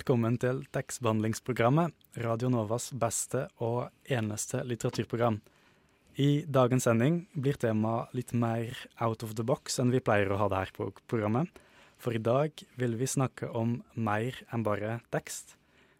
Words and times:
Velkommen 0.00 0.38
til 0.40 0.62
tekstbehandlingsprogrammet, 0.72 1.92
Radio 2.24 2.48
Novas 2.48 2.86
beste 2.96 3.42
og 3.60 3.90
eneste 4.08 4.62
litteraturprogram. 4.64 5.34
I 6.16 6.46
dagens 6.48 6.86
sending 6.86 7.18
blir 7.36 7.58
temaet 7.60 8.14
litt 8.16 8.32
mer 8.32 8.78
out 9.04 9.20
of 9.26 9.34
the 9.36 9.44
box 9.44 9.76
enn 9.82 9.92
vi 9.92 10.00
pleier 10.00 10.32
å 10.32 10.38
ha 10.40 10.46
det 10.48 10.62
her 10.62 10.72
på 10.72 10.86
programmet. 11.10 11.50
For 12.00 12.16
i 12.16 12.22
dag 12.22 12.64
vil 12.80 12.96
vi 12.96 13.10
snakke 13.12 13.50
om 13.52 13.74
mer 13.92 14.38
enn 14.48 14.64
bare 14.64 15.02
tekst. 15.12 15.58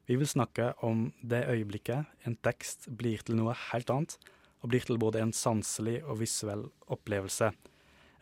Vi 0.08 0.16
vil 0.16 0.32
snakke 0.32 0.70
om 0.80 1.10
det 1.20 1.42
øyeblikket 1.52 2.24
en 2.24 2.38
tekst 2.40 2.88
blir 2.88 3.20
til 3.20 3.36
noe 3.36 3.58
helt 3.66 3.92
annet, 3.92 4.16
og 4.64 4.72
blir 4.72 4.88
til 4.88 5.02
både 5.02 5.20
en 5.20 5.36
sanselig 5.36 5.98
og 6.06 6.22
visuell 6.22 6.70
opplevelse. 6.88 7.52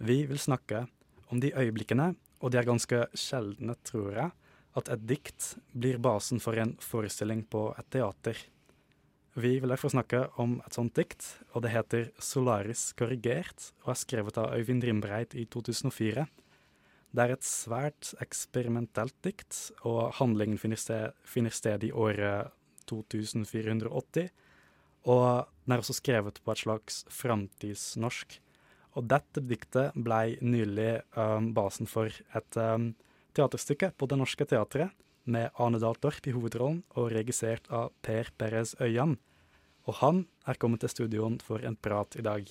Vi 0.02 0.24
vil 0.26 0.42
snakke 0.42 0.88
om 1.30 1.38
de 1.38 1.54
øyeblikkene, 1.54 2.16
og 2.42 2.50
de 2.50 2.58
er 2.58 2.66
ganske 2.66 3.06
sjeldne, 3.14 3.78
tror 3.86 4.10
jeg, 4.24 4.34
at 4.76 4.88
et 4.92 5.06
dikt 5.08 5.54
blir 5.72 5.98
basen 6.02 6.42
for 6.42 6.58
en 6.60 6.74
forestilling 6.82 7.44
på 7.50 7.70
et 7.78 7.88
teater. 7.94 8.38
Vi 9.38 9.58
vil 9.62 9.70
derfor 9.70 9.92
snakke 9.92 10.24
om 10.42 10.56
et 10.66 10.74
sånt 10.74 10.96
dikt, 10.98 11.22
og 11.54 11.62
det 11.62 11.70
heter 11.70 12.10
'Solaris 12.18 12.92
korrigert' 12.98 13.72
og 13.84 13.90
er 13.94 14.02
skrevet 14.02 14.38
av 14.38 14.52
Øyvind 14.52 14.84
Rimbreit 14.84 15.34
i 15.34 15.44
2004. 15.44 16.26
Det 17.14 17.24
er 17.24 17.32
et 17.32 17.46
svært 17.46 18.14
eksperimentelt 18.20 19.14
dikt, 19.22 19.70
og 19.84 20.12
handlingen 20.18 20.58
finner 20.58 20.76
sted, 20.76 21.12
finner 21.24 21.50
sted 21.50 21.84
i 21.84 21.92
året 21.92 22.50
2480. 22.86 24.28
Og 25.08 25.48
den 25.64 25.72
er 25.72 25.78
også 25.78 25.96
skrevet 25.96 26.40
på 26.44 26.52
et 26.52 26.58
slags 26.58 27.04
framtidsnorsk. 27.08 28.40
Og 28.98 29.08
dette 29.08 29.40
diktet 29.40 29.94
blei 29.94 30.36
nylig 30.42 31.02
um, 31.16 31.52
basen 31.54 31.86
for 31.86 32.10
et 32.10 32.56
um, 32.56 32.94
teaterstykke 33.38 33.92
på 33.94 34.08
Det 34.10 34.18
Norske 34.18 34.46
Teatret, 34.48 34.94
med 35.28 35.52
Arne 35.60 35.78
Dahl 35.78 35.98
Torp 36.00 36.26
i 36.26 36.32
hovedrollen 36.32 36.80
og 36.96 37.10
regissert 37.12 37.66
av 37.68 37.92
Per 38.02 38.30
Perez 38.40 38.72
Øyan. 38.80 39.18
Og 39.88 39.98
han 40.00 40.22
er 40.48 40.56
kommet 40.60 40.80
til 40.82 40.92
studioen 40.92 41.36
for 41.44 41.64
en 41.64 41.76
prat 41.76 42.16
i 42.16 42.24
dag. 42.24 42.48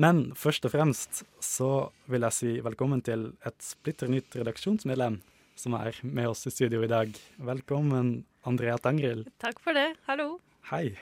Men 0.00 0.30
først 0.38 0.64
og 0.64 0.72
fremst 0.72 1.24
så 1.44 1.90
vil 2.08 2.24
jeg 2.28 2.36
si 2.36 2.52
velkommen 2.64 3.02
til 3.04 3.32
et 3.46 3.58
splitter 3.64 4.08
nytt 4.08 4.38
redaksjonsmedlem 4.38 5.18
som 5.60 5.76
er 5.76 5.98
med 6.06 6.30
oss 6.30 6.46
i 6.48 6.54
studio 6.54 6.80
i 6.86 6.90
dag. 6.90 7.10
Velkommen, 7.50 8.22
Andrea 8.48 8.78
Tangril. 8.80 9.26
Takk 9.42 9.60
for 9.60 9.76
det. 9.76 9.90
Hallo. 10.06 10.38
Hei. 10.70 10.94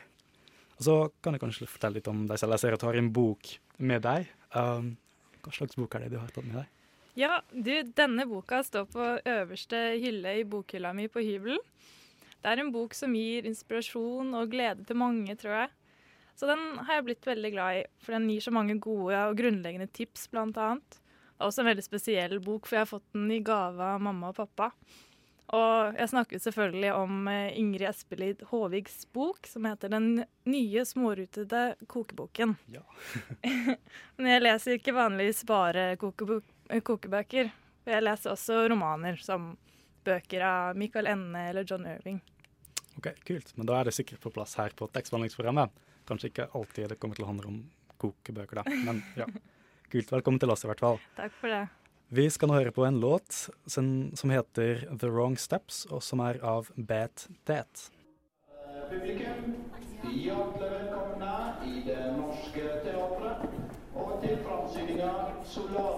Og 0.78 0.86
så 0.88 0.96
kan 1.22 1.36
jeg 1.36 1.44
kanskje 1.44 1.68
fortelle 1.70 2.00
litt 2.00 2.10
om 2.10 2.24
deg 2.26 2.40
selv. 2.40 2.56
Jeg 2.56 2.64
ser 2.64 2.74
at 2.74 2.82
du 2.82 2.88
har 2.88 2.98
en 2.98 3.12
bok 3.14 3.52
med 3.78 4.02
deg. 4.08 4.26
Um, 4.56 4.96
hva 5.44 5.54
slags 5.54 5.78
bok 5.78 5.94
er 5.94 6.06
det 6.06 6.16
du 6.16 6.18
har 6.18 6.32
tatt 6.34 6.48
med 6.48 6.58
deg? 6.62 6.74
Ja, 7.18 7.40
du, 7.50 7.72
denne 7.82 8.28
boka 8.30 8.60
står 8.62 8.84
på 8.92 9.06
øverste 9.26 9.78
hylle 9.98 10.36
i 10.38 10.44
bokhylla 10.46 10.92
mi 10.94 11.08
på 11.10 11.18
hybelen. 11.26 11.58
Det 12.38 12.52
er 12.52 12.60
en 12.62 12.70
bok 12.70 12.94
som 12.94 13.16
gir 13.18 13.48
inspirasjon 13.48 14.30
og 14.38 14.52
glede 14.52 14.84
til 14.86 15.00
mange, 15.00 15.34
tror 15.40 15.56
jeg. 15.56 15.72
Så 16.38 16.46
den 16.46 16.62
har 16.78 17.00
jeg 17.00 17.08
blitt 17.08 17.26
veldig 17.26 17.50
glad 17.56 17.80
i, 17.80 17.82
for 17.98 18.14
den 18.14 18.28
gir 18.30 18.44
så 18.44 18.52
mange 18.54 18.76
gode 18.78 19.18
og 19.18 19.34
grunnleggende 19.40 19.88
tips, 19.90 20.28
blant 20.30 20.60
annet. 20.62 21.00
Det 21.00 21.42
er 21.42 21.50
også 21.50 21.64
en 21.64 21.70
veldig 21.72 21.86
spesiell 21.88 22.38
bok, 22.44 22.68
for 22.68 22.78
jeg 22.78 22.86
har 22.86 22.92
fått 22.92 23.10
den 23.16 23.32
i 23.34 23.40
gave 23.42 23.90
av 23.96 24.04
mamma 24.06 24.30
og 24.30 24.38
pappa. 24.38 24.70
Og 25.58 25.96
jeg 25.96 26.10
snakket 26.12 26.44
selvfølgelig 26.44 26.90
om 26.92 27.28
eh, 27.32 27.56
Ingrid 27.58 27.88
Espelid 27.88 28.42
Håvigs 28.50 29.06
bok, 29.16 29.48
som 29.48 29.64
heter 29.64 29.88
'Den 29.88 30.24
nye 30.44 30.84
smårutede 30.84 31.74
kokeboken'. 31.88 32.54
Ja. 32.70 32.84
Men 34.20 34.30
jeg 34.34 34.44
leser 34.44 34.76
ikke 34.76 34.94
vanligvis 34.94 35.42
bare 35.48 35.96
kokebok 35.96 36.44
kokebøker. 36.68 37.50
Jeg 37.88 38.04
leser 38.04 38.34
også 38.34 38.66
romaner, 38.68 39.16
som 39.22 39.54
bøker 40.04 40.44
av 40.44 40.78
Michael 40.78 41.08
Enne 41.10 41.48
eller 41.50 41.66
John 41.68 41.86
Irving. 41.88 42.20
Ok, 42.98 43.12
Kult. 43.24 43.52
Men 43.56 43.68
da 43.68 43.78
er 43.78 43.88
det 43.88 43.96
sikkert 43.96 44.20
på 44.24 44.32
plass 44.34 44.56
her 44.58 44.74
på 44.76 44.88
tekstbehandlingsprogrammet. 44.92 45.72
Kanskje 46.08 46.32
ikke 46.32 46.48
alltid 46.56 46.92
det 46.92 46.98
kommer 47.00 47.18
til 47.18 47.26
å 47.26 47.30
handle 47.30 47.52
om 47.52 47.58
kokebøker, 48.00 48.62
da. 48.62 48.78
Men 48.86 49.02
ja. 49.18 49.28
Kult. 49.88 50.10
Velkommen 50.12 50.40
til 50.42 50.52
oss, 50.52 50.66
i 50.66 50.68
hvert 50.68 50.82
fall. 50.84 50.98
Takk 51.16 51.36
for 51.40 51.52
det. 51.52 51.66
Vi 52.08 52.24
skal 52.32 52.48
nå 52.48 52.56
høre 52.56 52.72
på 52.72 52.86
en 52.88 53.00
låt 53.00 53.50
som, 53.68 53.86
som 54.16 54.32
heter 54.32 54.86
The 54.88 55.10
Wrong 55.12 55.36
Steps, 55.40 55.84
og 55.92 56.02
som 56.04 56.22
er 56.24 56.40
av 56.44 56.70
Bad 56.76 57.24
Det. 57.48 57.64
Publikum, 58.88 59.58
hjertelig 60.08 60.70
velkomne 60.72 61.34
i 61.68 61.82
Det 61.84 61.98
Norske 62.16 62.64
Teatret 62.84 63.44
og 63.92 64.14
til 64.22 64.40
framsyninga 64.46 65.12
korrigert. 65.52 65.97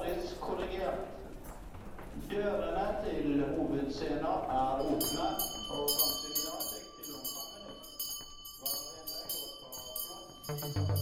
Dørene 2.31 2.87
til 3.05 3.45
hovedscenen 3.57 4.25
er 4.25 4.81
åpne, 4.81 5.29
og. 5.71 5.89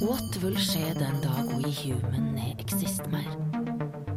What 0.02 0.42
will 0.42 0.58
skje 0.58 0.94
den 0.94 1.20
dag 1.22 1.44
we 1.56 1.72
human 1.82 2.38
exist 2.58 3.06
mer? 3.10 3.32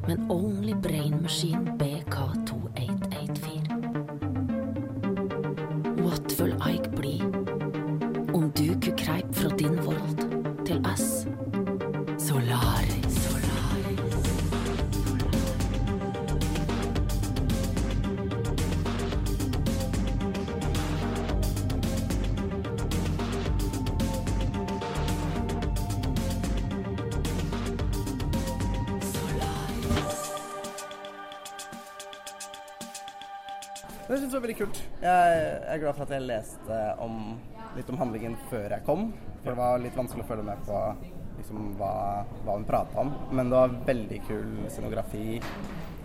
Men 0.07 0.31
only 0.31 0.73
brain 0.73 1.21
machine 1.21 1.77
BK2884. 1.79 3.00
Det 34.11 34.17
synes 34.19 34.33
jeg 34.33 34.41
var 34.41 34.43
veldig 34.43 34.57
kult. 34.59 34.79
Jeg 34.99 35.35
er 35.71 35.77
glad 35.79 35.95
for 35.95 36.03
at 36.03 36.09
jeg 36.11 36.23
leste 36.27 36.77
om, 36.99 37.13
litt 37.77 37.91
om 37.93 37.99
handlingen 38.01 38.33
før 38.49 38.73
jeg 38.73 38.83
kom. 38.83 39.05
For 39.37 39.53
det 39.53 39.59
var 39.61 39.77
litt 39.79 39.95
vanskelig 39.95 40.25
å 40.25 40.27
følge 40.27 40.43
med 40.49 40.65
på 40.67 40.79
liksom, 41.37 41.69
hva, 41.79 41.91
hva 42.43 42.55
hun 42.57 42.65
prata 42.67 43.05
om. 43.05 43.13
Men 43.31 43.47
det 43.47 43.61
var 43.61 43.77
veldig 43.87 44.17
kul 44.27 44.49
scenografi 44.65 45.37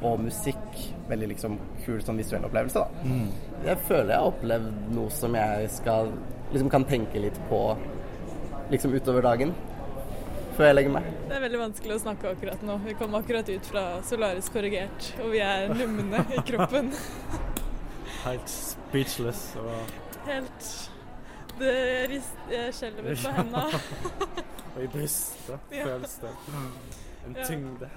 og 0.07 0.23
musikk. 0.23 0.79
Veldig 1.11 1.33
liksom, 1.33 1.59
kul 1.83 1.99
sånn 2.07 2.23
visuell 2.23 2.47
opplevelse, 2.47 2.85
da. 2.85 3.11
Jeg 3.73 3.83
føler 3.89 4.15
jeg 4.15 4.23
har 4.23 4.31
opplevd 4.31 4.79
noe 5.01 5.17
som 5.19 5.35
jeg 5.41 5.75
skal 5.81 6.15
liksom 6.53 6.71
kan 6.77 6.87
tenke 6.87 7.25
litt 7.27 7.43
på 7.51 7.61
liksom 8.71 8.95
utover 8.95 9.27
dagen. 9.27 9.57
Før 10.55 10.71
jeg 10.71 10.79
legger 10.79 10.95
meg. 11.01 11.11
Det 11.27 11.41
er 11.41 11.43
veldig 11.49 11.65
vanskelig 11.65 11.99
å 11.99 12.05
snakke 12.07 12.37
akkurat 12.37 12.63
nå. 12.71 12.79
Vi 12.87 12.95
kom 13.03 13.19
akkurat 13.19 13.51
ut 13.51 13.75
fra 13.75 13.85
Solaris 14.07 14.55
korrigert, 14.55 15.11
og 15.19 15.35
vi 15.35 15.43
er 15.43 15.75
numne 15.75 16.23
i 16.39 16.47
kroppen. 16.55 16.95
Helt 18.25 18.49
speechless. 18.53 19.43
Og, 19.61 19.97
Helt 20.27 20.71
Det 21.57 22.63
skjelver 22.77 23.07
meg 23.07 23.21
på 23.23 23.35
hendene. 23.37 23.81
og 24.75 24.81
i 24.85 24.89
brystet 24.93 25.71
føles 25.73 26.17
det. 26.25 26.33
En 27.27 27.39
tyngde. 27.43 27.91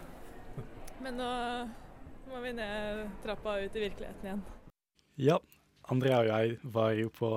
Men 1.04 1.19
nå 1.19 1.31
må 2.30 2.44
vi 2.44 2.54
ned 2.56 3.07
trappa 3.24 3.57
og 3.57 3.68
ut 3.68 3.75
i 3.80 3.83
virkeligheten 3.88 4.30
igjen. 4.30 4.45
Ja, 5.19 5.39
Andrea 5.92 6.21
og 6.21 6.30
jeg 6.30 6.60
var 6.75 6.94
jo 6.95 7.12
på 7.12 7.33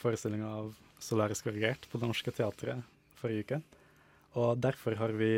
forestillinga 0.00 0.48
av 0.62 0.72
'Solarisk 1.00 1.48
korrigert 1.48 1.88
på 1.90 1.98
Det 2.00 2.08
Norske 2.08 2.32
Teatret 2.32 2.84
forrige 3.20 3.44
uke. 3.44 3.62
Og 4.38 4.60
derfor 4.62 4.94
har 4.94 5.12
vi 5.18 5.32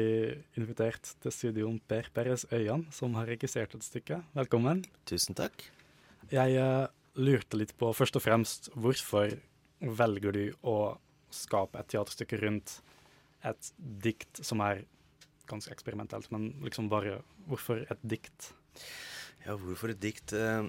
invitert 0.58 1.14
til 1.22 1.32
studioen 1.32 1.78
Per 1.88 2.10
Perez 2.14 2.44
Øyan, 2.52 2.86
som 2.92 3.14
har 3.16 3.30
regissert 3.30 3.74
et 3.74 3.86
stykke. 3.86 4.20
Velkommen. 4.36 4.84
Tusen 5.08 5.34
takk. 5.38 5.64
Jeg 6.32 6.56
uh, 6.56 6.88
lurte 7.20 7.58
litt 7.60 7.74
på 7.76 7.90
først 7.92 8.16
og 8.16 8.24
fremst 8.24 8.70
hvorfor 8.72 9.34
velger 9.82 10.32
du 10.32 10.44
å 10.64 10.76
skape 11.32 11.80
et 11.80 11.90
teaterstykke 11.92 12.38
rundt 12.40 12.78
et 13.44 13.72
dikt 13.76 14.40
som 14.44 14.62
er 14.64 14.84
ganske 15.50 15.72
eksperimentelt, 15.74 16.30
men 16.32 16.52
liksom 16.64 16.88
bare 16.92 17.18
hvorfor 17.48 17.82
et 17.90 18.04
dikt? 18.06 18.52
Ja, 19.44 19.56
hvorfor 19.58 19.92
et 19.92 20.00
dikt? 20.00 20.32
Eh, 20.36 20.68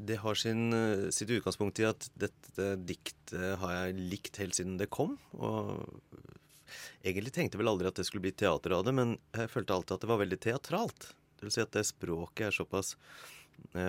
det 0.00 0.20
har 0.22 0.38
sin, 0.38 0.72
eh, 0.72 1.10
sitt 1.10 1.32
utgangspunkt 1.34 1.80
i 1.82 1.88
at 1.88 2.08
dette 2.16 2.76
diktet 2.86 3.58
har 3.60 3.72
jeg 3.74 3.98
likt 4.14 4.38
helt 4.40 4.56
siden 4.56 4.78
det 4.78 4.88
kom. 4.88 5.18
Og 5.34 5.82
egentlig 7.04 7.34
tenkte 7.34 7.58
jeg 7.58 7.64
vel 7.64 7.72
aldri 7.74 7.90
at 7.90 7.98
det 7.98 8.06
skulle 8.06 8.24
bli 8.28 8.32
teater 8.32 8.76
av 8.76 8.86
det, 8.86 8.94
men 8.94 9.18
jeg 9.34 9.50
følte 9.50 9.74
alltid 9.74 9.96
at 9.96 10.06
det 10.06 10.12
var 10.12 10.22
veldig 10.22 10.40
teatralt. 10.40 11.10
Det 11.36 11.48
vil 11.48 11.56
si 11.56 11.64
at 11.64 11.74
det 11.74 11.88
språket 11.88 12.46
er 12.48 12.56
såpass 12.56 12.94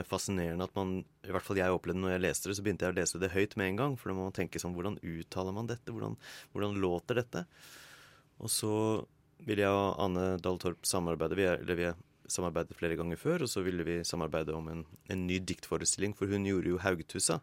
fascinerende 0.08 0.66
at 0.68 0.76
man 0.78 1.00
I 1.26 1.32
hvert 1.34 1.46
fall 1.46 1.60
jeg 1.60 1.74
opplevde 1.74 2.02
når 2.04 2.16
jeg 2.16 2.24
leste 2.26 2.50
det, 2.50 2.58
så 2.58 2.66
begynte 2.66 2.86
jeg 2.86 2.94
å 2.94 3.00
lese 3.00 3.22
det 3.22 3.32
høyt 3.34 3.56
med 3.60 3.72
en 3.72 3.80
gang. 3.80 3.98
For 3.98 4.12
da 4.12 4.18
må 4.18 4.28
man 4.28 4.36
tenke 4.36 4.62
sånn 4.62 4.76
Hvordan 4.78 5.00
uttaler 5.02 5.56
man 5.56 5.70
dette? 5.70 5.94
Hvordan, 5.94 6.18
hvordan 6.54 6.78
låter 6.84 7.22
dette? 7.22 7.46
Og 8.42 8.52
så 8.52 8.76
ville 9.46 9.66
jeg 9.66 9.74
og 9.74 10.00
Anne 10.04 10.26
Dahl 10.42 10.60
Torp 10.62 10.86
samarbeide. 10.86 11.38
Vi, 11.38 11.46
er, 11.50 11.62
eller 11.64 11.80
vi 11.80 11.92
samarbeidet 12.32 12.78
flere 12.78 12.98
ganger 13.00 13.20
før, 13.20 13.46
og 13.46 13.52
så 13.52 13.64
ville 13.66 13.86
vi 13.88 14.02
samarbeide 14.08 14.56
om 14.56 14.70
en, 14.72 14.84
en 15.12 15.26
ny 15.28 15.40
diktforestilling, 15.52 16.16
for 16.18 16.32
hun 16.32 16.48
gjorde 16.48 16.72
jo 16.72 16.82
Haugtussa 16.82 17.40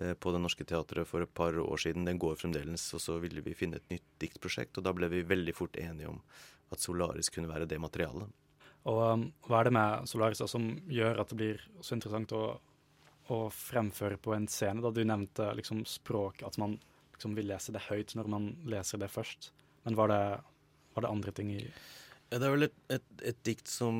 eh, 0.00 0.14
på 0.18 0.34
Det 0.34 0.42
Norske 0.42 0.66
Teatret 0.68 1.08
for 1.08 1.24
et 1.24 1.34
par 1.34 1.56
år 1.62 1.84
siden. 1.84 2.06
Den 2.08 2.20
går 2.22 2.38
fremdeles, 2.40 2.84
og 2.96 3.02
så 3.04 3.18
ville 3.22 3.44
vi 3.44 3.56
finne 3.58 3.80
et 3.80 3.94
nytt 3.94 4.06
diktprosjekt, 4.22 4.78
og 4.78 4.86
da 4.86 4.94
ble 4.96 5.10
vi 5.12 5.24
veldig 5.26 5.56
fort 5.56 5.78
enige 5.80 6.12
om 6.12 6.20
at 6.74 6.84
Solaris 6.84 7.32
kunne 7.32 7.50
være 7.50 7.68
det 7.70 7.80
materialet. 7.80 8.28
Og 8.88 9.02
um, 9.04 9.26
hva 9.48 9.60
er 9.60 9.68
det 9.68 9.74
med 9.76 10.08
Solaris 10.08 10.42
som 10.48 10.70
gjør 10.88 11.20
at 11.20 11.32
det 11.32 11.38
blir 11.38 11.62
så 11.84 11.96
interessant 11.96 12.32
å, 12.36 12.44
å 13.28 13.38
fremføre 13.52 14.20
på 14.22 14.34
en 14.36 14.48
scene? 14.50 14.82
Da 14.84 14.92
du 14.94 15.02
nevnte 15.04 15.50
liksom 15.58 15.84
språk, 15.88 16.42
at 16.46 16.56
man 16.60 16.78
liksom 17.12 17.36
vil 17.36 17.50
lese 17.50 17.74
det 17.74 17.84
høyt 17.88 18.14
når 18.16 18.30
man 18.32 18.52
leser 18.70 19.00
det 19.02 19.10
først. 19.12 19.50
Men 19.84 19.98
var 19.98 20.12
det, 20.12 20.22
var 20.94 21.04
det 21.04 21.14
andre 21.16 21.34
ting 21.36 21.54
i 21.56 21.62
ja, 22.28 22.36
det 22.36 22.44
er 22.44 22.52
vel 22.52 22.66
et, 22.66 22.74
et, 22.92 23.04
et 23.30 23.38
dikt 23.46 23.70
som, 23.72 23.98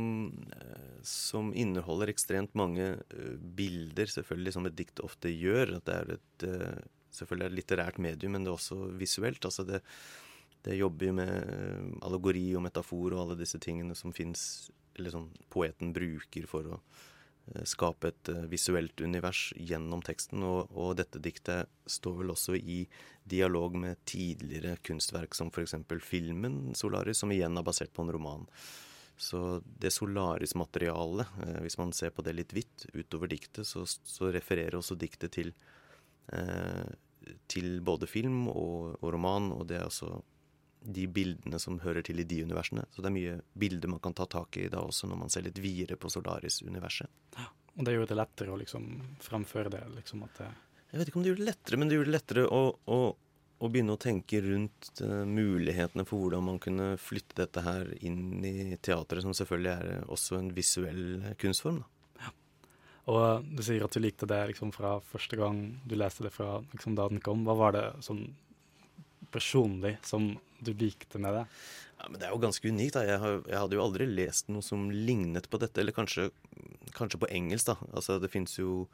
eh, 0.52 0.96
som, 1.06 1.48
inneholder 1.56 2.10
ekstremt 2.12 2.52
mange 2.60 2.90
uh, 3.00 3.36
bilder, 3.56 4.10
selvfølgelig, 4.12 4.52
som 4.52 4.68
et 4.68 4.76
dikt 4.76 5.00
ofte 5.00 5.32
gjør. 5.32 5.78
At 5.78 5.86
det 5.88 5.94
er 5.94 6.10
et, 6.18 6.44
uh, 6.44 7.06
selvfølgelig 7.16 7.46
er 7.46 7.54
et 7.54 7.56
litterært 7.56 8.00
medium, 8.04 8.34
men 8.36 8.44
det 8.44 8.52
er 8.52 8.58
også 8.58 8.90
visuelt. 9.00 9.48
altså 9.48 9.64
det, 9.64 9.80
det 10.66 10.78
jobber 10.78 11.10
jo 11.10 11.14
med 11.20 12.00
allegori 12.06 12.48
og 12.58 12.64
metafor 12.66 13.12
og 13.12 13.20
alle 13.22 13.38
disse 13.40 13.60
tingene 13.62 13.94
som 13.98 14.12
fins, 14.12 14.70
eller 14.98 15.14
som 15.14 15.28
poeten 15.52 15.94
bruker 15.94 16.48
for 16.50 16.74
å 16.74 16.80
Eh, 17.54 17.64
skape 17.64 18.10
et 18.10 18.28
uh, 18.28 18.42
visuelt 18.50 19.00
univers 19.00 19.52
gjennom 19.56 20.02
teksten. 20.04 20.42
Og, 20.44 20.68
og, 20.74 20.96
dette 20.98 21.20
diktet 21.22 21.70
står 21.88 22.20
vel 22.20 22.34
også 22.34 22.58
i 22.58 22.82
dialog 23.28 23.76
med 23.78 24.00
tidligere 24.08 24.76
kunstverk, 24.84 25.36
som 25.36 25.52
f.eks. 25.52 25.76
filmen 26.04 26.74
'Solaris', 26.74 27.22
som 27.22 27.32
igjen 27.32 27.56
er 27.56 27.64
basert 27.64 27.92
på 27.94 28.04
en 28.04 28.12
roman. 28.12 28.46
Så 29.18 29.60
det 29.64 29.90
Solaris-materialet, 29.90 31.26
hvis 31.64 31.78
man 31.78 31.92
ser 31.92 32.12
på 32.14 32.22
det 32.22 32.36
litt 32.36 32.52
vidt 32.54 32.86
utover 32.94 33.26
diktet, 33.26 33.66
så, 33.66 33.82
så 33.84 34.30
refererer 34.30 34.78
også 34.78 34.94
diktet 34.94 35.34
til, 35.34 35.50
eh, 36.30 36.86
til 37.50 37.80
både 37.82 38.06
film 38.06 38.46
og, 38.52 38.94
og 39.00 39.08
roman, 39.16 39.50
og 39.56 39.66
det 39.66 39.80
er 39.80 39.88
altså 39.88 40.20
de 40.88 41.04
bildene 41.12 41.60
som 41.60 41.78
hører 41.82 42.04
til 42.06 42.20
i 42.22 42.26
de 42.28 42.40
universene. 42.46 42.86
Så 42.94 43.02
det 43.02 43.10
er 43.10 43.16
mye 43.16 43.36
bilder 43.58 43.92
man 43.92 44.02
kan 44.04 44.16
ta 44.16 44.26
tak 44.30 44.56
i 44.60 44.68
da 44.72 44.80
også, 44.84 45.10
når 45.10 45.22
man 45.22 45.32
ser 45.32 45.44
litt 45.44 45.60
videre 45.62 45.98
på 46.00 46.10
Solaris-universet. 46.12 47.10
Ja, 47.36 47.48
og 47.76 47.86
det 47.86 47.94
gjorde 47.94 48.12
det 48.14 48.20
lettere 48.22 48.54
å 48.54 48.60
liksom 48.60 48.88
fremføre 49.22 49.72
det? 49.74 49.84
liksom 49.98 50.24
at 50.26 50.40
det 50.40 50.50
Jeg 50.90 51.00
vet 51.00 51.10
ikke 51.10 51.20
om 51.20 51.26
det 51.26 51.32
gjorde 51.34 51.44
det 51.44 51.50
lettere, 51.50 51.80
men 51.80 51.90
det 51.90 51.98
gjorde 51.98 52.10
det 52.10 52.16
lettere 52.16 52.46
å, 52.48 52.62
å, 52.72 53.00
å 53.58 53.68
begynne 53.68 53.98
å 53.98 54.00
tenke 54.00 54.40
rundt 54.46 54.90
uh, 55.02 55.22
mulighetene 55.28 56.06
for 56.08 56.24
hvordan 56.24 56.48
man 56.48 56.62
kunne 56.64 56.88
flytte 56.96 57.42
dette 57.42 57.64
her 57.66 57.92
inn 58.00 58.40
i 58.48 58.78
teatret, 58.80 59.26
som 59.26 59.36
selvfølgelig 59.36 59.74
er 59.74 60.10
også 60.10 60.40
en 60.40 60.52
visuell 60.56 61.32
kunstform. 61.38 61.82
da. 61.84 61.92
Og 63.08 63.46
du 63.56 63.62
sier 63.64 63.84
at 63.84 63.94
du 63.94 64.02
likte 64.02 64.28
det 64.28 64.40
liksom 64.50 64.70
fra 64.74 64.98
første 65.00 65.36
gang 65.40 65.62
du 65.88 65.94
leste 65.96 66.26
det 66.26 66.32
fra 66.34 66.58
liksom 66.74 66.96
da 66.98 67.06
den 67.08 67.22
kom. 67.24 67.46
Hva 67.46 67.56
var 67.56 67.72
det 67.76 67.86
sånn 68.04 68.26
personlig 69.34 69.96
som 70.06 70.32
du 70.64 70.72
likte 70.74 71.20
med 71.22 71.40
det? 71.40 71.44
Ja, 71.98 72.08
men 72.08 72.20
Det 72.20 72.28
er 72.28 72.34
jo 72.34 72.42
ganske 72.42 72.68
unikt. 72.68 72.94
da. 72.94 73.04
Jeg, 73.06 73.18
har, 73.18 73.40
jeg, 73.44 73.58
hadde 73.58 73.78
jo 73.78 73.84
aldri 73.84 74.06
lest 74.06 74.50
noe 74.52 74.62
som 74.62 74.88
lignet 74.90 75.50
på 75.50 75.58
dette. 75.58 75.80
Eller 75.80 75.96
kanskje, 75.96 76.30
kanskje 76.94 77.22
på 77.22 77.30
engelsk, 77.30 77.72
da. 77.72 77.76
Altså, 77.92 78.18
Det 78.22 78.30
fins 78.30 78.58
jo 78.58 78.86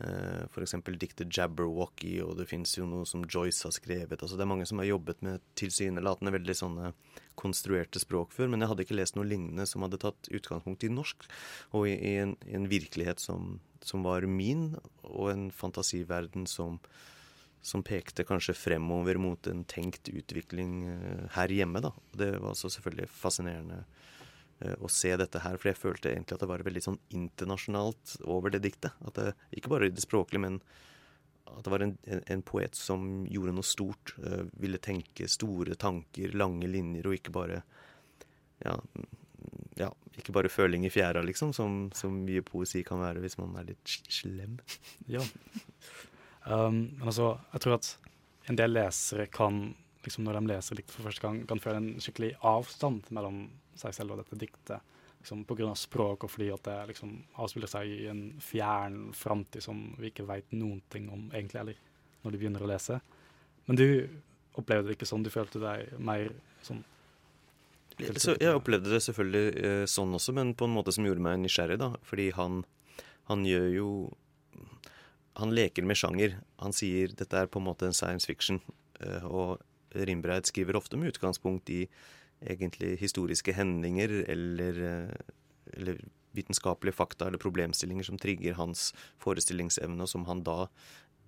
eh, 0.00 0.44
f.eks. 0.50 0.74
diktet 0.98 1.30
'Jabberwocky', 1.30 2.22
og 2.24 2.36
det 2.38 2.48
fins 2.48 2.76
jo 2.78 2.86
noe 2.86 3.06
som 3.06 3.24
Joyce 3.24 3.64
har 3.68 3.72
skrevet. 3.72 4.22
Altså, 4.22 4.36
Det 4.36 4.42
er 4.42 4.52
mange 4.54 4.66
som 4.66 4.78
har 4.78 4.90
jobbet 4.90 5.22
med 5.22 5.40
tilsynelatende 5.54 6.34
veldig 6.34 6.56
sånne 6.56 6.92
konstruerte 7.38 8.00
språk 8.02 8.32
før, 8.32 8.50
men 8.50 8.60
jeg 8.60 8.68
hadde 8.68 8.84
ikke 8.84 8.98
lest 8.98 9.16
noe 9.16 9.28
lignende 9.28 9.66
som 9.66 9.82
hadde 9.82 10.02
tatt 10.02 10.28
utgangspunkt 10.28 10.84
i 10.84 10.92
norsk, 10.92 11.24
og 11.72 11.88
i, 11.88 11.94
i, 11.96 12.16
en, 12.22 12.36
i 12.46 12.54
en, 12.58 12.68
virkelighet 12.68 13.20
som, 13.20 13.60
som 13.80 14.02
var 14.02 14.26
min, 14.26 14.74
og 15.02 15.30
en 15.30 15.50
fantasiverden 15.50 16.46
som 16.46 16.80
som 17.62 17.82
pekte 17.86 18.24
kanskje 18.26 18.56
fremover 18.58 19.18
mot 19.22 19.46
en 19.46 19.62
tenkt 19.64 20.10
utvikling 20.10 20.82
eh, 20.90 21.26
her 21.36 21.54
hjemme. 21.54 21.80
da. 21.80 21.92
Det 22.10 22.32
var 22.34 22.50
også 22.50 22.72
selvfølgelig 22.74 23.08
fascinerende 23.14 23.84
eh, 24.60 24.74
å 24.82 24.90
se 24.90 25.14
dette 25.16 25.44
her, 25.44 25.58
for 25.60 25.70
jeg 25.70 25.78
følte 25.78 26.10
egentlig 26.10 26.36
at 26.36 26.42
det 26.42 26.50
var 26.50 26.66
veldig 26.66 26.82
sånn 26.88 26.98
internasjonalt 27.14 28.16
over 28.26 28.50
det 28.50 28.64
diktet. 28.66 28.98
At 29.06 29.18
det, 29.18 29.32
Ikke 29.54 29.70
bare 29.70 29.92
det 29.94 30.02
språklige, 30.02 30.42
men 30.42 30.58
at 31.52 31.62
det 31.62 31.70
var 31.70 31.84
en, 31.84 31.96
en, 32.08 32.42
poet 32.42 32.74
som 32.74 33.26
gjorde 33.30 33.54
noe 33.54 33.66
stort. 33.66 34.14
Uh, 34.18 34.46
ville 34.62 34.78
tenke 34.80 35.28
store 35.28 35.74
tanker, 35.76 36.32
lange 36.38 36.70
linjer, 36.70 37.06
og 37.06 37.18
ikke 37.18 37.34
bare 37.34 37.58
ja, 38.62 38.76
ja, 39.76 39.88
ikke 40.16 40.32
bare 40.34 40.50
føling 40.52 40.86
i 40.86 40.92
fjæra, 40.92 41.22
liksom, 41.26 41.52
som, 41.56 41.84
som 41.98 42.14
mye 42.24 42.44
poesi 42.46 42.82
kan 42.86 43.02
være 43.02 43.22
hvis 43.22 43.38
man 43.40 43.54
er 43.60 43.68
litt 43.72 43.98
slem. 44.08 44.58
Ja. 45.10 45.22
Um, 46.44 46.96
men 46.98 47.10
altså, 47.10 47.36
jeg 47.52 47.64
tror 47.64 47.76
at 47.78 47.90
en 48.50 48.58
del 48.58 48.74
lesere 48.74 49.28
kan, 49.30 49.60
liksom 50.02 50.26
når 50.26 50.38
de 50.38 50.50
leser 50.50 50.78
dikt 50.78 50.94
for 50.94 51.06
første 51.06 51.22
gang, 51.22 51.42
kan 51.48 51.62
føle 51.62 51.78
en 51.82 52.02
skikkelig 52.02 52.32
avstand 52.48 53.06
mellom 53.14 53.44
seg 53.78 53.94
selv 53.96 54.14
og 54.14 54.22
dette 54.22 54.38
diktet. 54.40 54.90
Liksom 55.22 55.44
Pga. 55.46 55.70
språk, 55.78 56.24
og 56.26 56.32
fordi 56.34 56.50
at 56.50 56.64
det 56.66 56.78
liksom 56.90 57.14
avspiller 57.38 57.70
seg 57.70 57.86
i 57.86 58.08
en 58.10 58.24
fjern 58.42 59.12
framtid 59.14 59.62
som 59.62 59.92
vi 60.00 60.10
ikke 60.10 60.26
veit 60.26 60.50
noen 60.50 60.80
ting 60.90 61.06
om 61.14 61.28
egentlig 61.30 61.60
heller, 61.60 61.82
når 62.24 62.34
de 62.34 62.40
begynner 62.40 62.64
å 62.64 62.70
lese. 62.72 62.98
Men 63.68 63.78
du 63.78 63.86
opplevde 64.58 64.90
det 64.90 64.96
ikke 64.98 65.08
sånn? 65.08 65.22
Du 65.22 65.30
følte 65.30 65.62
deg 65.62 65.94
mer 66.02 66.32
sånn 66.66 66.82
så 68.18 68.32
jeg 68.40 68.56
opplevde 68.56 68.90
det 68.90 69.02
selvfølgelig 69.04 69.62
eh, 69.68 69.82
sånn 69.90 70.14
også, 70.16 70.32
men 70.34 70.54
på 70.56 70.66
en 70.66 70.72
måte 70.74 70.94
som 70.94 71.04
gjorde 71.06 71.22
meg 71.22 71.36
nysgjerrig. 71.42 71.76
da, 71.78 71.90
Fordi 72.08 72.30
han, 72.34 72.62
han 73.28 73.44
gjør 73.46 73.68
jo 73.76 73.88
han 75.38 75.54
leker 75.54 75.86
med 75.88 75.96
sjanger. 75.96 76.38
Han 76.62 76.74
sier 76.76 77.12
dette 77.16 77.38
er 77.38 77.50
på 77.50 77.60
en 77.60 77.68
måte 77.70 77.88
en 77.88 77.96
science 77.96 78.28
fiction. 78.28 78.60
Eh, 79.00 79.24
og 79.24 79.62
Rimbreid 79.92 80.48
skriver 80.48 80.76
ofte 80.78 80.98
med 81.00 81.12
utgangspunkt 81.12 81.70
i 81.72 81.86
egentlig 82.42 82.96
historiske 83.00 83.54
hendinger 83.54 84.22
eller, 84.32 84.82
eh, 84.88 85.32
eller 85.76 86.02
vitenskapelige 86.36 86.96
fakta 86.96 87.26
eller 87.28 87.40
problemstillinger 87.40 88.08
som 88.08 88.18
trigger 88.18 88.56
hans 88.56 88.92
forestillingsevne, 89.20 90.00
og 90.02 90.08
som 90.08 90.24
han 90.28 90.42
da 90.44 90.66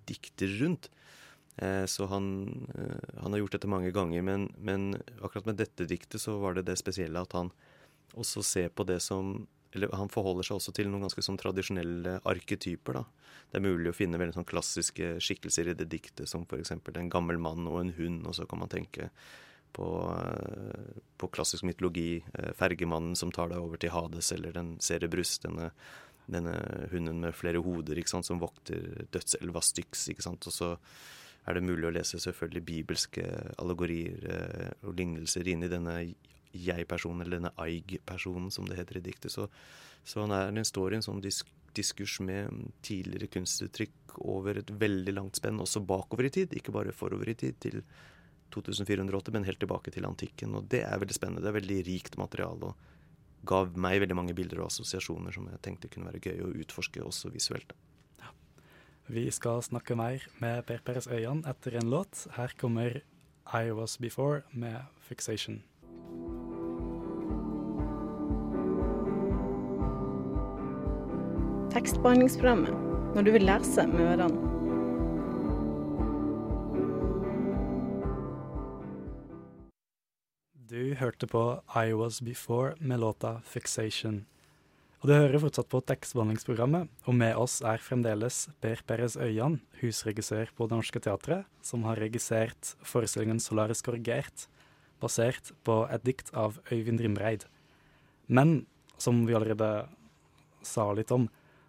dikter 0.09 0.49
rundt. 0.61 0.89
Eh, 1.57 1.85
så 1.85 2.05
han, 2.11 2.67
han 3.21 3.31
har 3.31 3.39
gjort 3.39 3.57
dette 3.57 3.69
mange 3.69 3.93
ganger, 3.95 4.21
men, 4.21 4.49
men, 4.57 4.95
akkurat 5.21 5.45
med 5.45 5.61
dette 5.61 5.87
diktet 5.87 6.21
så 6.21 6.37
var 6.41 6.57
det 6.57 6.65
det 6.67 6.77
spesielle 6.81 7.21
at 7.21 7.33
han 7.37 7.53
også 8.13 8.43
ser 8.43 8.69
på 8.69 8.83
det 8.87 8.99
som 9.03 9.47
eller 9.75 9.93
han 9.95 10.11
forholder 10.11 10.47
seg 10.47 10.59
også 10.59 10.73
til 10.75 10.89
noen 10.89 11.05
ganske 11.05 11.23
sånn 11.25 11.39
tradisjonelle 11.39 12.19
arketyper. 12.27 12.99
da. 12.99 13.03
Det 13.51 13.59
er 13.59 13.65
mulig 13.65 13.91
å 13.91 13.95
finne 13.95 14.19
veldig 14.21 14.37
sånn 14.37 14.47
klassiske 14.47 15.15
skikkelser 15.23 15.71
i 15.71 15.75
det 15.77 15.89
diktet, 15.91 16.27
som 16.31 16.45
f.eks. 16.47 16.71
en 16.71 17.11
gammel 17.11 17.39
mann 17.41 17.67
og 17.67 17.81
en 17.81 17.93
hund. 17.97 18.23
Og 18.29 18.37
så 18.37 18.47
kan 18.49 18.63
man 18.63 18.71
tenke 18.71 19.09
på, 19.75 19.89
eh, 20.15 21.01
på 21.17 21.29
klassisk 21.35 21.67
mytologi. 21.67 22.23
Eh, 22.33 22.53
fergemannen 22.57 23.15
som 23.15 23.31
tar 23.31 23.51
deg 23.51 23.59
over 23.59 23.77
til 23.77 23.91
Hades, 23.91 24.31
eller 24.31 24.55
den 24.55 24.77
Cerebrus, 24.79 25.37
denne, 25.43 25.71
denne 26.31 26.55
hunden 26.91 27.19
med 27.21 27.35
flere 27.35 27.61
hoder 27.63 27.99
ikke 27.99 28.15
sant, 28.15 28.25
som 28.25 28.41
vokter 28.41 29.05
dødselva 29.11 29.61
Styx. 29.61 30.07
ikke 30.09 30.25
sant, 30.25 30.47
og 30.47 30.53
så 30.53 30.71
er 31.45 31.53
det 31.53 31.65
mulig 31.67 31.89
å 31.89 31.93
lese 31.93 32.21
selvfølgelig 32.21 32.65
bibelske 32.65 33.25
allegorier 33.61 34.23
eh, 34.31 34.71
og 34.87 34.95
lignelser 34.97 35.47
inn 35.47 35.65
i 35.65 35.71
denne 35.71 35.99
jeg-personen, 36.65 37.25
eller 37.25 37.39
denne 37.39 37.53
Eig-personen, 37.61 38.49
som 38.53 38.67
det 38.69 38.79
heter 38.79 38.99
i 38.99 39.05
diktet. 39.05 39.33
Så, 39.33 39.47
så 40.03 40.23
han 40.23 40.33
er, 40.35 40.51
den 40.55 40.67
står 40.67 40.93
i 40.93 40.99
en 40.99 41.05
sånn 41.05 41.21
disk, 41.23 41.49
diskurs 41.75 42.19
med 42.23 42.71
tidligere 42.85 43.27
kunstuttrykk 43.33 44.19
over 44.23 44.61
et 44.61 44.71
veldig 44.71 45.15
langt 45.17 45.39
spenn, 45.39 45.59
også 45.59 45.83
bakover 45.83 46.29
i 46.29 46.33
tid, 46.33 46.53
ikke 46.55 46.73
bare 46.75 46.95
forover 46.95 47.33
i 47.33 47.37
tid, 47.39 47.57
til 47.63 47.81
2408, 48.55 49.33
men 49.35 49.47
helt 49.47 49.59
tilbake 49.59 49.91
til 49.91 50.07
antikken. 50.07 50.55
Og 50.55 50.69
det 50.71 50.85
er 50.87 51.01
veldig 51.01 51.17
spennende. 51.17 51.43
Det 51.43 51.51
er 51.51 51.59
veldig 51.59 51.79
rikt 51.89 52.19
materiale. 52.21 52.71
og 52.71 52.93
Gav 53.45 53.75
meg 53.77 53.99
veldig 54.01 54.17
mange 54.17 54.35
bilder 54.37 54.63
og 54.63 54.71
assosiasjoner 54.71 55.35
som 55.35 55.49
jeg 55.51 55.61
tenkte 55.65 55.91
kunne 55.91 56.09
være 56.09 56.23
gøy 56.23 56.45
å 56.45 56.53
utforske, 56.63 57.03
også 57.03 57.33
visuelt. 57.33 57.75
Ja. 58.21 58.31
Vi 59.11 59.27
skal 59.33 59.61
snakke 59.65 59.97
mer 59.99 60.23
med 60.41 60.63
Per 60.69 60.81
Peres 60.85 61.09
Øyan 61.11 61.43
etter 61.49 61.77
en 61.81 61.91
låt. 61.91 62.25
Her 62.37 62.55
kommer 62.57 63.01
I 63.45 63.71
Was 63.77 63.99
Before 64.01 64.41
med 64.51 64.87
Fixation. 65.05 65.61
Tekstbehandlingsprogrammet 71.75 73.15
når 73.17 73.25
du 73.25 73.31
vil 73.35 73.43
lese 73.49 73.83
med 73.91 74.05
ørene. 74.13 74.53
Du 80.65 80.95
hørte 80.99 81.27
på 81.27 81.41
I 81.75 81.91
Was 81.99 82.21
Before 82.23 82.73
med 82.79 83.03
låta 83.03 83.41
Fixation. 83.43 84.23
Og 85.03 85.11
du 85.11 85.13
hører 85.13 85.37
fortsatt 85.43 85.67
på 85.69 85.83
tekstbehandlingsprogrammet, 85.91 86.87
og 87.05 87.13
med 87.19 87.35
oss 87.37 87.59
er 87.59 87.83
fremdeles 87.83 88.45
Per 88.63 88.79
Perez 88.87 89.19
Øyan, 89.19 89.59
husregissør 89.81 90.49
på 90.55 90.65
Det 90.65 90.79
Norske 90.79 91.03
Teatret, 91.03 91.45
som 91.61 91.83
har 91.85 91.99
regissert 92.01 92.73
forestillingen 92.87 93.43
Solaris 93.43 93.83
korrigert, 93.85 94.47
basert 95.03 95.51
på 95.67 95.83
et 95.91 96.07
dikt 96.07 96.31
av 96.33 96.57
Øyvind 96.71 97.03
Rimreid. 97.03 97.45
Men 98.27 98.63
som 98.97 99.25
vi 99.27 99.35
allerede 99.35 99.89
sa 100.65 100.87
litt 100.95 101.11
om, 101.11 101.27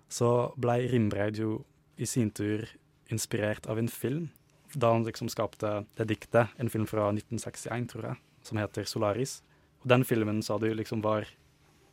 så 0.09 0.53
blei 0.57 0.87
Rindreid 0.91 1.39
jo 1.41 1.65
i 1.97 2.07
sin 2.07 2.31
tur 2.31 2.67
inspirert 3.13 3.67
av 3.67 3.79
en 3.79 3.89
film, 3.89 4.29
da 4.75 4.93
han 4.93 5.05
liksom 5.07 5.29
skapte 5.33 5.85
det 5.97 6.09
diktet, 6.11 6.53
en 6.57 6.71
film 6.71 6.87
fra 6.87 7.09
1961, 7.13 7.89
tror 7.93 8.09
jeg, 8.11 8.21
som 8.43 8.61
heter 8.61 8.89
Solaris. 8.89 9.41
Og 9.83 9.91
den 9.95 10.05
filmen 10.05 10.43
sa 10.43 10.59
du 10.59 10.69
liksom 10.75 11.03
var 11.05 11.29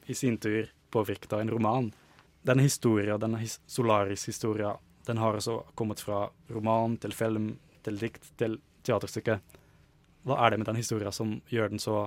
i 0.06 0.16
sin 0.18 0.38
tur 0.38 0.70
påvirket 0.92 1.34
av 1.34 1.42
en 1.42 1.52
roman. 1.54 1.92
Denne 2.44 2.66
historia, 2.66 3.18
denne 3.18 3.40
his 3.40 3.60
Solaris-historia, 3.68 4.76
den 5.08 5.18
har 5.18 5.36
altså 5.36 5.62
kommet 5.76 6.02
fra 6.04 6.28
roman 6.52 6.98
til 6.98 7.16
film 7.16 7.54
til 7.84 8.00
dikt 8.00 8.28
til 8.40 8.60
teaterstykke. 8.84 9.40
Hva 10.28 10.40
er 10.44 10.52
det 10.52 10.60
med 10.62 10.70
den 10.72 10.80
historia 10.80 11.12
som 11.12 11.38
gjør 11.52 11.72
den 11.72 11.82
så 11.84 11.98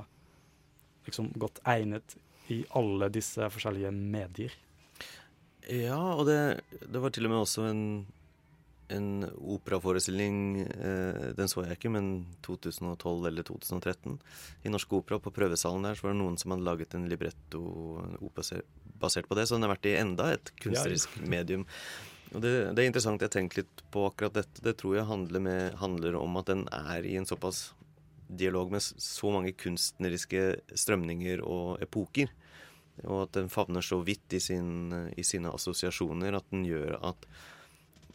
liksom, 1.09 1.33
godt 1.37 1.61
egnet 1.69 2.17
i 2.53 2.63
alle 2.77 3.09
disse 3.13 3.49
forskjellige 3.53 3.93
medier? 3.93 4.53
Ja, 5.67 5.99
og 6.15 6.27
det, 6.29 6.39
det 6.87 7.03
var 7.03 7.11
til 7.15 7.27
og 7.27 7.33
med 7.33 7.43
også 7.43 7.65
en, 7.67 7.83
en 8.95 9.27
operaforestilling 9.35 10.61
eh, 10.63 11.31
Den 11.35 11.51
så 11.51 11.65
jeg 11.65 11.79
ikke, 11.79 11.91
men 11.91 12.11
2012 12.47 13.27
eller 13.31 13.47
2013. 13.47 14.19
I 14.63 14.73
Norsk 14.73 14.99
Opera, 15.01 15.19
på 15.23 15.35
prøvesalen 15.35 15.89
der, 15.89 15.99
så 15.99 16.07
var 16.07 16.15
det 16.15 16.21
noen 16.23 16.39
som 16.39 16.55
hadde 16.55 16.69
laget 16.69 16.95
en 16.95 17.09
libretto 17.11 17.63
en 18.05 18.19
basert 19.01 19.29
på 19.29 19.39
det. 19.39 19.49
Så 19.49 19.57
den 19.57 19.67
har 19.67 19.75
vært 19.75 19.91
i 19.91 19.97
enda 19.99 20.31
et 20.37 20.55
kunstnerisk 20.63 21.19
ja, 21.19 21.31
medium. 21.35 21.67
Og 22.35 22.43
det, 22.43 22.53
det, 22.75 22.83
er 22.83 22.89
interessant. 22.91 23.23
Jeg 23.23 23.31
har 23.31 23.37
tenkt 23.39 23.59
litt 23.59 23.83
på 23.95 24.07
akkurat 24.09 24.39
dette. 24.39 24.63
Det 24.63 24.77
tror 24.81 24.99
jeg 24.99 25.11
handler, 25.11 25.43
med, 25.43 25.77
handler 25.83 26.19
om 26.19 26.39
at 26.41 26.51
den 26.51 26.67
er 26.75 27.07
i 27.07 27.19
en 27.19 27.29
såpass 27.29 27.69
dialog 28.27 28.73
med 28.75 28.83
så 28.83 29.31
mange 29.31 29.55
kunstneriske 29.59 30.49
strømninger 30.75 31.43
og 31.47 31.83
epoker. 31.85 32.33
Og 33.05 33.27
at 33.27 33.37
den 33.37 33.51
favner 33.53 33.85
så 33.85 34.01
vidt 34.05 34.33
i, 34.33 34.41
sin, 34.41 34.89
i, 35.17 35.25
sine 35.27 35.53
assosiasjoner 35.53 36.39
at 36.39 36.49
den 36.53 36.65
gjør 36.69 36.97
at 37.05 37.29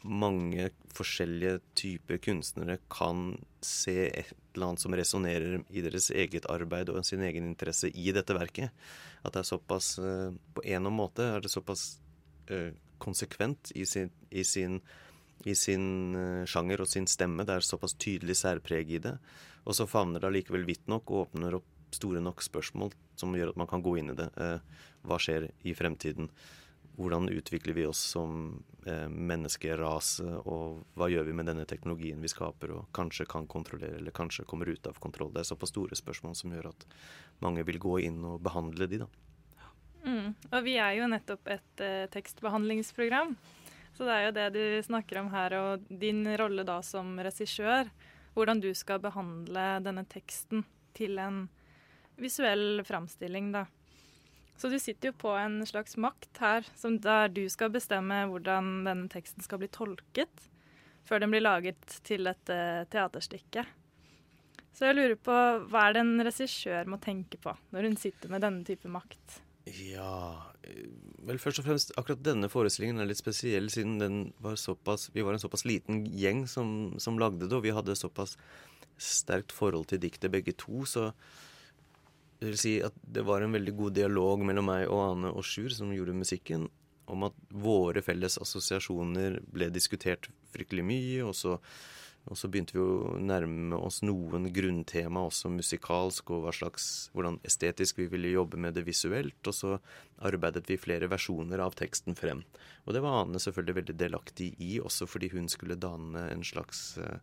mange 0.02 0.72
forskjellige 0.96 1.60
typer 1.78 2.18
kunstnere 2.26 2.80
kan 2.90 3.36
se 3.62 4.08
et 4.10 4.32
eller 4.56 4.72
annet 4.72 4.84
som 4.84 4.96
resonnerer 4.98 5.62
i 5.70 5.84
deres 5.86 6.10
eget 6.10 6.48
arbeid 6.50 6.90
og 6.90 7.06
sin 7.06 7.22
egen 7.24 7.52
interesse 7.52 7.92
i 7.94 8.10
dette 8.16 8.36
verket. 8.36 8.74
At 9.22 9.36
det 9.36 9.44
er 9.44 9.52
såpass 9.52 9.94
eh, 10.02 10.34
På 10.56 10.66
en 10.66 10.90
måte 10.92 11.28
er 11.36 11.44
det 11.44 11.52
såpass 11.54 12.00
uh, 12.50 12.74
konsekvent 12.98 13.72
i 13.76 13.86
sin, 13.86 14.10
i 14.30 14.44
sin, 14.44 14.80
i 15.46 15.56
sin 15.56 16.16
uh, 16.18 16.46
sjanger 16.50 16.82
og 16.82 16.90
sin 16.90 17.08
stemme. 17.08 17.46
Det 17.46 17.60
er 17.60 17.68
såpass 17.68 17.94
tydelig 17.94 18.40
særpreg 18.42 18.92
i 18.92 19.02
det. 19.06 19.16
Og 19.64 19.78
så 19.78 19.88
favner 19.88 20.20
det 20.20 20.32
allikevel 20.32 20.66
vidt 20.66 20.90
nok 20.90 21.14
og 21.14 21.28
åpner 21.28 21.60
opp 21.62 21.71
store 21.96 22.22
nok 22.24 22.44
spørsmål 22.44 22.94
som 23.20 23.36
gjør 23.36 23.54
at 23.54 23.62
man 23.62 23.70
kan 23.70 23.84
gå 23.84 23.98
inn 24.00 24.14
i 24.14 24.18
det. 24.18 24.30
Eh, 24.38 24.60
hva 25.08 25.20
skjer 25.22 25.50
i 25.68 25.76
fremtiden? 25.78 26.30
Hvordan 26.98 27.30
utvikler 27.32 27.74
vi 27.74 27.86
oss 27.88 28.02
som 28.14 28.64
eh, 28.86 29.08
menneskerase, 29.08 30.28
og 30.44 30.84
hva 31.00 31.08
gjør 31.12 31.30
vi 31.30 31.36
med 31.38 31.48
denne 31.50 31.66
teknologien 31.70 32.22
vi 32.22 32.32
skaper 32.32 32.76
og 32.76 32.92
kanskje 32.96 33.26
kan 33.32 33.48
kontrollere, 33.50 34.02
eller 34.02 34.16
kanskje 34.16 34.46
kommer 34.50 34.70
ut 34.70 34.88
av 34.90 35.00
kontroll? 35.02 35.32
Det 35.34 35.44
er 35.44 35.52
såpass 35.54 35.74
store 35.74 35.98
spørsmål 35.98 36.36
som 36.38 36.54
gjør 36.54 36.72
at 36.74 36.88
mange 37.42 37.66
vil 37.68 37.80
gå 37.82 37.98
inn 38.08 38.22
og 38.28 38.42
behandle 38.44 38.90
de, 38.92 39.04
da. 39.06 39.12
Mm. 40.02 40.34
Og 40.50 40.64
vi 40.66 40.78
er 40.82 40.96
jo 40.98 41.10
nettopp 41.10 41.50
et 41.54 41.84
eh, 41.86 42.06
tekstbehandlingsprogram. 42.14 43.36
Så 43.94 44.08
det 44.08 44.14
er 44.16 44.24
jo 44.26 44.36
det 44.38 44.48
du 44.56 44.64
snakker 44.86 45.20
om 45.22 45.32
her, 45.34 45.56
og 45.60 45.88
din 46.02 46.24
rolle 46.40 46.66
da 46.68 46.80
som 46.86 47.14
regissør. 47.20 47.90
Hvordan 48.34 48.62
du 48.64 48.72
skal 48.78 49.02
behandle 49.04 49.66
denne 49.84 50.06
teksten 50.10 50.64
til 50.96 51.20
en 51.20 51.44
visuell 52.20 52.84
framstilling, 52.88 53.52
da. 53.56 53.66
Så 54.62 54.70
du 54.70 54.78
sitter 54.80 55.10
jo 55.10 55.18
på 55.24 55.32
en 55.34 55.62
slags 55.66 55.98
makt 55.98 56.38
her, 56.38 56.68
der 57.02 57.32
du 57.34 57.44
skal 57.50 57.72
bestemme 57.74 58.26
hvordan 58.30 58.84
denne 58.86 59.10
teksten 59.10 59.42
skal 59.42 59.62
bli 59.62 59.72
tolket 59.74 60.50
før 61.08 61.24
den 61.24 61.32
blir 61.34 61.42
laget 61.42 61.96
til 62.06 62.30
et 62.30 62.52
uh, 62.54 62.84
teaterstykke. 62.92 63.66
Så 64.72 64.88
jeg 64.88 64.98
lurer 65.00 65.18
på 65.20 65.38
hva 65.72 65.88
er 65.88 65.98
det 65.98 66.04
en 66.06 66.24
regissør 66.24 66.88
må 66.90 67.02
tenke 67.02 67.42
på 67.42 67.56
når 67.74 67.90
hun 67.90 67.98
sitter 68.00 68.32
med 68.32 68.46
denne 68.46 68.64
type 68.68 68.92
makt? 68.92 69.42
Ja 69.66 70.38
Vel, 71.22 71.38
først 71.42 71.60
og 71.62 71.68
fremst, 71.68 71.92
akkurat 72.00 72.22
denne 72.26 72.48
forestillingen 72.50 73.02
er 73.02 73.08
litt 73.10 73.20
spesiell, 73.20 73.68
siden 73.70 74.00
den 74.02 74.16
var 74.42 74.56
såpass, 74.58 75.10
vi 75.14 75.22
var 75.26 75.36
en 75.36 75.42
såpass 75.42 75.66
liten 75.70 76.04
gjeng 76.18 76.48
som, 76.50 76.96
som 77.02 77.20
lagde 77.22 77.46
det, 77.46 77.54
og 77.54 77.66
vi 77.66 77.74
hadde 77.76 77.98
såpass 77.98 78.38
sterkt 79.02 79.54
forhold 79.54 79.90
til 79.92 80.02
diktet 80.02 80.34
begge 80.34 80.56
to. 80.58 80.82
så 80.90 81.12
vil 82.50 82.60
si 82.60 82.76
at 82.84 82.96
det 83.02 83.24
var 83.28 83.44
en 83.46 83.54
veldig 83.54 83.74
god 83.78 83.98
dialog 84.00 84.44
mellom 84.46 84.70
meg 84.72 84.88
og 84.90 85.02
Ane 85.06 85.34
og 85.36 85.46
Sjur, 85.46 85.70
som 85.76 85.94
gjorde 85.94 86.18
musikken, 86.18 86.68
om 87.12 87.26
at 87.28 87.38
våre 87.52 88.02
felles 88.06 88.40
assosiasjoner 88.42 89.42
ble 89.52 89.68
diskutert 89.74 90.30
fryktelig 90.54 90.86
mye. 90.88 91.20
Og 91.28 91.36
så, 91.38 91.58
og 92.26 92.40
så 92.40 92.50
begynte 92.50 92.78
vi 92.78 92.82
å 92.82 93.16
nærme 93.22 93.78
oss 93.78 94.00
noen 94.06 94.48
grunntema 94.54 95.26
også 95.28 95.52
musikalsk, 95.54 96.34
og 96.34 96.50
slags, 96.56 96.88
hvordan 97.14 97.42
estetisk 97.48 98.02
vi 98.02 98.10
ville 98.14 98.34
jobbe 98.34 98.62
med 98.62 98.78
det 98.78 98.88
visuelt. 98.88 99.42
Og 99.46 99.58
så 99.58 99.78
arbeidet 100.24 100.66
vi 100.72 100.80
flere 100.82 101.12
versjoner 101.12 101.62
av 101.62 101.78
teksten 101.78 102.18
frem. 102.18 102.46
Og 102.88 102.96
det 102.96 103.04
var 103.06 103.22
Ane 103.22 103.42
selvfølgelig 103.44 103.82
veldig 103.84 104.00
delaktig 104.02 104.54
i, 104.58 104.78
også 104.82 105.10
fordi 105.10 105.34
hun 105.36 105.52
skulle 105.52 105.78
danne 105.78 106.30
en 106.32 106.46
slags 106.48 106.96
uh, 107.02 107.20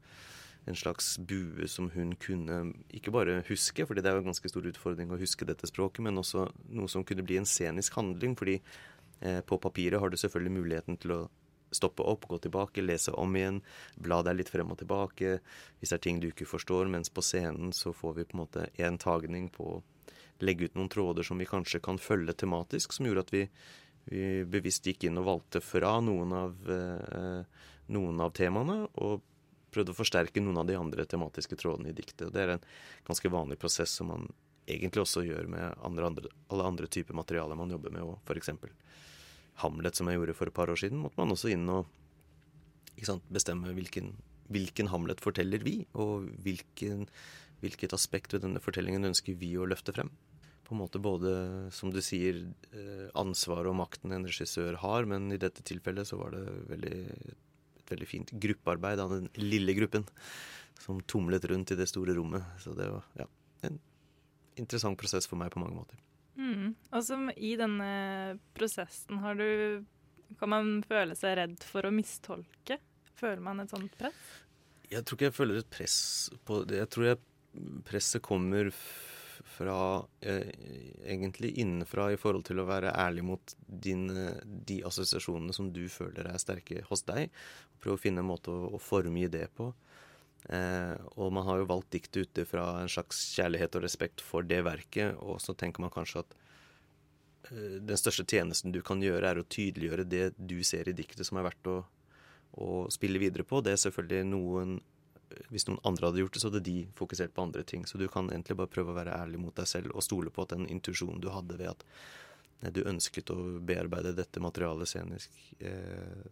en 0.69 0.77
slags 0.77 1.17
bue 1.19 1.69
som 1.71 1.89
hun 1.95 2.15
kunne 2.21 2.61
ikke 2.95 3.13
bare 3.15 3.41
huske, 3.49 3.87
fordi 3.87 4.05
det 4.05 4.11
er 4.11 4.19
jo 4.19 4.25
en 4.27 4.31
ganske 4.31 4.53
stor 4.53 4.69
utfordring 4.71 5.11
å 5.13 5.21
huske 5.21 5.49
dette 5.49 5.69
språket, 5.71 6.05
men 6.05 6.21
også 6.21 6.47
noe 6.77 6.91
som 6.93 7.07
kunne 7.09 7.25
bli 7.27 7.41
en 7.41 7.49
scenisk 7.49 7.97
handling. 7.97 8.37
fordi 8.37 8.61
eh, 9.21 9.41
på 9.41 9.59
papiret 9.59 10.01
har 10.01 10.11
du 10.11 10.17
selvfølgelig 10.17 10.57
muligheten 10.59 11.01
til 11.01 11.17
å 11.17 11.21
stoppe 11.73 12.03
opp, 12.03 12.27
gå 12.29 12.39
tilbake, 12.39 12.83
lese 12.83 13.13
om 13.13 13.37
igjen, 13.37 13.61
bla 13.97 14.23
deg 14.25 14.39
litt 14.39 14.53
frem 14.53 14.71
og 14.73 14.79
tilbake 14.81 15.39
hvis 15.79 15.91
det 15.93 15.99
er 15.99 16.05
ting 16.05 16.21
du 16.21 16.31
ikke 16.31 16.49
forstår, 16.49 16.89
mens 16.89 17.13
på 17.13 17.25
scenen 17.25 17.75
så 17.77 17.93
får 17.93 18.15
vi 18.17 18.29
på 18.29 18.37
en 18.37 18.43
måte 18.45 18.69
en 18.77 18.99
tagning 19.01 19.51
på 19.53 19.73
å 19.77 19.83
legge 20.45 20.69
ut 20.69 20.79
noen 20.79 20.91
tråder 20.93 21.27
som 21.27 21.39
vi 21.41 21.49
kanskje 21.49 21.83
kan 21.85 21.99
følge 22.01 22.37
tematisk, 22.39 22.95
som 22.95 23.09
gjorde 23.09 23.27
at 23.27 23.35
vi, 23.35 23.43
vi 24.09 24.29
bevisst 24.49 24.87
gikk 24.87 25.09
inn 25.09 25.19
og 25.21 25.29
valgte 25.29 25.63
fra 25.65 25.97
noen 26.05 26.35
av, 26.37 26.55
eh, 26.71 27.67
noen 27.95 28.23
av 28.23 28.33
temaene, 28.39 28.85
og 29.03 29.25
prøvd 29.75 29.93
å 29.93 29.97
forsterke 29.97 30.43
noen 30.43 30.61
av 30.63 30.69
de 30.69 30.77
andre 30.79 31.05
tematiske 31.09 31.59
trådene 31.61 31.93
i 31.93 31.97
diktet. 31.97 32.31
Det 32.35 32.45
er 32.45 32.55
en 32.57 32.67
ganske 33.09 33.33
vanlig 33.33 33.59
prosess 33.61 33.95
som 34.01 34.11
man 34.13 34.29
egentlig 34.69 35.03
også 35.05 35.25
gjør 35.25 35.49
med 35.51 35.85
andre, 35.85 36.09
andre, 36.11 36.33
alle 36.53 36.67
andre 36.73 36.89
typer 36.93 37.17
materiale 37.17 37.57
man 37.59 37.73
jobber 37.73 37.95
med. 37.95 38.05
òg. 38.05 38.19
F.eks. 38.25 38.53
Hamlet, 39.65 39.99
som 39.99 40.09
jeg 40.09 40.21
gjorde 40.21 40.37
for 40.39 40.51
et 40.51 40.57
par 40.57 40.71
år 40.71 40.79
siden, 40.79 41.01
måtte 41.03 41.19
man 41.19 41.35
også 41.35 41.51
inn 41.53 41.67
og 41.73 41.89
sant, 43.07 43.25
bestemme 43.33 43.73
hvilken, 43.75 44.13
hvilken, 44.53 44.91
Hamlet 44.93 45.23
forteller 45.23 45.63
vi, 45.65 45.81
og 45.99 46.29
hvilken, 46.45 47.07
hvilket 47.63 47.95
aspekt 47.97 48.35
ved 48.35 48.45
denne 48.45 48.63
fortellingen 48.63 49.09
ønsker 49.11 49.39
vi 49.39 49.55
å 49.59 49.67
løfte 49.69 49.95
frem. 49.97 50.13
På 50.69 50.77
en 50.77 50.83
måte 50.83 51.01
både, 51.01 51.33
som 51.73 51.91
du 51.95 52.01
sier, 52.05 52.43
eh, 52.77 53.09
ansvaret 53.17 53.71
og 53.71 53.79
makten 53.81 54.13
en 54.13 54.27
regissør 54.29 54.77
har, 54.83 55.09
men 55.09 55.33
i 55.33 55.41
dette 55.41 55.65
tilfellet 55.65 56.11
så 56.11 56.19
var 56.21 56.37
det 56.37 56.45
veldig 56.69 56.99
veldig 57.93 58.09
fint 58.09 58.33
gruppearbeid 58.33 59.01
av 59.03 59.15
den 59.17 59.29
lille 59.41 59.75
gruppen 59.77 60.07
som 60.79 61.01
tumlet 61.11 61.45
rundt 61.51 61.73
i 61.75 61.79
det 61.79 61.89
store 61.91 62.15
rommet. 62.17 62.45
Så 62.63 62.75
det 62.79 62.89
var 62.93 63.07
ja, 63.19 63.27
en 63.69 63.79
interessant 64.61 64.99
prosess 65.01 65.29
for 65.29 65.41
meg 65.41 65.53
på 65.55 65.63
mange 65.63 65.79
måter. 65.79 66.01
Mm. 66.39 66.75
Og 66.95 67.03
som 67.05 67.29
i 67.35 67.55
denne 67.59 67.89
prosessen 68.55 69.19
har 69.25 69.35
du 69.35 69.83
Kan 70.39 70.53
man 70.53 70.67
føle 70.87 71.17
seg 71.17 71.39
redd 71.39 71.63
for 71.65 71.89
å 71.89 71.91
mistolke? 71.91 72.77
Føler 73.17 73.41
man 73.41 73.63
et 73.63 73.73
sånt 73.73 73.95
press? 73.97 74.19
Jeg 74.93 75.01
tror 75.05 75.17
ikke 75.17 75.29
jeg 75.31 75.37
føler 75.39 75.61
et 75.63 75.71
press 75.73 75.97
på 76.45 76.61
det. 76.69 76.83
Jeg 76.83 76.91
tror 76.93 77.07
jeg, 77.07 77.19
presset 77.89 78.23
kommer 78.23 78.69
fra 78.69 79.18
eh, 79.67 80.53
egentlig 81.11 81.51
innenfra 81.59 82.13
i 82.13 82.19
forhold 82.21 82.47
til 82.47 82.63
å 82.63 82.69
være 82.69 82.95
ærlig 82.95 83.25
mot 83.27 83.55
din, 83.67 84.07
de 84.45 84.79
assosiasjonene 84.87 85.57
som 85.57 85.73
du 85.75 85.89
føler 85.91 86.31
er 86.31 86.39
sterke 86.39 86.85
hos 86.89 87.03
deg. 87.09 87.33
Prøve 87.83 87.99
å 87.99 88.03
finne 88.03 88.23
en 88.23 88.31
måte 88.31 88.55
å, 88.55 88.75
å 88.77 88.83
formgi 88.83 89.27
det 89.33 89.49
på. 89.59 89.73
Eh, 90.47 90.95
og 91.19 91.33
man 91.35 91.47
har 91.49 91.61
jo 91.61 91.69
valgt 91.69 91.91
diktet 91.93 92.29
ute 92.29 92.45
fra 92.49 92.65
en 92.81 92.91
slags 92.91 93.21
kjærlighet 93.35 93.75
og 93.77 93.85
respekt 93.85 94.23
for 94.25 94.47
det 94.47 94.63
verket, 94.67 95.19
og 95.19 95.43
så 95.43 95.55
tenker 95.59 95.83
man 95.83 95.93
kanskje 95.93 96.23
at 96.23 96.37
eh, 97.51 97.79
den 97.83 97.99
største 97.99 98.25
tjenesten 98.29 98.73
du 98.73 98.81
kan 98.87 99.03
gjøre, 99.03 99.33
er 99.33 99.43
å 99.43 99.49
tydeliggjøre 99.49 100.07
det 100.09 100.25
du 100.39 100.61
ser 100.67 100.89
i 100.89 100.97
diktet 100.97 101.27
som 101.29 101.41
er 101.41 101.49
verdt 101.51 101.73
å, 101.73 101.81
å 102.55 102.87
spille 102.95 103.21
videre 103.21 103.47
på. 103.49 103.61
Det 103.65 103.75
er 103.75 103.83
selvfølgelig 103.83 104.31
noen 104.31 104.79
Hvis 105.53 105.67
noen 105.69 105.81
andre 105.87 106.09
hadde 106.09 106.23
gjort 106.23 106.37
det, 106.37 106.43
så 106.43 106.51
hadde 106.51 106.65
de 106.65 106.77
fokusert 106.99 107.35
på 107.37 107.45
andre 107.45 107.65
ting. 107.69 107.85
Så 107.87 108.01
du 108.01 108.07
kan 108.13 108.31
egentlig 108.33 108.57
bare 108.59 108.73
prøve 108.73 108.95
å 108.95 108.97
være 108.99 109.17
ærlig 109.17 109.41
mot 109.43 109.57
deg 109.57 109.69
selv 109.69 109.95
og 109.95 110.05
stole 110.07 110.33
på 110.35 110.45
at 110.45 110.55
den 110.55 110.67
intuisjonen 110.71 111.21
du 111.23 111.31
hadde 111.33 111.59
ved 111.61 111.73
at 111.75 111.85
eh, 112.63 112.73
du 112.75 112.83
ønsket 112.89 113.33
å 113.35 113.39
bearbeide 113.61 114.17
dette 114.17 114.43
materialet 114.43 114.91
scenisk, 114.91 115.37
eh, 115.61 116.27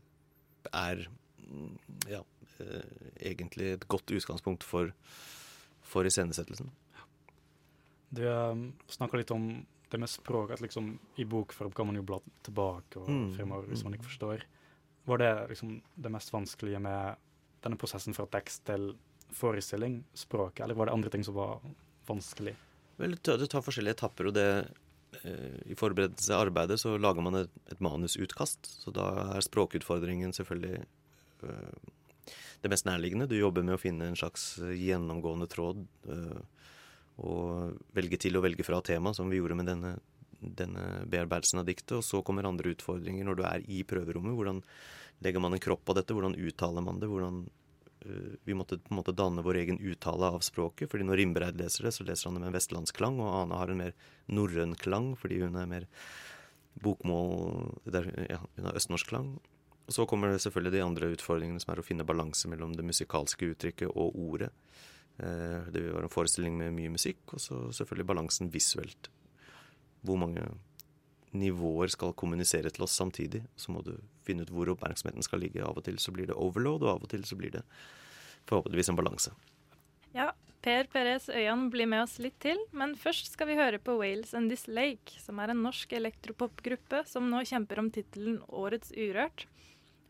er 0.72 1.06
mm, 1.44 1.76
ja, 2.12 2.22
eh, 2.64 2.98
egentlig 3.32 3.74
et 3.74 3.88
godt 3.90 4.16
utgangspunkt 4.16 4.66
for, 4.66 4.92
for 5.86 6.08
iscenesettelsen. 6.08 6.72
Du 8.16 8.22
um, 8.24 8.68
snakka 8.88 9.18
litt 9.18 9.32
om 9.34 9.50
det 9.90 9.98
med 9.98 10.10
språk, 10.10 10.50
at 10.54 10.62
liksom 10.62 10.98
i 11.20 11.24
bokform 11.24 11.72
kan 11.74 11.86
man 11.86 11.98
jo 11.98 12.06
bla 12.06 12.18
tilbake 12.46 13.00
og 13.00 13.10
Mm, 13.10 13.28
fremover 13.36 13.68
hvis 13.70 13.84
man 13.84 13.92
mm. 13.92 13.98
ikke 13.98 14.08
forstår. 14.10 14.46
Var 15.06 15.18
det 15.18 15.48
liksom 15.48 15.76
det 15.94 16.10
mest 16.10 16.32
vanskelige 16.32 16.80
med 16.82 17.16
denne 17.66 17.80
prosessen 17.80 18.16
fra 18.16 18.28
tekst 18.32 18.64
til 18.70 18.94
forestilling, 19.36 20.00
språket, 20.16 20.64
eller 20.64 20.78
var 20.78 20.88
det 20.88 20.96
andre 20.96 21.12
ting 21.12 21.26
som 21.26 21.36
var 21.36 21.58
vanskelig? 22.08 22.54
Vel, 22.96 23.16
du 23.18 23.46
tar- 23.46 23.64
forskjellige 23.64 23.98
etapper, 23.98 24.30
og 24.30 24.36
det 24.38 24.48
eh, 25.22 25.58
I 25.68 25.76
forberedelse 25.76 26.32
av 26.32 26.46
arbeidet 26.46 26.78
så 26.80 26.94
lager 26.96 27.24
man 27.26 27.42
et, 27.42 27.52
et 27.68 27.82
manusutkast. 27.84 28.70
Så 28.84 28.94
da 28.94 29.10
er 29.36 29.44
språkutfordringen 29.44 30.32
selvfølgelig 30.36 30.84
øh, 31.44 31.92
det 32.62 32.72
mest 32.72 32.86
nærliggende. 32.88 33.28
Du 33.28 33.36
jobber 33.36 33.66
med 33.66 33.76
å 33.76 33.80
finne 33.82 34.08
en 34.08 34.16
slags 34.18 34.54
gjennomgående 34.62 35.48
tråd. 35.52 35.84
Øh, 36.08 36.40
og 37.16 37.76
velge 37.96 38.18
til 38.20 38.36
og 38.36 38.44
velge 38.44 38.64
fra 38.66 38.82
tema, 38.84 39.12
som 39.16 39.30
vi 39.32 39.38
gjorde 39.40 39.56
med 39.56 39.70
denne, 39.70 39.94
denne 40.40 40.82
bearbeidelsen 41.08 41.62
av 41.62 41.68
diktet. 41.68 41.98
Og 41.98 42.04
så 42.04 42.20
kommer 42.24 42.48
andre 42.48 42.74
utfordringer 42.74 43.24
når 43.24 43.38
du 43.38 43.44
er 43.48 43.68
i 43.72 43.82
prøverommet. 43.88 44.36
Hvordan 44.36 44.60
legger 45.24 45.40
man 45.40 45.56
en 45.56 45.62
kropp 45.64 45.84
på 45.88 45.96
dette? 45.96 46.16
Hvordan 46.16 46.36
uttaler 46.36 46.84
man 46.84 47.00
det? 47.00 47.08
Hvordan 47.08 47.46
vi 48.44 48.54
måtte 48.54 48.78
på 48.78 48.92
en 48.92 49.00
måte 49.00 49.14
danne 49.16 49.44
vår 49.44 49.60
egen 49.62 49.80
uttale 49.80 50.30
av 50.36 50.44
språket. 50.44 50.90
fordi 50.90 51.04
når 51.04 51.20
Rimbereid 51.22 51.60
leser 51.60 51.88
det, 51.88 51.92
så 51.96 52.04
leser 52.04 52.28
han 52.28 52.38
det 52.38 52.44
med 52.44 52.52
en 52.52 52.58
vestlandsklang, 52.58 53.20
og 53.20 53.34
Ane 53.42 53.58
har 53.60 53.72
en 53.72 53.82
mer 53.82 53.92
norrøn 54.28 54.76
klang 54.76 55.14
fordi 55.16 55.40
hun 55.42 55.56
er 55.56 55.66
mer 55.70 55.86
bokmål 56.82 57.72
der, 57.84 58.10
ja, 58.28 58.40
Hun 58.56 58.68
har 58.68 58.76
østnorsk 58.76 59.08
klang. 59.08 59.38
Og 59.86 59.94
så 59.94 60.06
kommer 60.06 60.32
det 60.32 60.42
selvfølgelig 60.42 60.72
de 60.72 60.84
andre 60.84 61.10
utfordringene, 61.14 61.60
som 61.62 61.72
er 61.72 61.80
å 61.80 61.86
finne 61.86 62.04
balanse 62.04 62.48
mellom 62.50 62.74
det 62.74 62.84
musikalske 62.84 63.52
uttrykket 63.52 63.88
og 63.94 64.16
ordet. 64.18 64.50
Eh, 65.18 65.62
det 65.70 65.82
vil 65.82 65.94
være 65.94 66.08
en 66.10 66.12
forestilling 66.12 66.56
med 66.58 66.74
mye 66.74 66.90
musikk, 66.90 67.22
og 67.32 67.40
så 67.40 67.60
selvfølgelig 67.70 68.08
balansen 68.10 68.50
visuelt. 68.52 69.10
Hvor 70.02 70.18
mange 70.18 70.42
nivåer 71.36 71.92
skal 71.92 72.16
kommunisere 72.18 72.70
til 72.72 72.86
oss 72.86 72.96
samtidig. 72.98 73.44
Så 73.56 73.72
må 73.72 73.82
du 73.86 73.94
finne 74.26 74.46
ut 74.46 74.52
hvor 74.54 74.70
oppmerksomheten 74.74 75.24
skal 75.24 75.42
ligge. 75.44 75.64
Av 75.64 75.78
og 75.78 75.86
til 75.86 76.00
så 76.02 76.14
blir 76.14 76.30
det 76.30 76.36
overload, 76.38 76.84
og 76.86 76.96
av 76.96 77.06
og 77.06 77.12
til 77.12 77.24
så 77.28 77.38
blir 77.38 77.54
det 77.58 77.62
forhåpentligvis 78.46 78.92
en 78.92 78.98
balanse. 78.98 79.32
Ja, 80.16 80.30
Per 80.66 80.88
Perez 80.90 81.28
Øyan 81.28 81.68
blir 81.70 81.86
med 81.86 82.02
oss 82.02 82.16
litt 82.18 82.38
til, 82.42 82.58
men 82.74 82.96
først 82.98 83.28
skal 83.30 83.50
vi 83.50 83.58
høre 83.58 83.78
på 83.78 83.98
Wales 84.00 84.32
and 84.34 84.50
This 84.50 84.66
Lake, 84.66 85.14
som 85.22 85.38
er 85.38 85.52
en 85.52 85.60
norsk 85.62 85.92
elektropopgruppe 85.94 87.04
som 87.06 87.28
nå 87.30 87.44
kjemper 87.46 87.78
om 87.78 87.90
tittelen 87.94 88.40
Årets 88.48 88.90
Urørt. 88.96 89.46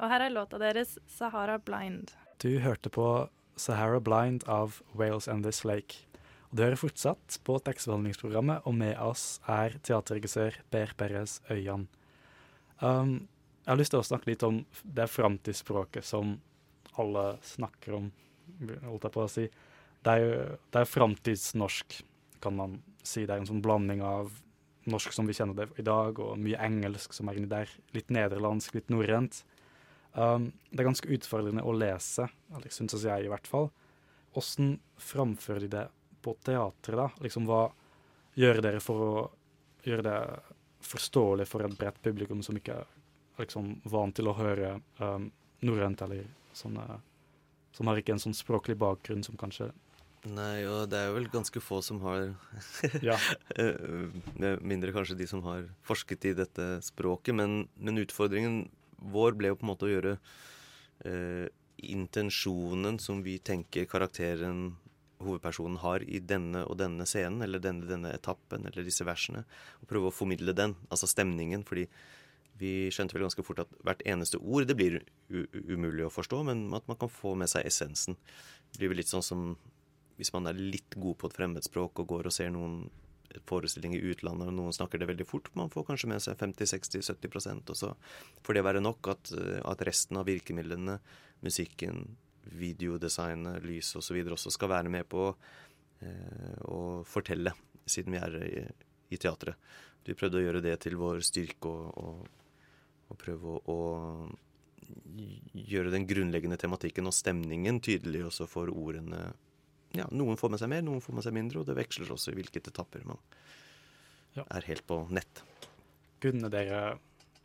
Og 0.00 0.08
her 0.12 0.26
er 0.26 0.32
låta 0.32 0.61
deres 0.61 0.96
Sahara 1.12 1.58
Blind. 1.61 2.14
Du 2.40 2.58
hørte 2.64 2.88
på 2.92 3.28
Sahara 3.56 4.00
Blind 4.00 4.44
av 4.49 4.80
Wales 4.96 5.28
and 5.28 5.44
This 5.44 5.61
Lake. 5.68 6.06
Og 6.49 6.56
du 6.56 6.64
hører 6.64 6.80
fortsatt 6.80 7.38
på 7.44 7.58
tekstbehandlingsprogrammet, 7.66 8.64
og 8.64 8.76
med 8.80 8.96
oss 9.02 9.42
er 9.50 9.76
teaterregissør 9.85 10.61
Per 10.72 10.92
Perez 10.96 11.40
Øyan. 11.50 11.88
Um, 12.81 13.26
jeg 13.66 13.72
har 13.72 13.81
lyst 13.81 13.90
til 13.90 13.98
å 13.98 14.07
snakke 14.07 14.31
litt 14.31 14.44
om 14.46 14.61
det 14.94 15.09
framtidsspråket 15.11 16.07
som 16.07 16.37
alle 17.02 17.24
snakker 17.42 17.96
om, 17.98 18.05
holdt 18.87 19.09
jeg 19.09 19.14
på 19.16 19.24
å 19.24 19.31
si. 19.31 19.46
Det 20.07 20.12
er 20.12 20.22
jo 20.22 20.37
det 20.70 20.83
er 20.83 20.92
framtidsnorsk, 20.92 21.96
kan 22.44 22.55
man 22.55 22.76
si. 23.02 23.24
Det 23.26 23.35
er 23.35 23.42
en 23.42 23.48
sånn 23.48 23.64
blanding 23.64 24.05
av 24.07 24.31
norsk 24.87 25.11
som 25.16 25.26
vi 25.26 25.35
kjenner 25.35 25.59
det 25.59 25.83
i 25.83 25.87
dag, 25.87 26.20
og 26.22 26.38
mye 26.38 26.61
engelsk 26.62 27.16
som 27.16 27.26
er 27.26 27.40
inni 27.40 27.50
der. 27.50 27.72
Litt 27.96 28.12
nederlandsk, 28.14 28.76
litt 28.79 28.92
norrønt. 28.94 29.42
Um, 30.14 30.52
det 30.70 30.85
er 30.85 30.88
ganske 30.92 31.11
utfordrende 31.18 31.66
å 31.66 31.74
lese, 31.74 32.29
eller 32.55 32.72
syns 32.72 32.94
jeg 33.02 33.26
i 33.26 33.33
hvert 33.33 33.50
fall. 33.50 33.72
Hvordan 34.37 34.76
framfører 35.02 35.66
de 35.66 35.72
det 35.74 35.87
på 36.22 36.37
teatret, 36.46 37.00
da? 37.02 37.09
Liksom, 37.24 37.50
hva 37.50 37.66
gjør 38.38 38.62
dere 38.62 38.85
for 38.85 39.02
å 39.02 39.26
gjøre 39.83 40.07
det 40.07 40.20
forståelig 40.87 41.48
for 41.50 41.66
et 41.66 41.74
bredt 41.79 41.98
publikum 42.05 42.46
som 42.46 42.55
ikke 42.59 42.85
liksom, 43.40 43.77
vant 43.85 44.16
til 44.16 44.31
å 44.31 44.37
høre 44.37 44.77
um, 45.01 45.31
norrønt, 45.64 46.03
eller 46.03 46.27
sånne 46.57 47.01
Som 47.77 47.90
har 47.90 47.99
ikke 48.01 48.14
en 48.14 48.22
sånn 48.22 48.37
språklig 48.37 48.79
bakgrunn 48.81 49.25
som 49.27 49.37
kanskje 49.37 49.70
Nei, 50.27 50.64
og 50.66 50.88
det 50.90 50.99
er 50.99 51.12
vel 51.14 51.29
ganske 51.31 51.61
få 51.62 51.83
som 51.85 52.01
har 52.03 52.33
Ja. 53.05 53.18
Eh, 53.57 54.09
med 54.35 54.62
Mindre 54.62 54.92
kanskje 54.92 55.18
de 55.18 55.27
som 55.29 55.42
har 55.46 55.68
forsket 55.87 56.25
i 56.27 56.35
dette 56.37 56.66
språket. 56.83 57.35
Men, 57.37 57.68
men 57.77 58.03
utfordringen 58.03 58.64
vår 58.96 59.37
ble 59.38 59.53
jo 59.53 59.59
på 59.61 59.66
en 59.66 59.70
måte 59.70 59.87
å 59.87 59.92
gjøre 59.92 60.16
eh, 61.07 61.46
intensjonen 61.77 62.99
som 63.03 63.22
vi 63.22 63.37
tenker 63.38 63.87
karakteren, 63.88 64.75
hovedpersonen, 65.22 65.79
har 65.85 66.05
i 66.05 66.20
denne 66.20 66.64
og 66.66 66.79
denne 66.81 67.07
scenen, 67.09 67.44
eller 67.44 67.62
denne, 67.62 67.87
denne 67.88 68.12
etappen, 68.16 68.66
eller 68.68 68.87
disse 68.87 69.07
versene, 69.07 69.44
og 69.81 69.88
prøve 69.90 70.11
å 70.11 70.14
formidle 70.14 70.57
den, 70.57 70.75
altså 70.90 71.09
stemningen. 71.11 71.64
fordi 71.68 71.87
vi 72.59 72.88
skjønte 72.95 73.16
vel 73.16 73.27
ganske 73.27 73.45
fort 73.45 73.62
at 73.64 73.73
hvert 73.85 74.05
eneste 74.09 74.40
ord 74.40 74.66
det 74.69 74.77
blir 74.79 75.01
umulig 75.29 76.07
å 76.07 76.12
forstå, 76.12 76.42
men 76.49 76.66
at 76.77 76.87
man 76.88 76.99
kan 77.01 77.12
få 77.12 77.35
med 77.38 77.51
seg 77.53 77.66
essensen. 77.69 78.16
Det 78.73 78.81
blir 78.81 78.95
vel 78.95 79.03
litt 79.03 79.12
sånn 79.12 79.25
som 79.25 79.49
hvis 80.16 80.33
man 80.33 80.49
er 80.49 80.57
litt 80.57 80.97
god 80.97 81.19
på 81.21 81.29
et 81.29 81.37
fremmedspråk 81.37 82.01
og 82.01 82.09
går 82.14 82.31
og 82.31 82.35
ser 82.35 82.53
noen 82.55 82.87
forestilling 83.45 83.92
i 83.97 84.01
utlandet, 84.12 84.49
og 84.49 84.57
noen 84.57 84.73
snakker 84.73 85.01
det 85.01 85.09
veldig 85.11 85.27
fort, 85.29 85.51
man 85.59 85.73
får 85.73 85.85
kanskje 85.90 86.09
med 86.09 86.23
seg 86.25 86.38
50-60-70 86.40 87.73
og 87.73 87.77
så 87.77 87.90
får 88.47 88.57
det 88.57 88.64
være 88.64 88.81
nok 88.85 89.11
at, 89.12 89.33
at 89.61 89.83
resten 89.85 90.21
av 90.21 90.29
virkemidlene, 90.29 90.97
musikken, 91.45 92.07
videodesignet, 92.57 93.64
lys 93.66 93.92
osv. 93.99 94.09
Så 94.09 94.16
videre 94.16 94.38
også 94.38 94.53
skal 94.55 94.73
være 94.73 94.92
med 94.92 95.09
på 95.11 95.29
eh, 96.01 96.57
å 96.71 97.03
fortelle, 97.09 97.53
siden 97.85 98.16
vi 98.16 98.23
er 98.23 98.38
i, 98.47 98.64
i 99.12 99.21
teatret. 99.21 99.59
Vi 100.07 100.14
prøvde 100.14 100.38
å 100.38 100.45
gjøre 100.45 100.62
det 100.64 100.77
til 100.85 100.97
vår 100.99 101.23
styrke 101.27 101.71
og, 101.71 101.87
og, 101.99 102.45
og 103.11 103.19
prøve 103.21 103.57
å, 103.57 103.61
å 103.71 103.77
gjøre 105.66 105.92
den 105.95 106.07
grunnleggende 106.09 106.59
tematikken 106.61 107.09
og 107.09 107.14
stemningen 107.16 107.81
tydelig 107.85 108.25
også 108.29 108.47
for 108.51 108.71
ordene. 108.73 109.33
Ja, 109.97 110.07
Noen 110.12 110.37
får 110.38 110.53
med 110.53 110.61
seg 110.62 110.71
mer, 110.73 110.83
noen 110.87 111.03
får 111.05 111.16
med 111.16 111.25
seg 111.27 111.35
mindre, 111.37 111.61
og 111.62 111.69
det 111.69 111.77
veksler 111.79 112.11
også 112.12 112.33
i 112.35 112.38
hvilke 112.40 112.61
etapper 112.62 113.05
man 113.09 113.19
Ja. 114.37 114.45
er 114.51 114.61
helt 114.69 114.87
på 114.87 115.09
nett. 115.11 115.42
Kunne 116.21 116.51
dere 116.51 116.99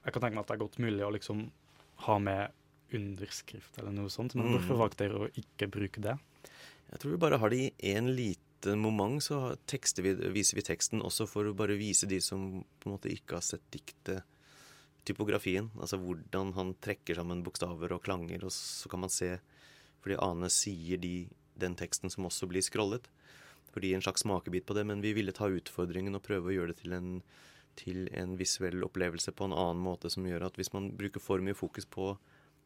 Jeg 0.03 0.13
kan 0.13 0.21
tenke 0.23 0.33
meg 0.35 0.39
at 0.41 0.47
det 0.47 0.55
er 0.55 0.65
godt 0.65 0.79
mulig 0.79 1.03
å 1.05 1.11
liksom 1.13 1.51
ha 2.07 2.17
med 2.17 2.51
underskrift 2.91 3.77
eller 3.77 3.91
noe 3.91 4.09
sånt, 4.09 4.33
men 4.35 4.47
Mm. 4.47 4.57
hvorfor 4.57 4.77
valgte 4.79 4.97
dere 5.05 5.19
å 5.27 5.31
ikke 5.37 5.69
bruke 5.69 6.01
det? 6.01 6.17
Jeg 6.91 6.99
tror 6.99 7.11
vi 7.11 7.17
bare 7.17 7.37
har 7.37 7.49
det 7.49 7.59
i 7.79 7.93
én 7.93 8.09
lite 8.15 8.75
moment, 8.75 9.21
så 9.21 9.55
vi, 10.01 10.13
viser 10.33 10.55
vi 10.55 10.61
teksten 10.61 11.01
også 11.01 11.27
for 11.27 11.43
å 11.45 11.53
bare 11.55 11.77
vise 11.77 12.07
de 12.07 12.19
som 12.19 12.65
på 12.81 12.89
en 12.89 12.97
måte 12.97 13.09
ikke 13.13 13.35
har 13.37 13.41
sett 13.41 13.61
diktet, 13.71 14.23
typografien. 15.07 15.69
Altså 15.79 15.99
hvordan 16.01 16.53
han 16.57 16.73
trekker 16.83 17.17
sammen 17.17 17.43
bokstaver 17.45 17.93
og 17.95 18.03
klanger, 18.05 18.45
og 18.45 18.53
så 18.55 18.89
kan 18.91 19.03
man 19.05 19.13
se 19.13 19.37
Fordi 20.01 20.15
Ane 20.17 20.47
sier 20.49 20.97
de, 20.97 21.29
den 21.61 21.75
teksten 21.77 22.09
som 22.09 22.25
også 22.25 22.47
blir 22.49 22.63
scrollet. 22.65 23.05
For 23.69 23.83
å 23.83 23.85
gi 23.85 23.93
en 23.93 24.01
slags 24.01 24.23
smakebit 24.25 24.65
på 24.65 24.73
det, 24.73 24.83
men 24.89 25.03
vi 25.03 25.13
ville 25.13 25.33
ta 25.35 25.45
utfordringen 25.45 26.17
og 26.17 26.23
prøve 26.25 26.49
å 26.49 26.55
gjøre 26.55 26.73
det 26.73 26.79
til 26.81 26.95
en, 26.97 27.11
til 27.77 28.07
en 28.17 28.33
visuell 28.39 28.81
opplevelse 28.87 29.31
på 29.37 29.45
en 29.45 29.53
annen 29.53 29.83
måte, 29.85 30.09
som 30.09 30.25
gjør 30.25 30.47
at 30.47 30.57
hvis 30.57 30.73
man 30.73 30.89
bruker 30.97 31.21
for 31.21 31.43
mye 31.45 31.53
fokus 31.53 31.85
på, 31.85 32.15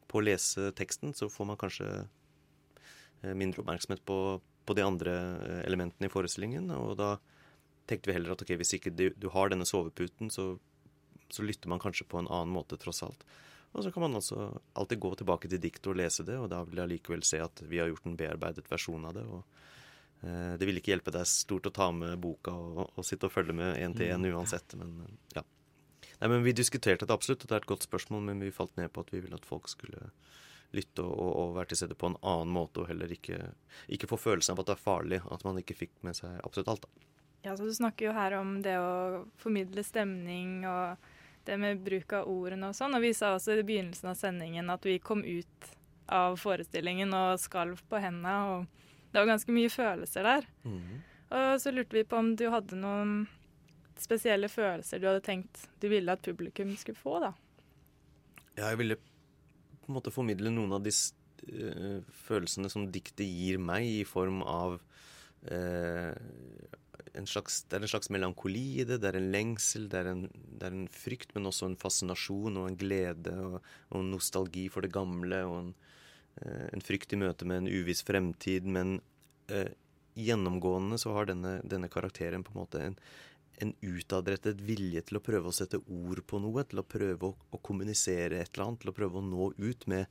på 0.08 0.18
å 0.18 0.24
lese 0.24 0.70
teksten, 0.80 1.12
så 1.12 1.28
får 1.28 1.50
man 1.50 1.60
kanskje 1.60 1.90
eh, 1.92 3.36
mindre 3.36 3.60
oppmerksomhet 3.62 4.00
på, 4.08 4.18
på 4.40 4.78
de 4.78 4.86
andre 4.86 5.18
eh, 5.36 5.62
elementene 5.68 6.08
i 6.08 6.14
forestillingen. 6.16 6.72
Og 6.72 6.96
da 6.98 7.18
tenkte 7.86 8.10
vi 8.10 8.16
heller 8.16 8.34
at 8.34 8.42
ok, 8.42 8.56
hvis 8.58 8.78
ikke 8.80 8.96
du, 8.96 9.10
du 9.12 9.28
har 9.36 9.52
denne 9.52 9.68
soveputen, 9.68 10.32
så, 10.32 10.54
så 11.32 11.44
lytter 11.46 11.68
man 11.68 11.82
kanskje 11.82 12.06
på 12.08 12.18
en 12.20 12.28
annen 12.28 12.54
måte, 12.54 12.78
tross 12.80 13.02
alt. 13.06 13.24
Og 13.76 13.84
så 13.84 13.92
kan 13.92 14.06
man 14.06 14.14
altså 14.16 14.50
alltid 14.72 15.00
gå 15.00 15.14
tilbake 15.20 15.48
til 15.52 15.60
diktet 15.60 15.90
og 15.90 15.98
lese 16.00 16.24
det, 16.24 16.38
og 16.40 16.48
da 16.52 16.62
vil 16.64 16.80
jeg 16.80 16.94
likevel 16.94 17.24
se 17.26 17.42
at 17.44 17.60
vi 17.68 17.80
har 17.82 17.90
gjort 17.90 18.06
en 18.08 18.16
bearbeidet 18.16 18.64
versjon 18.70 19.04
av 19.04 19.16
det. 19.18 19.24
og 19.26 19.42
eh, 20.22 20.54
Det 20.56 20.68
vil 20.68 20.80
ikke 20.80 20.94
hjelpe 20.94 21.12
deg 21.12 21.28
stort 21.28 21.68
å 21.68 21.74
ta 21.76 21.90
med 21.92 22.16
boka 22.22 22.54
og, 22.54 22.86
og 22.94 23.04
sitte 23.04 23.28
og 23.28 23.34
følge 23.34 23.56
med 23.56 23.76
én 23.76 23.96
til 23.96 24.08
én 24.14 24.24
uansett, 24.32 24.78
men 24.80 24.96
eh, 25.04 25.12
ja. 25.36 25.44
Nei, 26.16 26.30
men 26.32 26.46
Vi 26.46 26.54
diskuterte 26.56 27.04
det 27.04 27.12
absolutt, 27.12 27.44
og 27.44 27.50
det 27.50 27.58
er 27.58 27.64
et 27.64 27.72
godt 27.74 27.84
spørsmål, 27.84 28.22
men 28.30 28.40
vi 28.40 28.54
falt 28.54 28.76
ned 28.80 28.88
på 28.94 29.04
at 29.04 29.12
vi 29.12 29.20
ville 29.20 29.36
at 29.36 29.44
folk 29.44 29.68
skulle 29.68 30.08
lytte 30.72 31.04
og, 31.04 31.12
og, 31.12 31.32
og 31.42 31.52
være 31.58 31.72
til 31.72 31.82
stede 31.82 31.98
på 31.98 32.08
en 32.08 32.16
annen 32.24 32.54
måte, 32.54 32.80
og 32.80 32.88
heller 32.88 33.12
ikke, 33.12 33.50
ikke 33.92 34.08
få 34.08 34.16
følelsen 34.20 34.54
av 34.54 34.62
at 34.62 34.70
det 34.70 34.76
er 34.78 34.86
farlig 34.86 35.20
at 35.28 35.44
man 35.44 35.60
ikke 35.60 35.76
fikk 35.76 35.92
med 36.06 36.16
seg 36.16 36.40
absolutt 36.46 36.72
alt. 36.72 36.88
da. 36.88 37.10
Ja, 37.46 37.52
så 37.56 37.68
Du 37.68 37.74
snakker 37.74 38.08
jo 38.08 38.16
her 38.16 38.38
om 38.40 38.56
det 38.64 38.74
å 38.80 39.26
formidle 39.38 39.84
stemning 39.86 40.64
og 40.66 40.96
det 41.46 41.56
med 41.60 41.82
bruk 41.86 42.12
av 42.18 42.28
ordene 42.30 42.70
og 42.70 42.76
sånn. 42.78 42.96
Og 42.98 43.04
vi 43.04 43.12
sa 43.16 43.34
også 43.36 43.56
i 43.56 43.66
begynnelsen 43.66 44.10
av 44.12 44.18
sendingen 44.18 44.70
at 44.72 44.86
vi 44.86 44.98
kom 45.02 45.24
ut 45.24 45.72
av 46.12 46.36
forestillingen 46.38 47.14
og 47.16 47.40
skalv 47.42 47.82
på 47.90 48.00
hendene. 48.02 48.36
Og 48.52 49.10
det 49.12 49.22
var 49.22 49.32
ganske 49.32 49.54
mye 49.54 49.72
følelser 49.72 50.26
der. 50.26 50.46
Mm. 50.66 51.02
Og 51.36 51.48
så 51.62 51.72
lurte 51.74 51.98
vi 51.98 52.06
på 52.06 52.20
om 52.20 52.34
du 52.38 52.46
hadde 52.52 52.78
noen 52.78 53.18
spesielle 54.00 54.48
følelser 54.52 55.00
du 55.00 55.06
hadde 55.08 55.24
tenkt 55.24 55.62
du 55.80 55.88
ville 55.88 56.12
at 56.12 56.24
publikum 56.24 56.74
skulle 56.76 57.00
få, 57.00 57.18
da. 57.24 57.32
Ja, 58.56 58.70
jeg 58.70 58.80
ville 58.80 58.98
på 59.00 59.90
en 59.90 59.96
måte 59.96 60.12
formidle 60.14 60.52
noen 60.52 60.74
av 60.76 60.84
de 60.84 60.92
øh, 60.92 62.00
følelsene 62.26 62.70
som 62.72 62.88
diktet 62.92 63.26
gir 63.28 63.60
meg, 63.62 63.86
i 63.86 64.04
form 64.08 64.42
av 64.42 64.78
øh, 65.50 66.12
en 67.16 67.26
slags, 67.28 67.62
Det 67.64 67.78
er 67.78 67.84
en 67.84 67.88
slags 67.88 68.10
melankoli 68.10 68.80
i 68.80 68.84
det. 68.84 69.00
Det 69.00 69.08
er 69.08 69.18
en 69.20 69.30
lengsel, 69.32 69.86
det 69.88 70.00
er 70.00 70.10
en, 70.12 70.24
det 70.56 70.68
er 70.68 70.76
en 70.76 70.88
frykt, 70.92 71.34
men 71.36 71.48
også 71.48 71.70
en 71.70 71.78
fascinasjon 71.80 72.56
og 72.60 72.70
en 72.70 72.78
glede 72.80 73.34
og, 73.44 73.58
og 73.92 74.00
en 74.00 74.12
nostalgi 74.14 74.66
for 74.72 74.86
det 74.86 74.94
gamle. 74.94 75.42
Og 75.46 75.58
en, 75.60 75.72
uh, 76.42 76.66
en 76.72 76.84
frykt 76.84 77.14
i 77.14 77.20
møte 77.20 77.48
med 77.48 77.62
en 77.62 77.70
uviss 77.70 78.04
fremtid. 78.06 78.66
Men 78.66 78.98
gjennomgående 80.16 80.98
så 80.98 81.12
har 81.12 81.28
denne, 81.30 81.60
denne, 81.64 81.90
karakteren 81.92 82.44
på 82.44 82.54
en 82.54 82.60
måte 82.62 82.82
en, 82.82 82.96
en 83.62 83.72
utadrettet 83.84 84.60
vilje 84.64 85.02
til 85.06 85.20
å 85.20 85.24
prøve 85.24 85.50
å 85.50 85.56
sette 85.56 85.80
ord 85.80 86.22
på 86.28 86.40
noe, 86.42 86.64
til 86.64 86.80
å 86.80 86.86
prøve 86.88 87.30
å, 87.30 87.34
å 87.52 87.60
kommunisere 87.64 88.40
et 88.40 88.54
eller 88.54 88.66
annet, 88.66 88.82
til 88.84 88.92
å 88.92 88.96
prøve 88.96 89.20
å 89.20 89.26
nå 89.26 89.50
ut 89.56 89.86
med, 89.92 90.06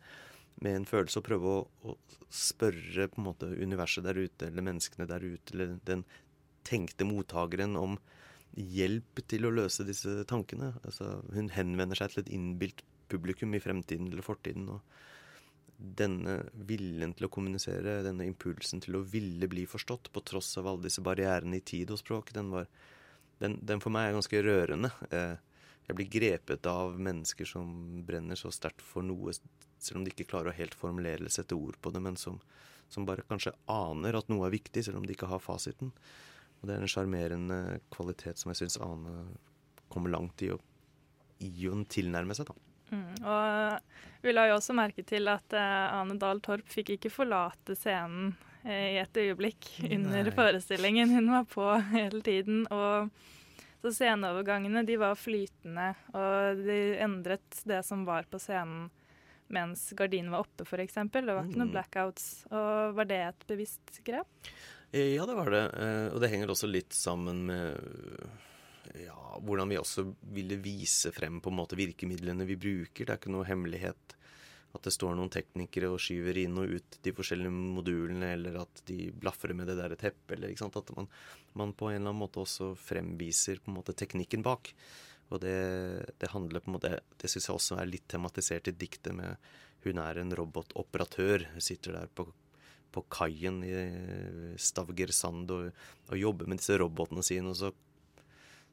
med 0.61 0.81
en 0.81 0.89
følelse 0.89 1.21
og 1.21 1.27
prøve 1.27 1.55
å, 1.55 1.63
å, 1.89 1.97
spørre 2.29 3.09
på 3.09 3.21
en 3.21 3.29
måte 3.31 3.49
universet 3.49 4.05
der 4.05 4.19
ute, 4.21 4.49
eller 4.49 4.69
menneskene 4.69 5.09
der 5.09 5.25
ute, 5.25 5.53
eller 5.53 5.75
den 5.87 6.05
tenkte 6.65 7.07
mottakeren 7.07 7.77
om 7.77 7.97
hjelp 8.55 9.21
til 9.27 9.47
å 9.47 9.53
løse 9.53 9.85
disse 9.87 10.23
tankene. 10.29 10.73
Altså, 10.87 11.19
hun 11.35 11.51
henvender 11.53 11.99
seg 11.99 12.13
til 12.13 12.23
et 12.23 12.31
innbilt 12.35 12.83
publikum 13.11 13.53
i 13.53 13.61
fremtiden 13.61 14.09
eller 14.11 14.25
fortiden. 14.25 14.69
og 14.77 14.81
denne 15.75 16.37
viljen 16.67 17.13
til 17.15 17.27
å 17.27 17.31
kommunisere, 17.31 17.99
denne 18.05 18.27
impulsen 18.29 18.81
til 18.83 18.95
å 18.99 19.03
ville 19.03 19.47
bli 19.51 19.65
forstått, 19.67 20.11
på 20.13 20.23
tross 20.23 20.53
av 20.61 20.69
alle 20.69 20.87
disse 20.87 21.03
barrierene 21.03 21.59
i 21.59 21.65
tid 21.65 21.91
og 21.91 21.99
språk, 21.99 22.31
den 22.35 22.51
var, 22.53 22.69
den, 23.41 23.57
den, 23.61 23.81
for 23.83 23.93
meg 23.93 24.09
er 24.09 24.15
ganske 24.15 24.43
rørende. 24.45 24.91
Eh, 25.09 25.35
jeg 25.85 25.97
blir 25.99 26.09
grepet 26.09 26.69
av 26.69 26.95
mennesker 26.97 27.49
som 27.49 27.67
brenner 28.07 28.39
så 28.39 28.53
sterkt 28.55 28.81
for 28.81 29.05
noe, 29.05 29.35
selv 29.77 29.99
om 29.99 30.05
de 30.05 30.13
ikke 30.13 30.29
klarer 30.31 30.53
å 30.53 30.57
helt 30.57 30.77
formulere 30.79 31.21
eller 31.21 31.33
sette 31.33 31.57
ord 31.57 31.77
på 31.81 31.91
det, 31.93 32.01
men 32.01 32.17
som, 32.17 32.39
som 32.89 33.05
bare 33.05 33.27
kanskje 33.27 33.53
aner 33.69 34.17
at 34.17 34.31
noe 34.31 34.47
er 34.47 34.55
viktig, 34.55 34.85
selv 34.87 35.01
om 35.01 35.05
de 35.05 35.13
ikke 35.13 35.29
har 35.29 35.43
fasiten. 35.43 35.91
Og 36.59 36.69
det 36.69 36.75
er 36.75 36.83
en 36.83 36.91
sjarmerende 36.91 37.59
kvalitet 37.93 38.41
som 38.41 38.51
jeg 38.51 38.63
syns 38.63 38.79
Ane 38.83 39.27
kommer 39.91 40.13
langt 40.13 40.41
i 40.45 40.51
å, 40.53 40.59
i 41.45 41.51
å 41.69 41.77
tilnærme 41.91 42.37
seg, 42.37 42.49
da. 42.49 42.61
Mm, 42.93 43.13
og 43.25 44.25
vi 44.25 44.33
la 44.33 44.43
jo 44.49 44.57
også 44.59 44.75
merke 44.77 45.01
til 45.07 45.29
at 45.31 45.55
uh, 45.57 45.95
Ane 46.01 46.19
Dahl 46.21 46.41
Torp 46.45 46.67
fikk 46.69 46.95
ikke 46.95 47.13
forlate 47.13 47.77
scenen 47.77 48.35
i 48.65 48.97
et 48.97 49.17
øyeblikk 49.21 49.67
under 49.85 50.25
Nei. 50.25 50.33
forestillingen. 50.33 51.11
Hun 51.13 51.27
var 51.35 51.43
på 51.45 51.65
hele 51.91 52.21
tiden. 52.25 52.63
og 52.73 53.11
så 53.85 53.91
Sceneovergangene 53.93 54.81
de 54.87 54.95
var 54.97 55.13
flytende, 55.13 55.91
og 56.17 56.63
de 56.65 56.77
endret 57.05 57.59
det 57.69 57.83
som 57.85 58.01
var 58.07 58.25
på 58.25 58.39
scenen 58.41 58.87
mens 59.53 59.91
gardinen 59.93 60.31
var 60.33 60.41
oppe, 60.41 60.65
f.eks. 60.65 60.95
Det 61.13 61.21
var 61.21 61.43
ikke 61.45 61.59
noen 61.59 61.69
mm. 61.69 61.75
blackouts. 61.75 62.25
og 62.49 62.95
Var 62.97 63.09
det 63.11 63.19
et 63.27 63.45
bevisst 63.51 63.99
grep? 64.07 64.49
Eh, 64.95 65.15
ja, 65.15 65.25
det 65.27 65.35
var 65.35 65.51
det. 65.51 65.65
Eh, 65.83 66.07
og 66.13 66.21
det 66.23 66.31
henger 66.31 66.53
også 66.53 66.69
litt 66.71 66.95
sammen 66.95 67.41
med 67.49 68.95
ja, 69.01 69.17
hvordan 69.43 69.73
vi 69.73 69.79
også 69.79 70.05
ville 70.31 70.55
vise 70.63 71.11
frem 71.11 71.41
på 71.43 71.51
en 71.51 71.57
måte 71.57 71.75
virkemidlene 71.75 72.47
vi 72.47 72.55
bruker. 72.55 73.03
Det 73.03 73.11
er 73.11 73.19
ikke 73.19 73.33
noe 73.33 73.47
hemmelighet 73.49 74.15
at 74.75 74.87
det 74.87 74.93
står 74.95 75.15
noen 75.15 75.31
teknikere 75.31 75.89
og 75.91 75.99
skyver 76.03 76.39
inn 76.41 76.55
og 76.59 76.77
ut 76.77 76.97
de 77.03 77.13
forskjellige 77.15 77.51
modulene, 77.51 78.33
eller 78.35 78.61
at 78.63 78.81
de 78.87 79.09
blafrer 79.11 79.55
med 79.55 79.69
det 79.71 79.77
der 79.79 79.95
teppet, 79.99 80.35
eller 80.35 80.51
ikke 80.51 80.65
sant. 80.65 80.79
At 80.79 80.91
man, 80.95 81.11
man, 81.55 81.75
på 81.75 81.89
en 81.89 81.97
eller 81.97 82.11
annen 82.13 82.23
måte 82.23 82.43
også 82.43 82.73
fremviser 82.79 83.59
på 83.63 83.71
en 83.71 83.77
måte 83.81 83.95
teknikken 83.95 84.43
bak. 84.47 84.71
Og 85.33 85.43
det, 85.43 85.59
det 86.21 86.31
handler 86.31 86.61
på 86.61 86.69
en 86.69 86.75
måte 86.75 86.89
Det 87.17 87.31
syns 87.31 87.47
jeg 87.47 87.55
også 87.55 87.79
er 87.81 87.87
litt 87.89 88.03
tematisert 88.13 88.67
i 88.69 88.75
diktet 88.77 89.15
med 89.17 89.39
Hun 89.81 89.97
er 90.03 90.19
en 90.21 90.35
robotoperatør. 90.37 91.47
Sitter 91.57 91.97
der 91.97 92.11
på, 92.13 92.27
på 92.95 93.03
kaien 93.11 93.59
i 93.67 93.73
Stavger 94.61 95.11
Sand 95.13 95.51
og, 95.53 95.69
og 96.09 96.19
jobber 96.19 96.49
med 96.49 96.61
disse 96.61 96.77
robotene 96.79 97.25
sine, 97.25 97.51
og 97.51 97.59
så 97.59 97.73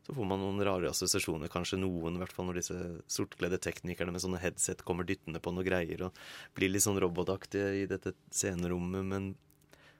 så 0.02 0.14
får 0.14 0.26
man 0.26 0.40
noen 0.42 0.62
rare 0.66 0.90
assosiasjoner, 0.90 1.50
kanskje 1.50 1.78
noen, 1.78 2.16
i 2.16 2.22
hvert 2.22 2.35
fall 2.35 2.48
når 2.48 2.58
disse 2.58 2.78
sortkledde 3.12 3.61
teknikerne 3.62 4.14
med 4.14 4.22
sånne 4.24 4.40
headset 4.42 4.82
kommer 4.87 5.06
dyttende 5.06 5.38
på 5.42 5.52
noe 5.54 5.66
greier 5.66 6.08
og 6.08 6.18
blir 6.58 6.72
litt 6.72 6.82
sånn 6.82 6.98
robotaktige 7.02 7.68
i 7.78 7.87
dette 7.90 8.16
scenerommet, 8.35 9.06
men, 9.06 9.28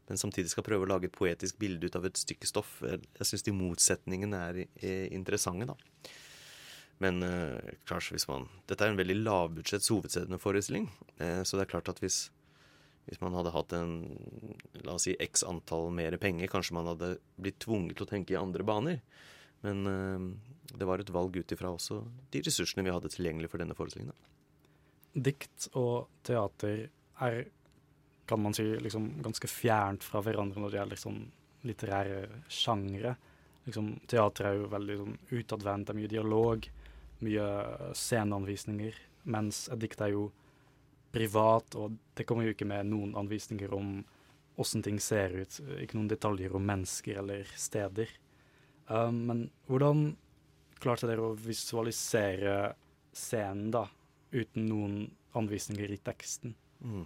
men, 0.09 0.19
samtidig 0.19 0.51
skal 0.51 0.67
prøve 0.67 0.89
å 0.89 0.91
lage 0.91 1.07
et 1.07 1.15
poetisk 1.15 1.61
bilde 1.63 1.87
ut 1.87 2.01
av 2.01 2.09
et 2.09 2.19
stykke 2.19 2.51
stoff. 2.51 2.81
Jeg 2.83 3.29
syns 3.29 3.47
de 3.47 3.55
motsetningene 3.55 4.43
er, 4.51 4.61
er, 4.83 5.07
interessante, 5.15 5.71
da. 5.71 5.79
Men 7.03 7.23
eh, 7.27 7.73
kanskje 7.89 8.15
hvis 8.15 8.29
man 8.29 8.45
Dette 8.71 8.85
er 8.85 8.93
en 8.93 8.99
veldig 8.99 9.17
lavbudsjetts 9.23 9.91
hovedsceneforestilling, 9.91 10.91
eh, 11.23 11.41
så 11.47 11.59
det 11.59 11.65
er 11.65 11.73
klart 11.77 11.91
at 11.91 12.03
hvis 12.03 12.25
hvis 13.07 13.21
man 13.23 13.35
hadde 13.35 13.53
hatt 13.55 13.73
en 13.75 13.95
la 14.87 14.95
oss 14.95 15.09
si 15.09 15.17
x 15.19 15.43
antall 15.47 15.91
mer 15.95 16.15
penger, 16.23 16.51
kanskje 16.51 16.77
man 16.77 16.91
hadde 16.93 17.17
blitt 17.37 17.59
tvunget 17.65 17.99
til 17.99 18.07
å 18.07 18.11
tenke 18.13 18.35
i 18.35 18.41
andre 18.41 18.67
baner. 18.67 19.01
Men 19.67 19.87
uh, 19.87 20.29
det 20.75 20.87
var 20.89 21.03
et 21.03 21.11
valg 21.15 21.37
ut 21.37 21.55
ifra 21.55 21.73
også 21.75 22.01
de 22.35 22.43
ressursene 22.47 22.85
vi 22.87 22.95
hadde 22.95 23.11
tilgjengelig 23.13 23.51
for 23.53 23.63
denne 23.63 23.77
forestillingen. 23.79 24.17
Dikt 25.13 25.69
og 25.77 26.09
teater 26.25 26.87
er, 27.23 27.43
kan 28.27 28.41
man 28.43 28.57
si, 28.57 28.65
liksom 28.81 29.11
ganske 29.23 29.51
fjernt 29.51 30.07
fra 30.07 30.23
hverandre 30.25 30.63
når 30.63 30.73
det 30.73 30.81
gjelder 30.81 30.97
liksom, 30.97 31.19
litterære 31.69 32.21
sjangre. 32.51 33.17
Liksom, 33.67 33.91
teater 34.11 34.49
er 34.49 34.59
jo 34.59 34.71
veldig 34.73 35.01
sånn, 35.03 35.19
utadvendt, 35.31 35.89
det 35.89 35.95
er 35.95 36.01
mye 36.01 36.13
dialog, 36.15 36.71
mye 37.23 37.49
sceneanvisninger. 37.99 39.03
Mens 39.31 39.67
et 39.71 39.83
dikt 39.85 40.01
er 40.03 40.15
jo 40.17 40.31
privat, 41.13 41.77
og 41.77 41.97
det 42.17 42.27
kommer 42.29 42.47
jo 42.47 42.55
ikke 42.55 42.69
med 42.69 42.89
noen 42.91 43.15
anvisninger 43.19 43.73
om 43.77 44.01
åssen 44.61 44.85
ting 44.85 44.99
ser 45.01 45.35
ut. 45.43 45.59
Ikke 45.81 45.99
noen 45.99 46.11
detaljer 46.11 46.55
om 46.57 46.65
mennesker 46.67 47.21
eller 47.23 47.49
steder. 47.59 48.11
Um, 48.89 49.23
men 49.29 49.43
hvordan 49.69 50.13
klarte 50.83 51.09
dere 51.09 51.31
å 51.31 51.39
visualisere 51.39 52.75
scenen 53.15 53.71
da, 53.75 53.87
uten 54.33 54.67
noen 54.69 54.97
anvisninger 55.39 55.93
i 55.93 56.01
teksten? 56.03 56.57
Mm. 56.83 57.05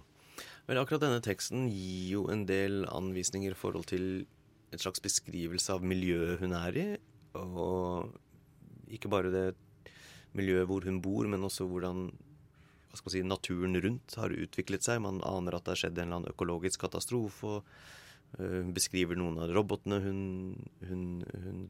Vel, 0.67 0.79
akkurat 0.81 1.03
denne 1.05 1.23
teksten 1.23 1.67
gir 1.71 2.07
jo 2.17 2.25
en 2.31 2.45
del 2.49 2.83
anvisninger 2.91 3.53
i 3.53 3.57
forhold 3.57 3.87
til 3.91 4.25
et 4.75 4.83
slags 4.83 5.01
beskrivelse 5.03 5.71
av 5.73 5.85
miljøet 5.85 6.41
hun 6.41 6.55
er 6.57 6.79
i. 6.79 6.87
Og 7.37 8.91
ikke 8.91 9.11
bare 9.11 9.31
det 9.31 9.45
miljøet 10.37 10.67
hvor 10.69 10.85
hun 10.87 10.99
bor, 11.03 11.27
men 11.29 11.45
også 11.47 11.67
hvordan 11.69 12.09
hva 12.97 13.11
skal 13.11 13.11
man 13.11 13.15
si, 13.17 13.29
naturen 13.29 13.79
rundt 13.83 14.17
har 14.19 14.33
utviklet 14.33 14.85
seg. 14.85 14.99
Man 15.03 15.21
aner 15.25 15.57
at 15.57 15.65
det 15.65 15.75
har 15.75 15.81
skjedd 15.83 15.97
en 15.97 16.07
eller 16.07 16.21
annen 16.21 16.33
økologisk 16.33 16.83
katastrofe. 16.85 17.57
og 17.59 17.95
hun 18.35 18.73
beskriver 18.75 19.17
noen 19.17 19.37
av 19.41 19.53
robotene 19.55 20.01
hun, 20.03 20.19
hun, 20.85 21.05
hun 21.31 21.61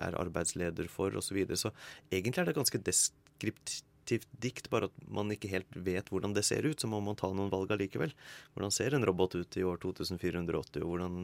er 0.00 0.16
arbeidsleder 0.18 0.88
for, 0.90 1.12
osv. 1.12 1.28
Så, 1.28 1.36
videre. 1.36 1.58
så 1.60 1.72
egentlig 2.10 2.42
er 2.42 2.48
det 2.48 2.56
ganske 2.56 2.80
deskriptivt 2.80 4.30
dikt, 4.40 4.70
bare 4.72 4.88
at 4.88 5.04
man 5.04 5.30
ikke 5.34 5.50
helt 5.52 5.76
vet 5.76 6.08
hvordan 6.10 6.34
det 6.34 6.46
ser 6.48 6.66
ut. 6.66 6.80
Så 6.80 6.90
må 6.90 7.02
man 7.04 7.18
ta 7.18 7.30
noen 7.30 7.52
valg 7.52 7.74
allikevel. 7.76 8.14
Hvordan 8.54 8.74
ser 8.74 8.96
en 8.96 9.06
robot 9.06 9.36
ut 9.36 9.60
i 9.60 9.66
år 9.68 9.78
2480? 9.84 10.82
og 10.82 10.88
Hvordan, 10.88 11.20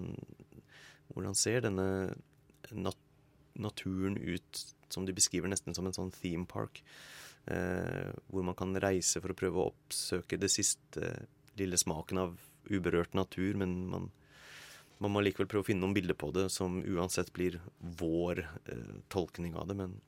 hvordan 1.14 1.38
ser 1.38 1.64
denne 1.64 1.88
nat 2.70 3.00
naturen 3.54 4.18
ut 4.18 4.64
som 4.92 5.06
de 5.06 5.14
beskriver 5.16 5.50
nesten 5.50 5.74
som 5.74 5.88
en 5.88 5.96
sånn 5.96 6.14
theme 6.20 6.46
park? 6.50 6.84
Eh, 7.46 8.10
hvor 8.32 8.44
man 8.46 8.56
kan 8.56 8.72
reise 8.80 9.20
for 9.20 9.34
å 9.34 9.38
prøve 9.38 9.60
å 9.60 9.70
oppsøke 9.72 10.38
det 10.40 10.48
siste 10.52 11.10
lille 11.58 11.76
smaken 11.76 12.22
av 12.22 12.38
uberørt 12.72 13.12
natur, 13.16 13.52
men 13.60 13.82
man 13.92 14.12
man 15.02 15.12
må 15.12 15.20
likevel 15.24 15.48
prøve 15.50 15.64
å 15.64 15.68
finne 15.68 15.84
noen 15.84 15.96
bilder 15.96 16.16
på 16.18 16.30
det 16.34 16.46
som 16.54 16.78
uansett 16.80 17.32
blir 17.36 17.58
vår 18.00 18.44
eh, 18.44 18.96
tolkning 19.12 19.56
av 19.58 19.68
det. 19.68 19.76
Men, 19.76 19.98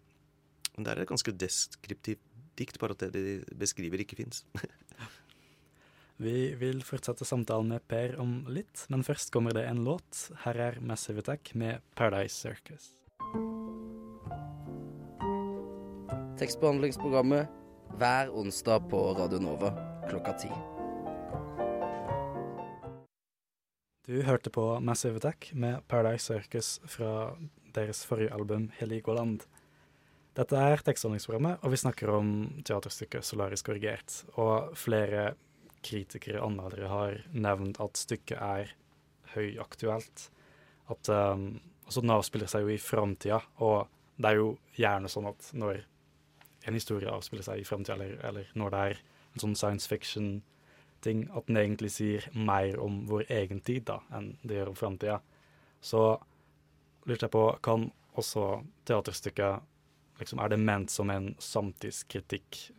men, 0.72 0.86
det 0.86 0.92
er 0.92 1.02
et 1.02 1.10
ganske 1.10 1.34
deskriptivt 1.36 2.22
dikt, 2.56 2.78
bare 2.80 2.96
at 2.96 3.04
det 3.04 3.10
de 3.12 3.56
beskriver, 3.58 4.00
ikke 4.00 4.16
fins. 4.22 4.44
Vi 6.24 6.54
vil 6.56 6.80
fortsette 6.86 7.26
samtalen 7.28 7.74
med 7.74 7.84
Per 7.90 8.16
om 8.22 8.38
litt, 8.48 8.86
men 8.88 9.04
først 9.04 9.34
kommer 9.34 9.52
det 9.52 9.66
en 9.68 9.84
låt. 9.84 10.30
Her 10.46 10.62
er 10.70 10.80
Massive 10.80 11.20
Attack 11.20 11.52
med 11.52 11.84
Paradise 11.98 12.38
Circus. 12.38 12.94
Tekstbehandlingsprogrammet 16.36 17.48
hver 17.96 18.28
onsdag 18.36 18.90
på 18.90 18.98
Radio 19.16 19.38
Nova 19.40 19.70
klokka 20.04 20.34
ti. 20.36 20.50
Du 24.04 24.20
hørte 24.22 24.52
på 24.52 24.66
Massive 24.84 25.16
Attack 25.16 25.48
med 25.56 25.80
Paradise 25.88 26.28
Circus 26.28 26.74
fra 26.84 27.32
deres 27.72 28.04
forrige 28.04 28.34
album 28.36 28.68
'Heligoland'. 28.76 29.46
Dette 30.36 30.60
er 30.60 30.84
tekstbehandlingsprogrammet, 30.84 31.64
og 31.64 31.72
vi 31.72 31.80
snakker 31.80 32.12
om 32.12 32.28
teaterstykket 32.68 33.24
'Solarisk 33.24 33.72
korrigert'. 33.72 34.28
Og 34.36 34.76
flere 34.76 35.34
kritikere 35.82 36.42
og 36.42 36.50
anmeldere 36.50 36.88
har 36.88 37.18
nevnt 37.32 37.80
at 37.80 37.96
stykket 37.96 38.36
er 38.36 38.76
høyaktuelt. 39.32 40.30
At 40.90 41.08
um, 41.08 41.60
altså 41.86 42.04
Nav 42.04 42.20
avspiller 42.20 42.46
seg 42.46 42.60
jo 42.60 42.76
i 42.76 42.78
framtida, 42.78 43.40
og 43.56 43.88
det 44.20 44.30
er 44.30 44.34
jo 44.44 44.58
gjerne 44.76 45.08
sånn 45.08 45.32
at 45.32 45.54
når 45.56 45.86
en 46.66 46.76
historie 46.76 47.10
avspiller 47.10 47.46
seg 47.46 47.62
i 47.62 47.66
framtida, 47.66 47.96
eller, 47.96 48.18
eller, 48.26 48.50
når 48.58 48.74
det 48.74 48.82
er 48.82 49.00
en 49.34 49.42
sånn 49.44 49.56
science 49.58 49.88
fiction-ting, 49.90 51.26
at 51.36 51.48
den 51.48 51.60
egentlig 51.60 51.92
sier 51.94 52.26
mer 52.34 52.78
om 52.82 53.04
vår 53.10 53.26
egen 53.38 53.62
tid 53.66 53.86
da, 53.90 54.00
enn 54.16 54.32
det 54.42 54.58
gjør 54.58 54.72
om 54.72 54.78
framtida. 54.78 55.20
Så 55.84 56.02
lurte 57.06 57.28
jeg 57.28 57.34
på, 57.36 57.44
kan 57.62 57.90
også 58.16 58.48
teaterstykket 58.88 59.72
liksom, 60.20 60.40
Er 60.40 60.48
det 60.48 60.58
ment 60.58 60.90
som 60.90 61.10
en 61.12 61.34
samtidskritikk? 61.38 62.70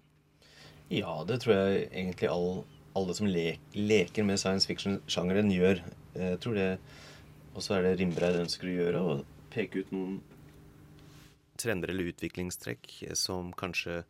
Ja, 0.89 1.23
det 1.27 1.41
tror 1.43 1.55
jeg 1.55 1.87
egentlig 1.91 2.29
all, 2.31 2.63
alle 2.97 3.15
som 3.15 3.27
le 3.29 3.57
leker 3.75 4.25
med 4.25 4.39
science 4.41 4.67
fiction-sjangeren, 4.67 5.51
gjør. 5.53 5.83
Jeg 6.17 6.39
tror 6.43 6.57
det 6.57 6.69
også 7.57 7.77
er 7.77 7.85
det 7.85 7.99
Rimbreid 7.99 8.39
ønsker 8.41 8.69
å 8.69 8.75
gjøre, 8.75 9.03
å 9.03 9.51
peke 9.53 9.83
ut 9.83 9.93
noen 9.93 10.17
trender 11.59 11.91
eller 11.91 12.11
utviklingstrekk 12.13 12.91
som 13.17 13.51
kanskje 13.57 14.03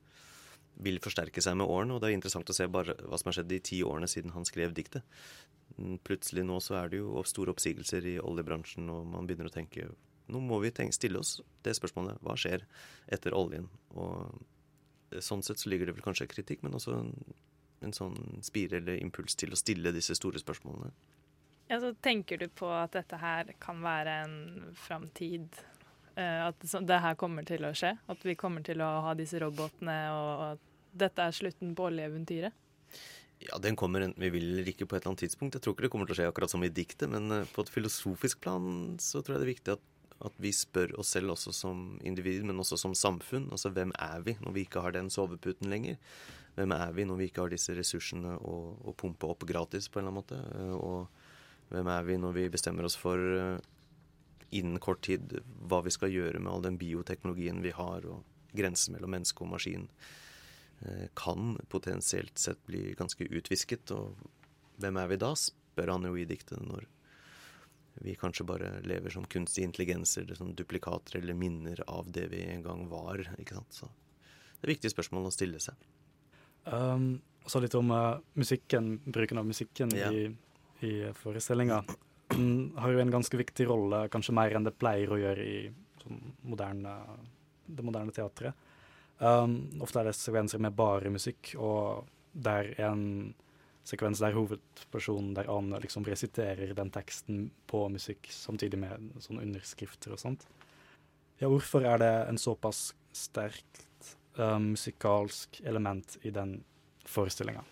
vil 0.83 0.99
forsterke 1.01 1.41
seg 1.41 1.57
med 1.59 1.69
årene. 1.69 1.95
Og 1.95 2.01
det 2.01 2.11
er 2.11 2.17
interessant 2.17 2.49
å 2.49 2.55
se 2.55 2.67
bare 2.71 2.95
hva 3.03 3.17
som 3.19 3.31
har 3.31 3.39
skjedd 3.39 3.49
de 3.51 3.61
ti 3.71 3.81
årene 3.85 4.09
siden 4.11 4.33
han 4.35 4.45
skrev 4.47 4.75
diktet. 4.77 5.05
Plutselig 6.07 6.45
nå 6.47 6.59
så 6.63 6.77
er 6.81 6.91
det 6.91 7.01
jo 7.01 7.23
store 7.27 7.53
oppsigelser 7.53 8.05
i 8.13 8.17
oljebransjen, 8.21 8.89
og 8.93 9.07
man 9.13 9.27
begynner 9.29 9.51
å 9.51 9.53
tenke 9.53 9.89
nå 10.27 10.41
må 10.43 10.57
vi 10.59 10.73
tenke, 10.75 10.91
stille 10.91 11.21
oss 11.21 11.37
det 11.63 11.71
spørsmålet 11.77 12.19
hva 12.25 12.33
skjer 12.35 12.65
etter 13.15 13.35
oljen? 13.37 13.69
Og 13.95 15.21
sånn 15.23 15.43
sett 15.45 15.61
så 15.61 15.71
ligger 15.71 15.87
det 15.87 15.95
vel 15.95 16.03
kanskje 16.03 16.27
kritikk, 16.27 16.65
men 16.65 16.75
også 16.75 16.97
en, 16.97 17.13
en 17.87 17.95
sånn 17.95 18.17
spire 18.43 18.81
eller 18.81 18.99
impuls 18.99 19.39
til 19.39 19.55
å 19.55 19.59
stille 19.59 19.95
disse 19.95 20.17
store 20.19 20.41
spørsmålene. 20.43 20.91
Ja, 21.71 21.79
så 21.79 21.93
Tenker 22.03 22.39
du 22.39 22.47
på 22.51 22.67
at 22.71 22.95
dette 22.95 23.19
her 23.19 23.53
kan 23.63 23.79
være 23.83 24.19
en 24.25 24.37
framtid 24.75 25.55
Eh, 25.55 25.76
at 26.17 26.63
det 26.89 27.01
her 27.03 27.17
kommer 27.19 27.45
til 27.45 27.65
å 27.67 27.73
skje? 27.77 27.91
At 28.09 28.23
vi 28.25 28.33
kommer 28.39 28.63
til 28.65 28.81
å 28.81 28.87
ha 29.05 29.11
disse 29.17 29.39
robotene, 29.41 29.97
og 30.13 30.45
at 30.47 30.63
dette 30.97 31.27
er 31.27 31.35
slutten 31.35 31.75
på 31.77 31.91
oljeeventyret? 31.91 32.55
Ja, 33.39 33.59
den 33.61 33.75
kommer 33.77 34.01
enten 34.01 34.23
vi 34.23 34.31
vil 34.33 34.47
eller 34.49 34.71
ikke 34.71 34.87
på 34.87 34.97
et 34.97 35.03
eller 35.03 35.13
annet 35.13 35.27
tidspunkt. 35.27 35.55
Jeg 35.55 35.63
tror 35.63 35.75
ikke 35.75 35.85
det 35.85 35.91
kommer 35.93 36.09
til 36.09 36.15
å 36.15 36.17
skje 36.19 36.31
akkurat 36.31 36.53
som 36.53 36.63
i 36.65 36.73
diktet, 36.73 37.05
men 37.11 37.29
eh, 37.35 37.51
på 37.53 37.63
et 37.63 37.69
filosofisk 37.73 38.41
plan 38.41 38.97
så 39.01 39.21
tror 39.21 39.37
jeg 39.37 39.43
det 39.43 39.47
er 39.47 39.53
viktig 39.53 39.75
at, 39.75 39.85
at 40.25 40.39
vi 40.41 40.51
spør 40.55 40.95
oss 40.97 41.13
selv 41.13 41.35
også 41.35 41.53
som 41.53 41.85
individ, 42.01 42.47
men 42.49 42.57
også 42.63 42.79
som 42.81 42.97
samfunn. 42.97 43.51
Altså 43.53 43.69
hvem 43.75 43.93
er 43.93 44.25
vi 44.25 44.37
når 44.41 44.57
vi 44.57 44.65
ikke 44.65 44.81
har 44.81 44.97
den 44.97 45.13
soveputen 45.13 45.69
lenger? 45.69 46.01
Hvem 46.57 46.73
er 46.73 46.97
vi 46.97 47.05
når 47.05 47.21
vi 47.21 47.29
ikke 47.29 47.45
har 47.45 47.53
disse 47.53 47.77
ressursene 47.77 48.33
å, 48.41 48.57
å 48.89 48.95
pumpe 48.97 49.29
opp 49.29 49.45
gratis 49.45 49.85
på 49.85 50.01
en 50.01 50.07
eller 50.07 50.15
annen 50.15 50.21
måte? 50.23 50.41
Eh, 50.57 50.75
og 50.81 51.69
hvem 51.75 51.93
er 51.93 52.09
vi 52.09 52.17
når 52.17 52.37
vi 52.39 52.49
bestemmer 52.49 52.89
oss 52.89 52.97
for 52.97 53.21
innen 54.49 54.79
kort 54.79 55.03
tid 55.07 55.39
hva 55.67 55.81
vi 55.85 55.93
skal 55.93 56.13
gjøre 56.13 56.39
med 56.39 56.51
all 56.51 56.65
den 56.65 56.79
bioteknologien 56.79 57.61
vi 57.65 57.73
har, 57.75 58.05
og 58.07 58.23
grensen 58.57 58.95
mellom 58.95 59.13
menneske 59.17 59.43
og 59.43 59.51
maskin 59.51 59.87
eh, 60.81 61.07
kan 61.17 61.57
potensielt 61.69 62.39
sett 62.39 62.63
bli 62.65 62.93
ganske 62.97 63.27
utvisket. 63.27 63.91
Og 63.91 64.15
hvem 64.81 65.01
er 65.01 65.11
vi 65.11 65.19
da, 65.21 65.33
spør 65.37 65.93
han 65.95 66.07
jo 66.07 66.15
i 66.15 66.27
diktet, 66.29 66.61
når 66.63 66.87
vi 68.05 68.15
kanskje 68.15 68.45
bare 68.45 68.71
lever 68.85 69.09
som 69.09 69.25
kunstige 69.25 69.65
intelligenser, 69.65 70.29
som 70.37 70.53
duplikater 70.55 71.17
eller 71.17 71.33
minner 71.33 71.81
av 71.89 72.11
det 72.11 72.27
vi 72.33 72.43
en 72.45 72.63
gang 72.63 72.85
var. 72.89 73.23
ikke 73.39 73.57
sant? 73.57 73.73
Så 73.73 73.89
det 74.57 74.67
er 74.67 74.75
viktige 74.75 74.93
spørsmål 74.93 75.29
å 75.29 75.33
stille 75.33 75.61
seg. 75.61 75.87
Um, 76.67 77.17
og 77.45 77.51
så 77.51 77.61
litt 77.63 77.77
om 77.79 77.89
uh, 77.95 78.19
musikken, 78.37 78.97
bruken 79.05 79.39
av 79.39 79.47
musikken 79.47 79.93
ja. 79.95 80.11
i, 80.11 80.27
i 80.85 80.93
forestillinga 81.15 81.81
har 82.77 82.93
jo 82.93 83.01
en 83.01 83.13
ganske 83.13 83.39
viktig 83.39 83.67
rolle, 83.69 84.05
kanskje 84.13 84.35
mer 84.35 84.55
enn 84.55 84.67
det 84.67 84.75
pleier 84.79 85.11
å 85.11 85.19
gjøre 85.21 85.45
i 85.45 85.57
sånn 86.03 86.21
moderne, 86.47 86.93
det 87.65 87.85
moderne 87.85 88.15
teatret. 88.15 88.67
Um, 89.17 89.81
ofte 89.81 90.01
er 90.01 90.09
det 90.09 90.17
sekvenser 90.17 90.61
med 90.61 90.75
bare 90.77 91.09
musikk, 91.09 91.55
og 91.57 92.07
det 92.37 92.53
er 92.53 92.71
en 92.89 93.03
sekvens 93.87 94.19
der 94.21 94.35
hovedpersonen 94.35 95.33
der 95.37 95.49
Ane 95.49 95.79
liksom 95.81 96.05
resiterer 96.05 96.73
den 96.75 96.91
teksten 96.93 97.47
på 97.71 97.85
musikk, 97.89 98.29
samtidig 98.33 98.79
med 98.81 99.09
sånne 99.23 99.45
underskrifter 99.47 100.13
og 100.13 100.21
sånt. 100.21 100.45
Ja, 101.39 101.49
hvorfor 101.49 101.85
er 101.85 102.01
det 102.01 102.13
en 102.27 102.39
såpass 102.41 102.91
sterkt 103.15 104.13
um, 104.35 104.73
musikalsk 104.73 105.61
element 105.65 106.17
i 106.27 106.33
den 106.35 106.59
forestillinga? 107.07 107.63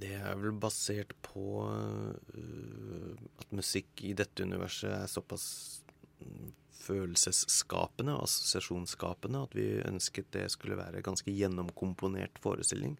Det 0.00 0.12
er 0.18 0.36
vel 0.40 0.54
basert 0.60 1.14
på 1.24 1.64
uh, 1.64 3.14
at 3.40 3.54
musikk 3.56 4.04
i 4.04 4.12
dette 4.16 4.44
universet 4.44 4.92
er 4.92 5.10
såpass 5.10 5.46
mm, 6.20 6.50
følelsesskapende, 6.86 8.14
assosiasjonsskapende, 8.22 9.42
at 9.48 9.56
vi 9.56 9.66
ønsket 9.86 10.30
det 10.36 10.46
skulle 10.54 10.78
være 10.78 11.04
ganske 11.04 11.32
gjennomkomponert 11.32 12.38
forestilling. 12.42 12.94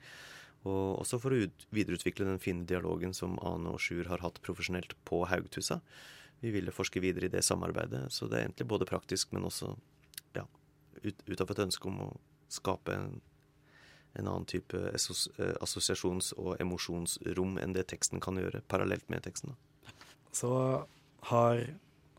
Og 0.67 1.03
også 1.03 1.21
for 1.23 1.35
å 1.35 1.45
videreutvikle 1.75 2.27
den 2.27 2.43
fine 2.43 2.67
dialogen 2.67 3.15
som 3.15 3.39
Ane 3.47 3.77
og 3.77 3.83
Sjur 3.83 4.09
har 4.11 4.25
hatt 4.25 4.41
profesjonelt 4.43 4.97
på 5.07 5.23
Haugtussa. 5.31 5.79
Vi 6.43 6.51
ville 6.53 6.75
forske 6.75 7.01
videre 7.01 7.29
i 7.29 7.33
det 7.33 7.45
samarbeidet, 7.47 8.09
så 8.13 8.27
det 8.29 8.41
er 8.41 8.49
egentlig 8.49 8.69
både 8.73 8.89
praktisk, 8.89 9.31
men 9.37 9.47
også 9.47 9.71
ja, 10.37 10.45
ut, 11.03 11.23
ut 11.29 11.45
av 11.45 11.53
et 11.53 11.63
ønske 11.69 11.89
om 11.89 12.03
å 12.09 12.11
skape 12.53 12.97
en 12.97 13.17
en 14.19 14.29
annen 14.29 14.47
type 14.49 14.79
eh, 14.79 15.55
assosiasjons- 15.63 16.33
og 16.37 16.57
emosjonsrom 16.63 17.59
enn 17.63 17.77
det 17.77 17.87
teksten 17.93 18.23
kan 18.23 18.39
gjøre, 18.41 18.63
parallelt 18.69 19.09
med 19.13 19.25
teksten. 19.27 19.57
Så 20.33 20.53
har 21.31 21.63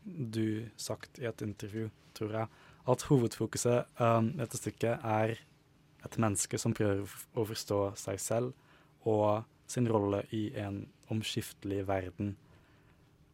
du 0.04 0.68
sagt 0.76 1.18
i 1.18 1.28
et 1.28 1.42
intervju, 1.44 1.88
tror 2.14 2.34
jeg, 2.34 2.48
at 2.88 3.04
hovedfokuset 3.10 4.00
um, 4.00 4.32
dette 4.38 4.58
stykket 4.58 5.04
er 5.04 5.36
et 6.06 6.18
menneske 6.20 6.58
som 6.60 6.74
prøver 6.76 7.10
å 7.36 7.44
forstå 7.48 7.80
seg 8.00 8.20
selv 8.22 9.08
og 9.08 9.44
sin 9.68 9.88
rolle 9.90 10.22
i 10.32 10.48
en 10.58 10.86
omskiftelig 11.12 11.82
verden. 11.88 12.36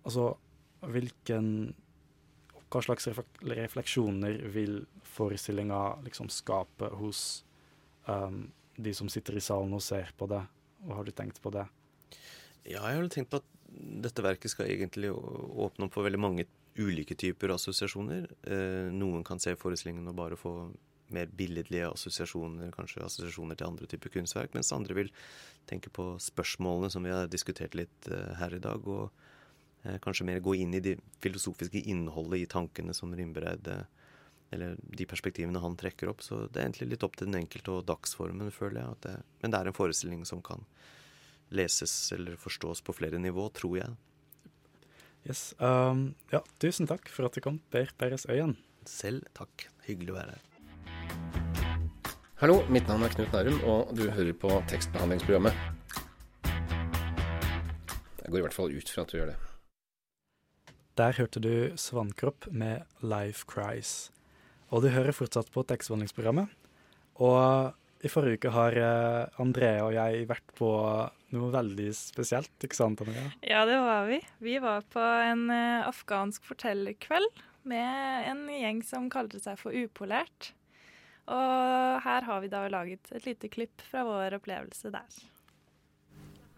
Altså, 0.05 0.35
hvilken 0.81 1.75
Hva 2.75 2.81
slags 2.83 3.07
refleksjoner 3.07 4.41
vil 4.51 4.81
forestillinga 5.07 6.01
liksom 6.03 6.27
skape 6.33 6.89
hos 6.99 7.45
um, 8.11 8.45
de 8.77 8.95
som 8.97 9.11
sitter 9.13 9.39
i 9.39 9.45
salen 9.45 9.75
og 9.77 9.83
ser 9.85 10.13
på 10.19 10.29
det. 10.31 10.43
Hva 10.85 10.99
har 10.99 11.07
du 11.07 11.13
tenkt 11.17 11.41
på 11.43 11.53
det? 11.55 11.67
Ja, 12.65 12.83
jeg 12.89 12.99
har 12.99 13.09
tenkt 13.13 13.33
på 13.33 13.43
at 13.43 13.51
dette 13.75 14.23
verket 14.25 14.53
skal 14.53 14.71
egentlig 14.71 15.11
åpne 15.11 15.89
opp 15.89 15.97
for 15.97 16.07
veldig 16.07 16.21
mange 16.21 16.47
ulike 16.79 17.17
typer 17.19 17.55
assosiasjoner. 17.55 18.27
Eh, 18.47 18.91
noen 18.95 19.25
kan 19.27 19.41
se 19.43 19.55
forestillingen 19.59 20.09
og 20.11 20.19
bare 20.19 20.39
få 20.39 20.55
mer 21.15 21.31
billedlige 21.37 21.91
assosiasjoner, 21.93 22.73
kanskje 22.75 23.05
assosiasjoner 23.05 23.59
til 23.59 23.69
andre 23.69 23.89
typer 23.91 24.13
kunstverk, 24.17 24.55
mens 24.57 24.73
andre 24.75 24.97
vil 24.97 25.13
tenke 25.69 25.93
på 25.95 26.15
spørsmålene 26.23 26.91
som 26.93 27.05
vi 27.05 27.13
har 27.13 27.31
diskutert 27.31 27.77
litt 27.79 28.09
eh, 28.11 28.33
her 28.41 28.57
i 28.57 28.63
dag, 28.63 28.87
og 28.89 29.11
eh, 29.85 29.99
kanskje 30.05 30.27
mer 30.29 30.43
gå 30.45 30.57
inn 30.61 30.75
i 30.75 30.83
det 30.85 30.97
filosofiske 31.25 31.85
innholdet 31.93 32.45
i 32.45 32.51
tankene 32.51 32.97
som 32.97 33.15
Rimbereid 33.15 33.69
eh, 33.71 33.85
eller 34.51 34.77
de 34.83 35.07
perspektivene 35.09 35.63
han 35.63 35.77
trekker 35.81 36.11
opp. 36.13 36.23
Så 36.23 36.45
det 36.47 36.61
er 36.61 36.69
egentlig 36.69 36.91
litt 36.93 37.07
opp 37.07 37.17
til 37.19 37.31
den 37.31 37.41
enkelte 37.41 37.79
og 37.79 37.87
dagsformen, 37.89 38.53
føler 38.55 38.83
jeg. 38.83 39.01
Det, 39.07 39.15
men 39.43 39.55
det 39.55 39.61
er 39.61 39.71
en 39.71 39.77
forestilling 39.77 40.25
som 40.29 40.43
kan 40.45 40.67
leses 41.55 42.13
eller 42.13 42.37
forstås 42.41 42.83
på 42.85 42.95
flere 42.97 43.19
nivå, 43.19 43.49
tror 43.55 43.79
jeg. 43.79 43.97
Yes. 45.25 45.55
Um, 45.59 46.13
ja, 46.33 46.43
tusen 46.61 46.89
takk 46.91 47.09
for 47.09 47.29
at 47.29 47.37
du 47.37 47.41
kom, 47.45 47.63
Per 47.73 47.93
Peres 47.99 48.27
Øyen. 48.29 48.59
Selv 48.85 49.25
takk. 49.37 49.71
Hyggelig 49.87 50.13
å 50.13 50.19
være 50.19 50.37
her. 50.37 50.51
Hallo, 52.43 52.59
mitt 52.69 52.89
navn 52.91 53.07
er 53.07 53.13
Knut 53.15 53.33
Nærum, 53.33 53.61
og 53.65 53.95
du 53.97 54.05
hører 54.11 54.35
på 54.37 54.51
tekstbehandlingsprogrammet. 54.69 55.57
Jeg 58.21 58.33
går 58.33 58.41
i 58.41 58.45
hvert 58.45 58.57
fall 58.57 58.75
ut 58.75 58.91
fra 58.91 59.05
at 59.05 59.13
du 59.13 59.19
gjør 59.21 59.31
det. 59.33 59.37
Der 61.01 61.17
hørte 61.17 61.41
du 61.41 61.73
Svannkropp 61.81 62.51
med 62.53 62.85
Life 63.01 63.47
Cries. 63.49 64.11
Og 64.75 64.83
du 64.83 64.91
hører 64.91 65.15
fortsatt 65.15 65.51
på 65.55 65.63
tekstbehandlingsprogrammet. 65.71 66.51
Og 67.23 68.05
i 68.05 68.11
forrige 68.11 68.41
uke 68.41 68.53
har 68.53 68.77
eh, 68.77 69.41
Andrea 69.41 69.85
og 69.87 69.95
jeg 69.95 70.27
vært 70.29 70.55
på 70.59 70.71
noe 71.35 71.51
veldig 71.55 71.89
spesielt, 71.97 72.53
ikke 72.63 72.77
sant 72.77 73.03
Andrea? 73.05 73.31
Ja, 73.47 73.63
det 73.69 73.79
var 73.81 74.09
vi. 74.11 74.19
Vi 74.45 74.59
var 74.63 74.85
på 74.93 75.03
en 75.03 75.47
uh, 75.51 75.87
afghansk 75.89 76.45
fortellerkveld 76.47 77.43
med 77.71 78.29
en 78.31 78.45
gjeng 78.51 78.83
som 78.87 79.09
kalte 79.11 79.41
seg 79.43 79.59
for 79.61 79.75
Upolert. 79.75 80.53
Og 81.25 82.03
her 82.05 82.27
har 82.27 82.43
vi 82.43 82.53
da 82.53 82.67
laget 82.69 83.15
et 83.17 83.25
lite 83.31 83.49
klipp 83.49 83.83
fra 83.89 84.05
vår 84.05 84.37
opplevelse 84.37 84.93
der. 84.93 85.23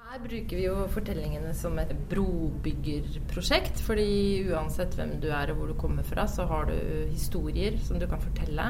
Her 0.06 0.20
bruker 0.22 0.54
vi 0.54 0.66
jo 0.68 0.84
fortellingene 0.94 1.50
som 1.58 1.74
et 1.82 1.90
brobyggerprosjekt. 2.10 3.80
fordi 3.82 4.44
uansett 4.52 4.94
hvem 4.94 5.16
du 5.18 5.26
er 5.34 5.50
og 5.50 5.58
hvor 5.58 5.72
du 5.72 5.74
kommer 5.80 6.06
fra, 6.06 6.28
så 6.30 6.46
har 6.46 6.68
du 6.70 6.76
historier 7.10 7.74
som 7.82 7.98
du 7.98 8.06
kan 8.06 8.22
fortelle. 8.22 8.68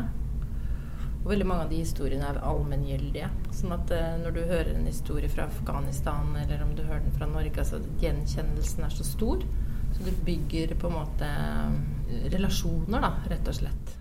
Og 1.19 1.29
veldig 1.35 1.49
mange 1.51 1.67
av 1.67 1.75
de 1.75 1.83
historiene 1.83 2.31
er 2.31 2.41
allmenngyldige. 2.41 3.29
Sånn 3.53 3.77
at 3.77 3.93
eh, 3.93 4.17
når 4.23 4.33
du 4.33 4.41
hører 4.47 4.73
en 4.73 4.89
historie 4.89 5.29
fra 5.29 5.45
Afghanistan, 5.51 6.33
eller 6.41 6.65
om 6.65 6.73
du 6.73 6.87
hører 6.87 7.05
den 7.05 7.19
fra 7.19 7.29
Norge, 7.29 7.53
altså 7.61 7.83
gjenkjennelsen 8.01 8.89
er 8.89 8.97
så 8.97 9.05
stor. 9.05 9.45
Så 9.93 10.09
du 10.09 10.25
bygger 10.25 10.73
på 10.81 10.89
en 10.89 10.99
måte 11.03 11.29
eh, 11.29 12.29
relasjoner, 12.33 13.11
da, 13.11 13.13
rett 13.29 13.53
og 13.53 13.61
slett. 13.61 13.97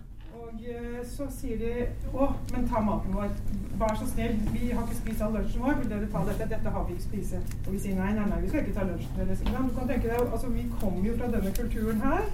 Eh, 1.06 1.12
så 1.16 1.26
sier 1.30 1.58
de 1.58 1.86
å, 2.14 2.28
men 2.52 2.66
ta 2.68 2.80
maten 2.82 3.14
vår. 3.14 3.30
Vær 3.78 3.94
så 3.98 4.06
snill, 4.08 4.38
vi 4.52 4.70
har 4.72 4.82
ikke 4.86 4.98
spist 5.00 5.22
all 5.22 5.34
lunsjen 5.36 5.62
vår. 5.62 5.78
Vil 5.82 5.90
dere 5.92 6.08
ta 6.12 6.24
dette? 6.26 6.48
Dette 6.50 6.72
har 6.72 6.86
vi 6.88 6.96
ikke 6.96 7.06
spise. 7.10 7.42
Og 7.66 7.72
vi 7.74 7.82
sier 7.82 7.98
nei, 7.98 8.12
nei, 8.16 8.26
nei, 8.30 8.40
vi 8.42 8.50
skal 8.50 8.64
ikke 8.64 8.78
ta 8.78 8.86
lunsjen 8.88 9.20
deres. 9.20 9.44
Men 9.46 9.68
du 9.70 9.76
kan 9.76 9.88
tenke 9.90 10.10
deg, 10.10 10.32
altså 10.32 10.50
Vi 10.56 10.66
kommer 10.80 11.06
jo 11.06 11.16
fra 11.20 11.30
denne 11.36 11.52
kulturen 11.56 12.02
her. 12.02 12.26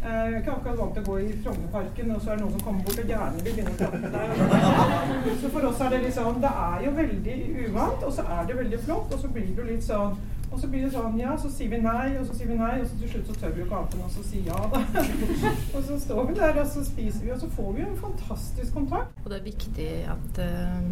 Eh, 0.00 0.08
Jeg 0.08 0.32
er 0.32 0.38
ikke 0.40 0.52
akkurat 0.56 0.78
vant 0.80 0.94
til 0.96 1.02
å 1.04 1.08
gå 1.10 1.16
i 1.20 1.32
Frognerparken, 1.44 2.12
og 2.14 2.20
så 2.22 2.30
er 2.30 2.38
det 2.38 2.44
noen 2.44 2.54
som 2.56 2.64
kommer 2.66 2.84
bort 2.86 3.00
og 3.02 3.10
gjerne 3.12 3.42
vil 3.44 3.56
begynne 3.58 3.88
å 3.88 3.98
med 4.00 4.14
deg. 4.16 5.34
Så 5.42 5.50
for 5.52 5.66
oss 5.68 5.80
er 5.84 5.90
det 5.92 6.02
litt 6.06 6.16
sånn 6.16 6.40
Det 6.40 6.52
er 6.66 6.84
jo 6.86 6.92
veldig 6.96 7.36
uvant, 7.66 8.06
og 8.06 8.12
så 8.16 8.24
er 8.38 8.46
det 8.48 8.56
veldig 8.62 8.80
flott, 8.86 9.12
og 9.12 9.20
så 9.20 9.32
blir 9.34 9.50
det 9.58 9.66
litt 9.68 9.84
sånn 9.84 10.16
og 10.50 10.58
så 10.58 10.68
blir 10.70 10.82
det 10.82 10.90
sånn, 10.90 11.18
ja, 11.20 11.36
så 11.38 11.48
sier 11.52 11.70
vi 11.70 11.78
nei, 11.84 12.06
og 12.18 12.24
så 12.26 12.34
sier 12.34 12.48
vi 12.50 12.56
nei, 12.58 12.72
og 12.82 12.88
så 12.90 12.96
til 12.98 13.10
slutt 13.12 13.28
så 13.30 13.34
tør 13.38 13.52
vi 13.54 13.60
jo 13.62 13.66
ikke 13.68 13.78
annet 13.78 13.92
enn 13.94 14.06
å 14.06 14.24
si 14.26 14.40
ja, 14.48 14.60
da. 14.72 14.80
og 15.78 15.84
så 15.86 15.98
står 16.04 16.24
vi 16.26 16.38
der, 16.40 16.56
og 16.58 16.70
så 16.72 16.82
spiser 16.88 17.22
vi, 17.22 17.32
og 17.34 17.42
så 17.42 17.50
får 17.54 17.68
vi 17.76 17.84
jo 17.84 17.90
en 17.90 18.00
fantastisk 18.00 18.74
kontakt. 18.74 19.20
Og 19.22 19.28
det 19.30 19.38
er 19.38 19.44
viktig 19.46 19.90
at 20.10 20.40
um, 20.42 20.88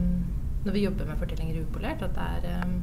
når 0.63 0.77
vi 0.77 0.85
jobber 0.85 1.11
med 1.11 1.19
fortellinger 1.25 1.59
upolert, 1.65 2.05
at 2.07 2.15
det 2.15 2.29
er 2.53 2.63
um, 2.63 2.77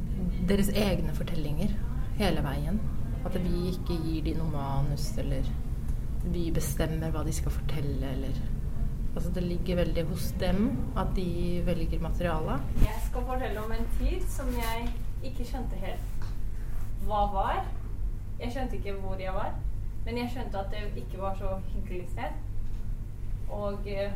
deres 0.50 0.68
egne 0.76 1.14
fortellinger 1.16 1.72
hele 2.20 2.44
veien. 2.44 2.82
At 3.26 3.38
vi 3.40 3.70
ikke 3.72 3.96
gir 4.04 4.26
de 4.28 4.36
noe 4.36 4.52
manus, 4.52 5.08
eller 5.22 5.48
vi 6.28 6.50
bestemmer 6.52 7.14
hva 7.14 7.24
de 7.24 7.34
skal 7.34 7.56
fortelle, 7.56 8.12
eller 8.12 8.44
Altså 9.16 9.30
det 9.32 9.46
ligger 9.46 9.78
veldig 9.78 10.02
hos 10.10 10.26
dem 10.36 10.66
at 11.00 11.14
de 11.16 11.62
velger 11.64 12.02
materialet. 12.04 12.66
Jeg 12.82 12.98
skal 13.06 13.22
fortelle 13.24 13.62
om 13.62 13.72
en 13.72 13.86
tid 13.96 14.26
som 14.28 14.50
jeg 14.52 14.90
ikke 15.24 15.46
skjønte 15.48 15.78
helt 15.80 16.15
hva 17.06 17.26
var. 17.32 17.64
Jeg 18.40 18.52
skjønte 18.52 18.76
ikke 18.76 18.96
hvor 19.00 19.20
jeg 19.20 19.34
var, 19.34 19.54
men 20.04 20.18
jeg 20.18 20.30
skjønte 20.30 20.60
at 20.60 20.72
det 20.74 21.02
ikke 21.02 21.20
var 21.22 21.34
så 21.38 21.56
hyggelig 21.72 22.08
sted. 22.12 22.40
Og 23.48 23.86
eh, 23.86 24.12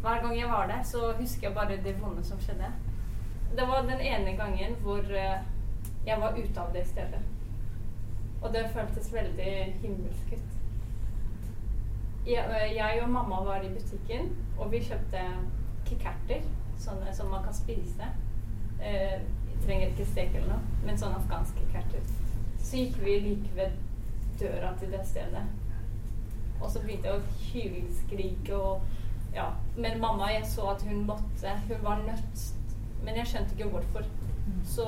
hver 0.00 0.20
gang 0.22 0.38
jeg 0.38 0.48
var 0.48 0.66
der, 0.66 0.82
så 0.82 1.14
husker 1.20 1.48
jeg 1.48 1.54
bare 1.54 1.80
det 1.84 1.96
vonde 2.02 2.24
som 2.24 2.40
skjedde. 2.40 2.72
Det 3.56 3.68
var 3.68 3.82
den 3.88 4.00
ene 4.00 4.36
gangen 4.36 4.76
hvor 4.82 4.98
eh, 4.98 5.40
jeg 6.06 6.20
var 6.20 6.36
ute 6.38 6.60
av 6.60 6.72
det 6.72 6.86
stedet. 6.86 7.20
Og 8.42 8.52
det 8.54 8.70
føltes 8.72 9.12
veldig 9.12 9.52
himmelsk 9.82 10.32
ut. 10.32 10.54
Jeg, 12.26 12.44
eh, 12.60 12.76
jeg 12.76 13.02
og 13.02 13.10
mamma 13.10 13.42
var 13.44 13.64
i 13.64 13.72
butikken, 13.74 14.36
og 14.58 14.72
vi 14.72 14.84
kjøpte 14.84 15.24
kikkerter, 15.88 16.46
sånne 16.78 17.14
som 17.14 17.32
man 17.32 17.42
kan 17.44 17.56
spise. 17.56 18.12
Eh, 18.84 19.20
trenger 19.64 19.92
ikke 19.92 20.06
steke 20.08 20.40
eller 20.40 20.54
noe, 20.56 20.78
men 20.84 21.00
sånn 21.00 21.16
afghanske 21.16 21.64
kikkerter. 21.66 22.12
Så 22.62 22.82
gikk 22.82 23.00
vi 23.02 23.16
like 23.24 23.56
ved 23.56 23.76
døra 24.40 24.74
til 24.78 24.92
det 24.92 25.02
stedet. 25.08 25.44
Og 26.58 26.70
så 26.70 26.82
begynte 26.82 27.10
jeg 27.10 27.18
å 27.18 27.36
hylskrike 27.48 28.56
og 28.58 29.34
ja. 29.34 29.50
Men 29.76 30.00
mamma, 30.00 30.30
jeg 30.32 30.46
så 30.46 30.70
at 30.72 30.82
hun 30.82 31.04
måtte. 31.06 31.54
Hun 31.68 31.82
var 31.84 32.02
nødt. 32.06 32.46
Men 33.04 33.20
jeg 33.20 33.30
skjønte 33.30 33.54
ikke 33.54 33.70
hvorfor. 33.74 34.06
Så 34.66 34.86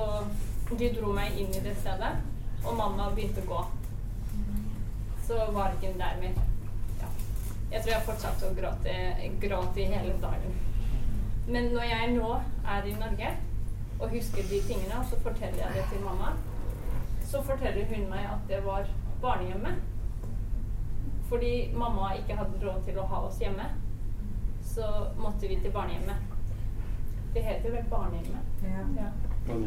de 0.79 0.89
dro 0.95 1.11
meg 1.15 1.37
inn 1.39 1.51
i 1.55 1.63
det 1.63 1.75
stedet, 1.79 2.11
og 2.63 2.75
mamma 2.77 3.09
begynte 3.15 3.43
å 3.43 3.49
gå. 3.49 3.61
Så 5.27 5.37
var 5.55 5.75
ikke 5.75 5.91
hun 5.91 6.01
der 6.01 6.19
mer. 6.21 6.41
Ja. 7.01 7.09
Jeg 7.73 7.83
tror 7.83 7.93
jeg 7.93 8.07
fortsatte 8.07 8.49
å 8.49 8.57
gråte, 8.57 8.97
gråte 9.43 9.83
i 9.83 9.87
hele 9.91 10.17
dagen. 10.23 10.59
Men 11.47 11.71
når 11.75 11.87
jeg 11.89 12.11
nå 12.15 12.33
er 12.75 12.87
i 12.87 12.97
Norge 12.99 13.31
og 14.01 14.09
husker 14.09 14.43
de 14.49 14.59
tingene, 14.67 14.97
og 14.99 15.05
så 15.09 15.19
forteller 15.21 15.61
jeg 15.61 15.75
det 15.77 15.83
til 15.91 16.03
mamma, 16.05 16.31
så 17.31 17.41
forteller 17.47 17.85
hun 17.91 18.07
meg 18.09 18.25
at 18.33 18.47
det 18.49 18.59
var 18.65 18.87
barnehjemmet. 19.21 19.75
Fordi 21.29 21.51
mamma 21.77 22.09
ikke 22.17 22.35
hadde 22.35 22.59
råd 22.65 22.81
til 22.87 22.97
å 22.99 23.05
ha 23.07 23.21
oss 23.27 23.37
hjemme, 23.39 23.67
så 24.73 24.87
måtte 25.19 25.47
vi 25.47 25.59
til 25.61 25.71
barnehjemmet. 25.71 26.27
Det 27.33 27.43
heter 27.45 27.71
vel 27.77 27.85
barnehjemmet? 27.91 28.65
Ja. 28.65 29.61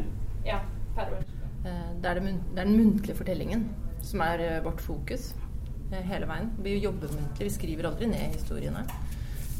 Ja, 0.45 0.59
per 0.95 1.15
år. 1.15 1.23
Eh, 1.65 1.89
Det 2.01 2.09
er, 2.11 2.19
det, 2.19 2.35
det 2.53 2.59
er 2.61 2.65
den 2.69 2.77
muntlige 2.77 3.17
fortellingen 3.17 3.65
som 4.05 4.21
er 4.21 4.43
eh, 4.45 4.59
vårt 4.63 4.81
fokus 4.85 5.31
eh, 5.91 6.03
hele 6.05 6.27
veien. 6.29 6.51
Vi 6.61 6.75
jobber 6.83 7.09
muntlig, 7.15 7.47
vi 7.47 7.55
skriver 7.55 7.89
aldri 7.89 8.11
ned 8.11 8.35
historiene. 8.37 8.85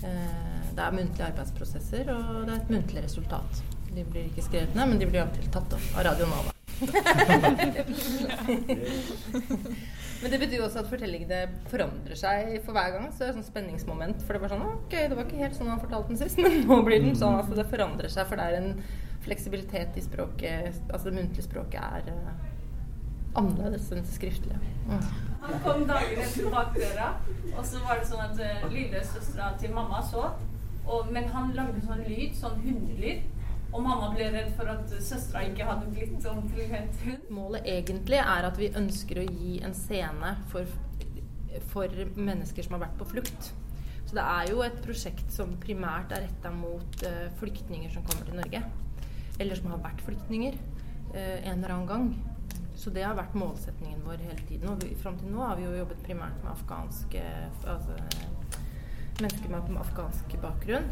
Eh, 0.06 0.62
Det 0.76 0.84
er 0.84 0.92
muntlige 0.92 1.26
arbeidsprosesser, 1.32 2.10
og 2.14 2.46
det 2.46 2.54
er 2.54 2.62
et 2.62 2.70
muntlig 2.70 3.04
resultat. 3.08 3.64
De 3.96 4.04
blir 4.04 4.26
ikke 4.28 4.44
skrevet 4.44 4.74
ned, 4.76 4.90
men 4.92 5.00
de 5.00 5.08
blir 5.08 5.22
alltid 5.24 5.46
tatt 5.54 5.72
opp 5.78 5.86
av 5.96 6.04
Radio 6.10 6.26
Nova. 6.28 6.52
men 10.22 10.32
det 10.34 10.40
betyr 10.42 10.64
også 10.66 10.82
at 10.82 10.90
fortellingene 10.90 11.38
forandrer 11.72 12.18
seg 12.20 12.58
for 12.66 12.76
hver 12.76 12.90
gang. 12.98 13.06
Så 13.08 13.18
det 13.22 13.28
er 13.28 13.32
et 13.32 13.38
sånn 13.38 13.48
spenningsmoment. 13.48 14.20
For 14.26 14.36
det 14.36 14.42
var 14.44 14.52
sånn 14.52 14.66
Ok, 14.68 14.92
det 14.92 15.16
var 15.16 15.24
ikke 15.24 15.40
helt 15.40 15.56
sånn 15.56 15.72
han 15.72 15.80
fortalte 15.84 16.12
den 16.12 16.20
sist, 16.20 16.38
men 16.44 16.52
nå 16.68 16.76
blir 16.84 17.00
den 17.06 17.16
sånn. 17.16 17.38
Altså 17.40 17.56
det 17.56 17.72
forandrer 17.72 18.12
seg, 18.12 18.28
for 18.28 18.36
det 18.42 18.46
er 18.50 18.56
en 18.60 18.72
fleksibilitet 19.26 19.92
i 19.96 20.04
språket. 20.04 20.82
Altså 20.90 21.06
det 21.08 21.16
muntlige 21.22 21.46
språket 21.46 21.80
er 21.80 22.04
uh, 22.12 22.34
annerledes 23.40 23.88
enn 23.94 24.04
det 24.04 24.18
skriftlige. 24.18 24.60
Mm. 24.90 25.06
Han 25.46 25.56
kom 25.64 25.80
dagen 25.88 26.20
etter 26.26 26.52
bak 26.52 26.76
døra, 26.76 27.08
og 27.54 27.64
så 27.64 27.80
var 27.86 27.94
det 28.02 28.10
sånn 28.10 28.26
at 28.26 28.36
uh, 28.44 28.68
lillesøstera 28.74 29.54
til 29.62 29.72
mamma 29.78 30.04
så. 30.04 30.24
Og, 30.86 31.08
men 31.14 31.26
han 31.34 31.56
lagde 31.58 31.80
sånn 31.86 32.04
lyd, 32.06 32.36
sånn 32.38 32.60
hundelyd. 32.62 33.24
Og 33.76 33.84
mamma 33.84 34.08
ble 34.16 34.30
redd 34.32 34.54
for 34.56 34.72
at 34.72 34.92
søstera 35.04 35.42
ikke 35.50 35.66
hadde 35.68 35.90
blitt 35.92 36.16
sånn 36.24 36.46
til 36.48 36.72
en 36.78 36.88
hund. 37.02 37.26
Målet 37.36 37.66
egentlig 37.68 38.22
er 38.22 38.48
at 38.48 38.60
vi 38.60 38.72
ønsker 38.80 39.20
å 39.20 39.26
gi 39.28 39.58
en 39.68 39.76
scene 39.76 40.32
for, 40.52 40.70
for 41.74 42.04
mennesker 42.16 42.64
som 42.64 42.78
har 42.78 42.86
vært 42.86 42.96
på 43.02 43.10
flukt. 43.10 43.50
Så 44.06 44.16
det 44.16 44.24
er 44.24 44.52
jo 44.54 44.62
et 44.64 44.78
prosjekt 44.86 45.34
som 45.34 45.58
primært 45.60 46.14
er 46.16 46.24
retta 46.28 46.54
mot 46.54 47.04
uh, 47.04 47.26
flyktninger 47.42 47.92
som 47.92 48.06
kommer 48.08 48.30
til 48.30 48.40
Norge. 48.40 48.62
Eller 49.42 49.60
som 49.60 49.74
har 49.74 49.84
vært 49.84 50.06
flyktninger 50.06 50.56
uh, 50.56 51.18
en 51.18 51.58
eller 51.58 51.76
annen 51.76 51.90
gang. 51.90 52.08
Så 52.80 52.94
det 52.96 53.04
har 53.04 53.18
vært 53.18 53.36
målsetningen 53.40 54.04
vår 54.08 54.24
hele 54.24 54.48
tiden. 54.48 54.72
Og 54.72 54.88
fram 55.02 55.20
til 55.20 55.36
nå 55.36 55.44
har 55.44 55.60
vi 55.60 55.68
jo 55.68 55.76
jobbet 55.82 56.04
primært 56.06 56.40
med 56.46 56.54
afghanske 56.54 57.26
altså, 57.74 58.00
mennesker 59.20 59.52
med 59.52 59.84
afghansk 59.84 60.40
bakgrunn. 60.44 60.88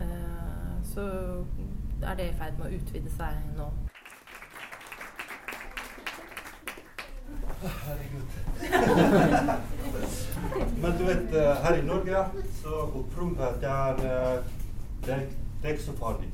Uh, 0.00 0.76
så 0.90 1.06
er 2.02 2.14
det 2.14 2.28
i 2.30 2.36
ferd 2.38 2.58
med 2.58 2.66
å 2.66 2.74
utvide 2.78 3.10
seg 3.16 3.32
nå. 3.56 3.68
Herregud. 7.60 8.28
Men 10.82 10.98
du 10.98 11.04
vet, 11.04 11.34
eh, 11.34 11.56
her 11.64 11.74
i 11.76 11.86
Norge 11.86 12.24
så 12.62 12.76
opprommet 13.00 13.60
det 13.60 13.68
er, 13.68 13.94
eh, 14.10 14.38
det 15.06 15.12
er, 15.14 15.20
det 15.62 15.68
er 15.68 15.72
ikke 15.72 15.84
så 15.84 15.96
farlig. 15.98 16.30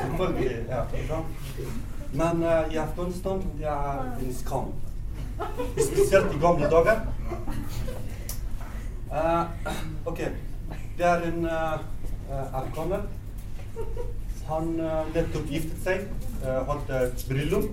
Selvfølgelig. 0.00 0.56
Ja. 0.68 1.20
Men 2.12 2.42
eh, 2.42 2.74
i 2.74 2.76
Afghanistan 2.76 3.42
det 3.58 3.66
er 3.66 4.00
en 4.20 4.34
skam. 4.34 4.72
Spesielt 5.78 6.34
i 6.34 6.38
gamle 6.38 6.70
dager. 6.70 7.00
Uh, 9.12 9.44
ok, 10.06 10.18
det 10.98 11.06
er 11.06 11.24
en 11.28 11.44
uh, 11.44 11.78
afghaner. 12.52 13.02
Han 14.48 14.74
eh, 14.80 15.00
nettopp 15.14 15.50
giftet 15.50 15.82
seg, 15.84 16.06
uh, 16.42 16.62
hadde 16.68 17.02
bryllup. 17.28 17.70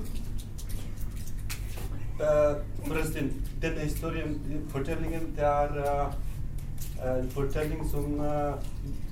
Eh, 2.19 2.55
forresten, 2.87 3.31
denne 3.61 3.79
historien, 3.79 4.41
fortellingen, 4.69 5.21
det 5.35 5.45
er 5.45 5.77
eh, 5.83 7.19
en 7.19 7.29
fortelling 7.31 7.85
som 7.91 8.19
eh, 8.19 8.53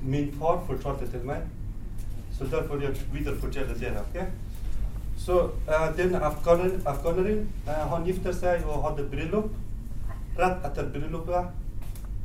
min 0.04 0.34
far 0.40 0.64
fortalte 0.68 1.08
til 1.12 1.24
meg. 1.26 1.46
Så 2.32 2.46
derfor 2.52 2.82
jeg 2.82 2.96
videreforteller 3.14 3.80
dere. 3.80 4.00
ok? 4.00 4.26
Så 5.18 5.40
uh, 5.44 5.98
denne 5.98 6.20
afghaner, 6.20 6.70
afghaneren, 6.86 7.48
uh, 7.68 7.72
han 7.94 8.04
gifter 8.06 8.32
seg 8.32 8.68
og 8.68 8.84
hadde 8.90 9.08
bryllup. 9.10 9.56
Rett 10.38 10.68
etter 10.68 10.92
bryllupet, 10.94 11.48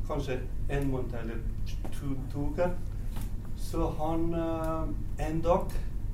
kanskje 0.09 0.37
en 0.69 0.91
måned 0.91 1.15
eller 1.23 1.39
to 2.33 2.43
uker, 2.51 2.75
så 3.73 3.93
han 3.99 4.35
uh, 4.35 4.89
en 5.29 5.41
dag 5.41 5.61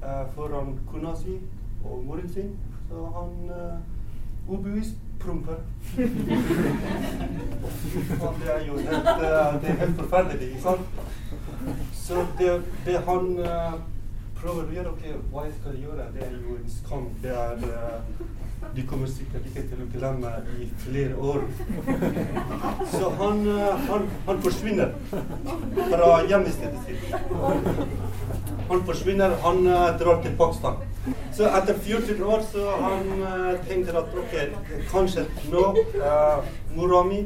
uh, 0.03 0.35
foran 0.35 0.79
kona 0.87 1.17
si 1.19 1.41
og 1.85 2.05
moren 2.07 2.29
sin, 2.31 2.59
så 2.89 3.13
han 3.17 3.51
uh, 3.51 4.55
ubevisst 4.55 4.95
promper. 5.19 5.55
det 5.97 6.05
er 8.55 8.67
jo 8.67 8.77
helt, 8.77 9.05
det 9.63 9.71
er 9.71 9.77
helt 9.81 10.01
forferdelig, 10.01 10.49
ikke 10.49 10.63
sant? 10.63 10.81
Så 11.93 12.27
det, 12.39 12.63
det 12.87 12.99
han 13.09 13.39
prøver 14.39 14.63
å 14.63 14.75
gjøre 14.77 14.91
ok, 14.93 15.05
hva 15.33 15.41
jeg 15.49 15.55
skal 15.59 15.75
gjøre. 15.83 16.05
Det 16.15 16.23
er 16.29 16.35
jo 16.39 16.51
en 16.61 16.71
skam. 16.71 17.07
Det 17.23 17.33
er 17.35 17.55
De 18.75 18.83
kommer 18.87 19.09
sikkert 19.11 19.47
ikke 19.49 19.65
til 19.71 19.81
å 19.83 19.89
glemme 19.93 20.33
i 20.59 20.69
flere 20.85 21.17
år. 21.17 21.45
Så 22.93 23.11
han, 23.21 23.41
eh, 23.49 23.87
han, 23.89 24.07
han 24.27 24.43
forsvinner 24.45 24.93
fra 25.79 26.11
hjemstedet 26.29 26.81
sitt. 26.87 27.03
Han 28.69 28.85
forsvinner, 28.87 29.37
han 29.45 29.67
eh, 29.67 29.89
drar 30.03 30.23
til 30.23 30.37
Pakistan. 30.39 30.85
Så 31.33 31.47
etter 31.59 31.79
14 31.79 32.23
år 32.23 32.43
så 32.53 32.65
han 32.83 33.07
tenkte 33.09 33.69
tenker 33.69 33.99
at 34.01 34.17
ok, 34.23 34.35
kanskje 34.91 35.25
nå 35.53 35.63
uh, 36.03 36.43
mora 36.75 37.03
mi 37.07 37.21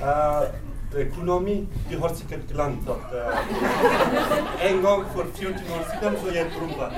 uh, 0.00 0.48
kona 1.14 1.38
mi 1.44 1.56
de 1.90 2.00
har 2.00 2.14
sikkert 2.16 2.48
glemt 2.50 2.88
at 2.90 3.12
uh, 3.14 3.20
en 4.70 4.82
gang 4.82 5.04
for 5.12 5.28
14 5.36 5.60
år 5.76 5.84
siden 5.92 6.16
så 6.22 6.34
jeg 6.34 6.46
prompa. 6.56 6.90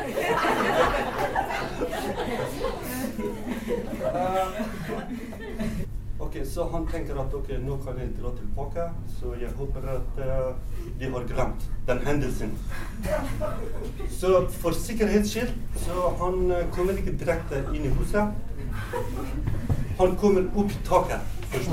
ok, 6.25 6.37
så 6.47 6.69
han 6.73 6.87
tenker 6.87 7.19
at 7.21 7.35
ok, 7.35 7.51
nå 7.65 7.77
kan 7.85 7.99
jeg 7.99 8.13
dra 8.21 8.33
tilbake, 8.37 8.87
så 9.19 9.35
jeg 9.41 9.51
håper 9.59 9.89
at 9.95 10.21
uh, 10.23 10.55
de 11.01 11.11
har 11.15 11.27
glemt 11.29 11.67
den 11.89 12.03
hendelsen. 12.07 12.55
Så 14.11 14.47
for 14.63 14.77
sikkerhets 14.77 15.35
skyld 15.35 15.53
så 15.85 16.09
han 16.23 16.51
uh, 16.53 16.63
kommer 16.77 16.99
ikke 16.99 17.17
direkte 17.19 17.65
inn 17.75 17.87
i 17.91 17.95
huset. 17.99 18.33
Han 19.99 20.17
kommer 20.17 20.49
opp 20.57 20.73
taket 20.87 21.21
først. 21.53 21.71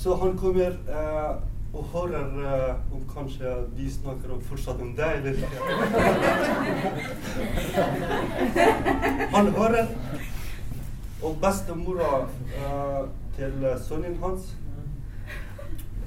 Så 0.00 0.14
han 0.16 0.38
kommer 0.38 0.78
uh, 0.88 1.49
og 1.72 1.84
hører 1.92 2.26
uh, 2.40 2.94
om 2.94 3.02
kanskje 3.14 3.50
de 3.76 3.86
snakker 3.94 4.32
om 4.34 4.42
fortsatt 4.42 4.80
om 4.82 4.96
deg, 4.98 5.12
eller 5.20 5.34
Han 9.34 9.46
hører 9.54 9.86
og 11.22 11.36
bestemora 11.42 12.10
uh, 12.24 13.02
til 13.36 13.52
sønnen 13.88 14.18
hans 14.22 14.42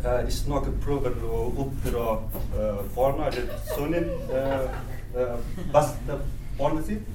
uh, 0.05 0.26
de 0.26 0.32
snakker 0.36 0.74
prøver 0.84 1.16
å 1.24 1.43
oppdra 1.66 2.07
uh, 2.57 2.82
barna, 2.95 3.30
eller 3.30 3.45
sønnen, 3.72 4.09
uh, 4.30 5.38
bestebarnet 5.74 6.89
sitt, 6.89 7.11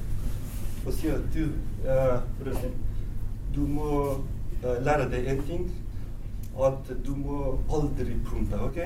og 0.86 0.94
sier 0.94 1.18
at 1.18 1.26
du, 1.34 1.50
forresten, 1.82 2.76
du 3.54 3.60
må 3.66 3.88
lære 4.62 5.08
deg 5.10 5.26
en 5.32 5.42
ting 5.48 5.66
at 6.66 6.90
du 7.06 7.12
må 7.16 7.58
aldri 7.70 8.16
prompe, 8.26 8.56
OK? 8.66 8.78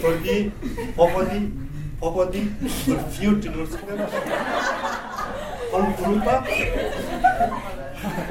Fordi 0.00 0.52
pappa 0.96 1.20
di, 1.32 1.40
pappa 2.00 2.30
di 2.32 2.42
for 2.84 2.98
14 3.10 3.60
år 3.60 3.66
siden 3.66 3.98
han 5.74 5.94
prompa. 5.98 6.34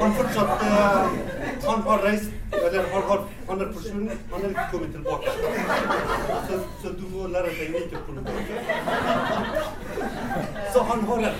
Han 0.00 0.14
fortsatt 0.14 0.48
uh, 0.48 1.08
Han 1.68 1.82
har 1.82 1.98
reist 2.04 2.30
Eller 2.52 2.82
han, 2.92 3.02
har, 3.08 3.24
han 3.48 3.60
er 3.60 3.72
forsvunnet. 3.72 4.18
Han 4.32 4.44
er 4.44 4.48
ikke 4.48 4.68
kommet 4.72 4.92
tilbake. 4.92 5.30
Så, 6.48 6.54
så 6.82 6.88
du 6.98 7.04
må 7.12 7.26
lære 7.26 7.50
deg 7.58 7.76
ikke 7.82 7.96
å 7.98 8.00
prompe. 8.06 8.30
Okay? 8.40 8.60
Så 10.72 10.78
han 10.90 11.00
har 11.10 11.18
et 11.28 11.36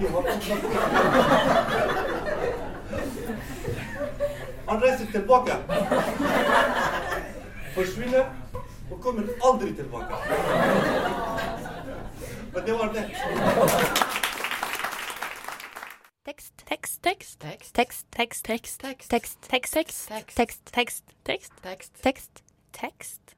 de 0.00 0.06
har 0.14 0.22
Han 4.70 4.80
reiser 4.80 5.06
tilbake. 5.10 5.54
Forsvinner 7.74 8.28
og 8.90 9.00
kommer 9.02 9.26
aldri 9.42 9.72
tilbake. 9.74 10.18
Men 12.52 12.66
det 12.68 12.76
var 12.78 12.92
det. 12.94 13.02
Tekst, 16.24 16.54
tekst, 16.68 17.02
tekst, 17.02 17.40
tekst, 17.42 17.74
tekst, 17.74 18.12
tekst, 18.12 18.80
tekst, 18.84 19.48
tekst, 19.50 20.06
tekst, 20.38 21.04
tekst, 21.24 22.02
tekst, 22.02 22.44
tekst. 22.78 23.34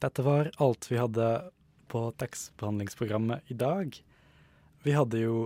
Dette 0.00 0.24
var 0.24 0.48
alt 0.56 0.88
vi 0.88 0.96
hadde 0.96 1.28
på 1.92 2.06
tekstbehandlingsprogrammet 2.24 3.52
i 3.52 3.58
dag. 3.60 4.00
Vi 4.80 4.96
hadde 4.96 5.20
jo 5.20 5.36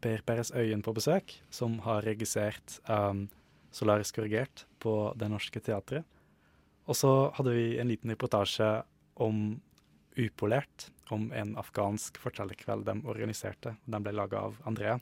Per 0.00 0.22
Peres 0.22 0.54
Øyen 0.54 0.86
på 0.86 0.94
besøk, 0.94 1.34
som 1.50 1.80
har 1.82 2.06
regissert 2.06 2.78
um, 2.86 3.26
Solarisk 3.70 4.18
korrigert 4.18 4.64
på 4.82 5.12
Det 5.18 5.28
Norske 5.30 5.62
Teatret. 5.62 6.06
Og 6.90 6.96
så 6.98 7.10
hadde 7.36 7.54
vi 7.54 7.66
en 7.78 7.90
liten 7.90 8.10
reportasje 8.10 8.68
om 9.20 9.60
Upolert, 10.18 10.88
om 11.14 11.28
en 11.32 11.54
afghansk 11.60 12.18
fortellerkveld 12.18 12.82
de 12.88 12.96
organiserte. 13.06 13.76
Den 13.86 14.02
ble 14.02 14.14
laga 14.16 14.42
av 14.48 14.56
Andrea. 14.66 14.96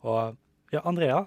Og 0.00 0.38
ja, 0.72 0.80
Andrea, 0.80 1.26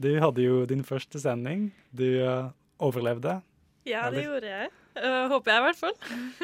du 0.00 0.08
hadde 0.20 0.46
jo 0.46 0.62
din 0.68 0.84
første 0.86 1.20
sending. 1.20 1.68
Du 1.92 2.06
uh, 2.24 2.48
overlevde. 2.82 3.40
Ja, 3.84 4.08
det 4.10 4.24
gjorde 4.24 4.48
jeg. 4.48 4.72
Uh, 4.96 5.26
håper 5.34 5.52
jeg, 5.52 5.60
i 5.60 5.66
hvert 5.68 5.82
fall. 5.82 5.96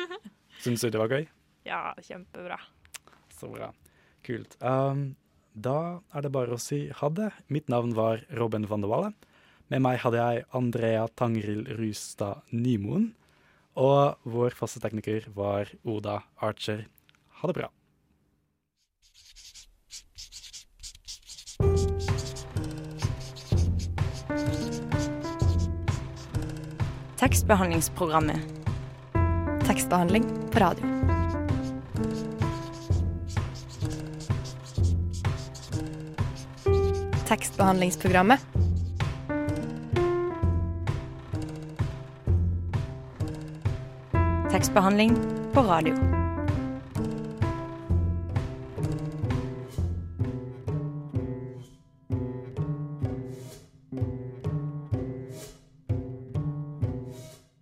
Syns 0.64 0.84
du 0.84 0.90
det 0.92 1.00
var 1.00 1.14
gøy? 1.14 1.24
Ja, 1.64 1.80
kjempebra. 2.04 2.60
Så 3.38 3.48
bra. 3.48 3.70
Kult. 4.26 4.58
Um, 4.60 5.14
da 5.56 6.00
er 6.12 6.26
det 6.26 6.34
bare 6.36 6.54
å 6.54 6.60
si 6.60 6.84
ha 6.94 7.10
det. 7.16 7.30
Mitt 7.48 7.72
navn 7.72 7.94
var 7.96 8.26
Robin 8.36 8.68
van 8.68 8.84
de 8.84 8.90
Walle. 8.90 9.12
Med 9.70 9.84
meg 9.84 10.00
hadde 10.02 10.18
jeg 10.18 10.46
Andrea 10.50 11.04
Tangrild 11.14 11.68
Rustad 11.78 12.40
Nymoen. 12.50 13.12
Og 13.78 14.18
vår 14.26 14.56
faste 14.58 14.80
tekniker 14.82 15.28
var 15.30 15.70
Oda 15.86 16.24
Archer. 16.42 16.88
Ha 17.38 17.46
det 17.46 17.54
bra. 17.54 17.68
Tekstbehandlingsprogrammet. 27.20 28.42
Tekstbehandling 29.68 30.26
på 30.50 30.64
radio. 30.64 30.90
Tekstbehandlingsprogrammet. 37.30 38.69
Tekstbehandling 44.70 45.16
på 45.52 45.60
radio. 45.60 46.19